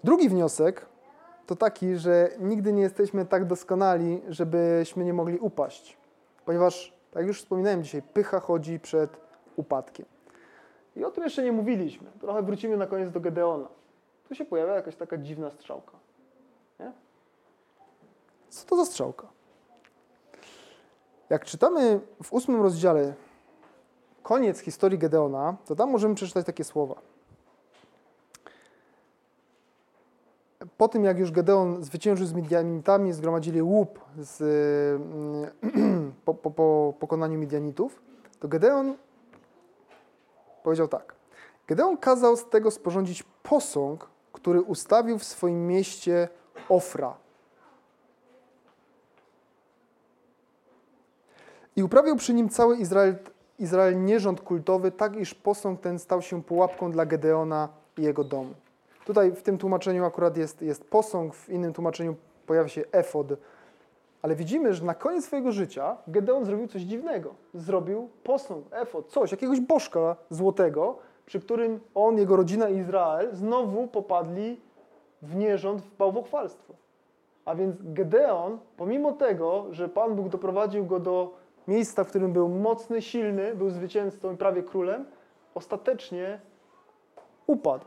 Drugi 0.03 0.29
wniosek 0.29 0.85
to 1.47 1.55
taki, 1.55 1.95
że 1.95 2.29
nigdy 2.39 2.73
nie 2.73 2.81
jesteśmy 2.81 3.25
tak 3.25 3.45
doskonali, 3.45 4.21
żebyśmy 4.29 5.05
nie 5.05 5.13
mogli 5.13 5.39
upaść. 5.39 5.97
Ponieważ, 6.45 6.93
tak 7.11 7.27
już 7.27 7.39
wspominałem 7.39 7.83
dzisiaj, 7.83 8.01
pycha 8.01 8.39
chodzi 8.39 8.79
przed 8.79 9.17
upadkiem. 9.55 10.05
I 10.95 11.03
o 11.03 11.11
tym 11.11 11.23
jeszcze 11.23 11.43
nie 11.43 11.51
mówiliśmy. 11.51 12.07
Trochę 12.21 12.43
wrócimy 12.43 12.77
na 12.77 12.87
koniec 12.87 13.11
do 13.11 13.19
Gedeona 13.19 13.67
tu 14.31 14.35
się 14.35 14.45
pojawia 14.45 14.75
jakaś 14.75 14.95
taka 14.95 15.17
dziwna 15.17 15.51
strzałka. 15.51 15.91
Nie? 16.79 16.91
Co 18.49 18.65
to 18.65 18.75
za 18.75 18.85
strzałka? 18.85 19.27
Jak 21.29 21.45
czytamy 21.45 21.99
w 22.23 22.33
ósmym 22.33 22.61
rozdziale 22.61 23.13
koniec 24.23 24.59
historii 24.59 24.99
Gedeona, 24.99 25.55
to 25.65 25.75
tam 25.75 25.89
możemy 25.89 26.15
przeczytać 26.15 26.45
takie 26.45 26.63
słowa. 26.63 26.95
po 30.77 30.87
tym, 30.87 31.03
jak 31.03 31.19
już 31.19 31.31
Gedeon 31.31 31.83
zwyciężył 31.83 32.27
z 32.27 32.33
Midianitami, 32.33 33.13
zgromadzili 33.13 33.61
łup 33.61 33.99
z, 34.17 34.41
mm, 35.01 36.13
po, 36.25 36.33
po, 36.33 36.51
po 36.51 36.93
pokonaniu 36.99 37.39
Midianitów, 37.39 38.01
to 38.39 38.47
Gedeon 38.47 38.95
powiedział 40.63 40.87
tak. 40.87 41.15
Gedeon 41.67 41.97
kazał 41.97 42.37
z 42.37 42.49
tego 42.49 42.71
sporządzić 42.71 43.23
posąg, 43.43 44.11
który 44.41 44.61
ustawił 44.61 45.19
w 45.19 45.23
swoim 45.23 45.67
mieście 45.67 46.29
Ofra. 46.69 47.13
I 51.75 51.83
uprawiał 51.83 52.15
przy 52.15 52.33
nim 52.33 52.49
cały 52.49 52.77
Izrael, 52.77 53.15
Izrael 53.59 54.05
nierząd 54.05 54.41
kultowy, 54.41 54.91
tak 54.91 55.15
iż 55.15 55.33
posąg 55.33 55.81
ten 55.81 55.99
stał 55.99 56.21
się 56.21 56.43
pułapką 56.43 56.91
dla 56.91 57.05
Gedeona 57.05 57.69
i 57.97 58.01
jego 58.01 58.23
domu. 58.23 58.53
Tutaj 59.05 59.31
w 59.31 59.41
tym 59.41 59.57
tłumaczeniu 59.57 60.05
akurat 60.05 60.37
jest, 60.37 60.61
jest 60.61 60.83
posąg, 60.83 61.35
w 61.35 61.49
innym 61.49 61.73
tłumaczeniu 61.73 62.15
pojawia 62.45 62.69
się 62.69 62.83
efod. 62.91 63.27
Ale 64.21 64.35
widzimy, 64.35 64.73
że 64.73 64.85
na 64.85 64.93
koniec 64.93 65.25
swojego 65.25 65.51
życia 65.51 65.97
Gedeon 66.07 66.45
zrobił 66.45 66.67
coś 66.67 66.81
dziwnego. 66.81 67.33
Zrobił 67.53 68.09
posąg, 68.23 68.65
efod, 68.71 69.07
coś, 69.07 69.31
jakiegoś 69.31 69.59
bożka 69.59 70.15
złotego, 70.29 70.97
przy 71.31 71.39
którym 71.39 71.79
on, 71.95 72.17
jego 72.17 72.35
rodzina 72.35 72.69
Izrael 72.69 73.35
znowu 73.35 73.87
popadli 73.87 74.61
w 75.21 75.35
nierząd, 75.35 75.81
w 75.81 75.97
bałwochwalstwo. 75.97 76.73
A 77.45 77.55
więc 77.55 77.75
Gedeon, 77.81 78.59
pomimo 78.77 79.11
tego, 79.11 79.65
że 79.69 79.89
Pan 79.89 80.15
Bóg 80.15 80.29
doprowadził 80.29 80.85
go 80.85 80.99
do 80.99 81.33
miejsca, 81.67 82.03
w 82.03 82.07
którym 82.07 82.33
był 82.33 82.49
mocny, 82.49 83.01
silny, 83.01 83.55
był 83.55 83.69
zwycięzcą 83.69 84.33
i 84.33 84.37
prawie 84.37 84.63
królem, 84.63 85.05
ostatecznie 85.55 86.39
upadł. 87.47 87.85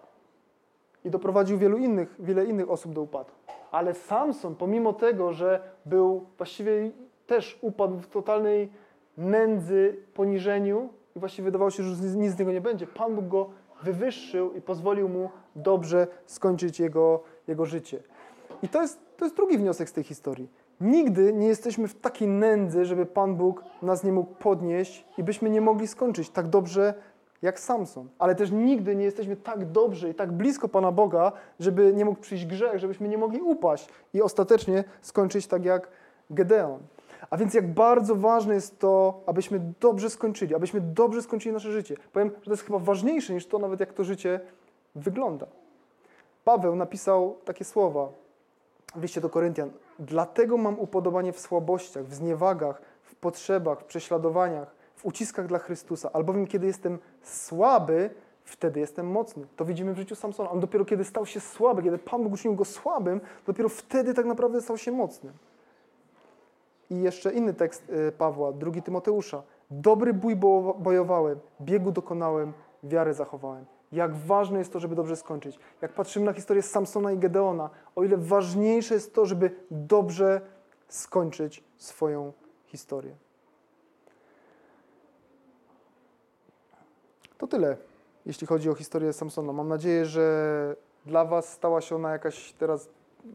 I 1.05 1.11
doprowadził 1.11 1.59
wielu 1.59 1.79
innych, 1.79 2.17
wiele 2.19 2.45
innych 2.45 2.71
osób 2.71 2.93
do 2.93 3.03
upadku. 3.03 3.37
Ale 3.71 3.95
Samson, 3.95 4.55
pomimo 4.55 4.93
tego, 4.93 5.33
że 5.33 5.61
był 5.87 6.27
właściwie 6.37 6.91
też 7.27 7.59
upadł 7.63 7.99
w 7.99 8.07
totalnej 8.07 8.73
nędzy, 9.17 9.97
poniżeniu 10.15 10.89
i 11.17 11.21
właściwie 11.21 11.45
wydawało 11.45 11.71
się, 11.71 11.83
że 11.83 12.05
nic 12.05 12.33
z 12.33 12.39
niego 12.39 12.53
nie 12.53 12.61
będzie, 12.61 12.87
Pan 12.87 13.15
Bóg 13.15 13.29
go 13.29 13.51
wywyższył 13.83 14.53
i 14.53 14.61
pozwolił 14.61 15.09
mu 15.09 15.31
dobrze 15.57 16.07
skończyć 16.27 16.81
jego, 16.81 17.23
jego 17.49 17.67
życie. 17.67 18.03
I 18.63 18.69
to 18.69 18.83
jest, 18.83 19.01
to 19.17 19.25
jest 19.25 19.37
drugi 19.37 19.59
wniosek 19.59 19.89
z 19.89 19.93
tej 19.93 20.05
historii. 20.05 20.49
Nigdy 20.81 21.33
nie 21.33 21.47
jesteśmy 21.47 21.89
w 21.89 21.95
takiej 21.95 22.29
nędzy, 22.29 22.85
żeby 22.85 23.07
Pan 23.07 23.37
Bóg 23.37 23.65
nas 23.83 24.05
nie 24.05 24.13
mógł 24.13 24.35
podnieść 24.35 25.07
i 25.19 25.23
byśmy 25.23 25.51
nie 25.51 25.61
mogli 25.61 25.87
skończyć 25.87 26.31
tak 26.31 26.49
dobrze 26.49 26.95
jak 27.43 27.61
Samson. 27.61 28.09
Ale 28.19 28.35
też 28.35 28.51
nigdy 28.51 28.97
nie 28.97 29.05
jesteśmy 29.05 29.37
tak 29.37 29.71
dobrze 29.71 30.11
i 30.11 30.15
tak 30.15 30.33
blisko 30.33 30.69
Pana 30.69 30.93
Boga, 30.93 31.33
żeby 31.61 31.93
nie 31.95 32.05
mógł 32.05 32.21
przyjść 32.21 32.47
grzech, 32.47 32.79
żebyśmy 32.79 33.09
nie 33.09 33.19
mogli 33.19 33.43
upaść 33.43 33.89
i 34.15 34.23
ostatecznie 34.23 34.85
skończyć 35.03 35.47
tak 35.47 35.65
jak 35.65 35.89
Gedeon. 36.31 36.81
A 37.31 37.37
więc 37.37 37.55
jak 37.55 37.75
bardzo 37.75 38.17
ważne 38.17 38.55
jest 38.55 38.79
to, 38.79 39.21
abyśmy 39.27 39.61
dobrze 39.81 40.11
skończyli, 40.11 40.55
abyśmy 40.55 40.81
dobrze 40.81 41.23
skończyli 41.23 41.53
nasze 41.53 41.73
życie. 41.73 41.97
Powiem, 42.13 42.31
że 42.31 42.45
to 42.45 42.51
jest 42.51 42.63
chyba 42.63 42.79
ważniejsze 42.79 43.35
niż 43.35 43.47
to 43.47 43.59
nawet 43.59 43.81
jak 43.81 43.93
to 43.93 44.05
życie 44.05 44.41
wygląda. 44.95 45.47
Paweł 46.45 46.77
napisał 46.77 47.37
takie 47.45 47.65
słowa 47.65 48.09
w 48.95 49.21
do 49.21 49.31
Koryntian. 49.31 49.71
Dlatego 49.99 50.57
mam 50.57 50.79
upodobanie 50.79 51.33
w 51.33 51.41
słabościach, 51.41 52.05
w 52.05 52.15
zniewagach, 52.15 52.83
w 53.03 53.15
potrzebach, 53.15 53.81
w 53.81 53.85
prześladowaniach, 53.85 54.75
w 54.97 55.05
uciskach 55.05 55.47
dla 55.47 55.59
Chrystusa. 55.59 56.11
Albowiem 56.13 56.47
kiedy 56.47 56.67
jestem 56.67 56.99
słaby, 57.23 58.11
wtedy 58.45 58.81
jestem 58.81 59.11
mocny. 59.11 59.47
To 59.57 59.65
widzimy 59.65 59.95
w 59.95 59.97
życiu 59.97 60.15
Samsona. 60.15 60.51
On 60.51 60.61
dopiero 60.61 60.85
kiedy 60.85 61.05
stał 61.05 61.27
się 61.27 61.41
słaby, 61.41 61.83
kiedy 61.83 61.99
Pan 61.99 62.23
Bóg 62.23 62.33
uczynił 62.33 62.57
go 62.57 62.65
słabym, 62.65 63.21
dopiero 63.47 63.69
wtedy 63.69 64.15
tak 64.15 64.27
naprawdę 64.27 64.61
stał 64.61 64.79
się 64.79 64.93
mocny. 64.93 65.33
I 66.95 67.03
jeszcze 67.03 67.33
inny 67.33 67.55
tekst 67.55 67.91
y, 67.91 68.13
Pawła, 68.13 68.53
drugi 68.53 68.83
Tymoteusza. 68.83 69.43
Dobry 69.71 70.15
bój 70.15 70.37
bojowałem, 70.79 71.41
biegu 71.61 71.93
dokonałem, 71.93 72.53
wiarę 72.83 73.15
zachowałem. 73.15 73.65
Jak 73.93 74.17
ważne 74.17 74.59
jest 74.59 74.73
to, 74.73 74.81
żeby 74.81 74.95
dobrze 74.95 75.17
skończyć. 75.17 75.59
Jak 75.83 75.93
patrzymy 75.93 76.27
na 76.27 76.33
historię 76.33 76.63
Samsona 76.63 77.13
i 77.13 77.19
Gedeona, 77.19 77.71
o 77.97 78.05
ile 78.05 78.17
ważniejsze 78.17 78.95
jest 78.95 79.15
to, 79.15 79.27
żeby 79.27 79.51
dobrze 79.71 80.41
skończyć 80.89 81.65
swoją 81.77 82.33
historię. 82.67 83.17
To 87.39 87.47
tyle, 87.47 87.77
jeśli 88.27 88.47
chodzi 88.47 88.71
o 88.71 88.75
historię 88.75 89.13
Samsona. 89.13 89.53
Mam 89.53 89.69
nadzieję, 89.69 90.07
że 90.07 90.77
dla 91.07 91.25
Was 91.25 91.53
stała 91.53 91.81
się 91.81 91.97
ona 91.97 92.11
jakaś 92.11 92.53
teraz 92.53 92.89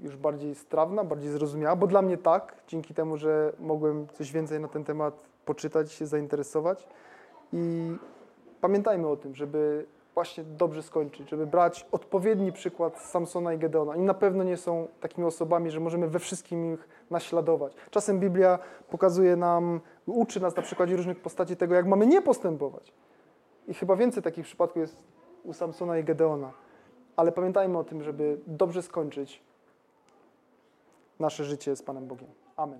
już 0.03 0.17
bardziej 0.17 0.55
strawna, 0.55 1.03
bardziej 1.03 1.31
zrozumiała, 1.31 1.75
bo 1.75 1.87
dla 1.87 2.01
mnie 2.01 2.17
tak, 2.17 2.55
dzięki 2.67 2.93
temu, 2.93 3.17
że 3.17 3.53
mogłem 3.59 4.07
coś 4.07 4.31
więcej 4.31 4.59
na 4.59 4.67
ten 4.67 4.83
temat 4.83 5.23
poczytać, 5.45 5.91
się 5.91 6.07
zainteresować. 6.07 6.87
I 7.53 7.95
pamiętajmy 8.61 9.07
o 9.07 9.17
tym, 9.17 9.35
żeby 9.35 9.85
właśnie 10.13 10.43
dobrze 10.43 10.83
skończyć, 10.83 11.29
żeby 11.29 11.47
brać 11.47 11.85
odpowiedni 11.91 12.51
przykład 12.51 12.99
Samsona 12.99 13.53
i 13.53 13.57
Gedeona. 13.57 13.91
Oni 13.91 14.03
na 14.03 14.13
pewno 14.13 14.43
nie 14.43 14.57
są 14.57 14.87
takimi 14.99 15.27
osobami, 15.27 15.71
że 15.71 15.79
możemy 15.79 16.07
we 16.07 16.19
wszystkim 16.19 16.73
ich 16.73 16.87
naśladować. 17.09 17.73
Czasem 17.91 18.19
Biblia 18.19 18.59
pokazuje 18.89 19.35
nam, 19.35 19.79
uczy 20.05 20.39
nas 20.39 20.55
na 20.55 20.61
przykładzie 20.61 20.95
różnych 20.95 21.19
postaci 21.19 21.55
tego, 21.55 21.75
jak 21.75 21.85
mamy 21.85 22.07
nie 22.07 22.21
postępować. 22.21 22.93
I 23.67 23.73
chyba 23.73 23.95
więcej 23.95 24.23
takich 24.23 24.45
przypadków 24.45 24.81
jest 24.81 24.97
u 25.43 25.53
Samsona 25.53 25.97
i 25.97 26.03
Gedeona. 26.03 26.51
Ale 27.15 27.31
pamiętajmy 27.31 27.77
o 27.77 27.83
tym, 27.83 28.03
żeby 28.03 28.39
dobrze 28.47 28.81
skończyć 28.81 29.48
nasze 31.19 31.45
życie 31.45 31.75
z 31.75 31.83
Panem 31.83 32.07
Bogiem. 32.07 32.29
Amen. 32.55 32.79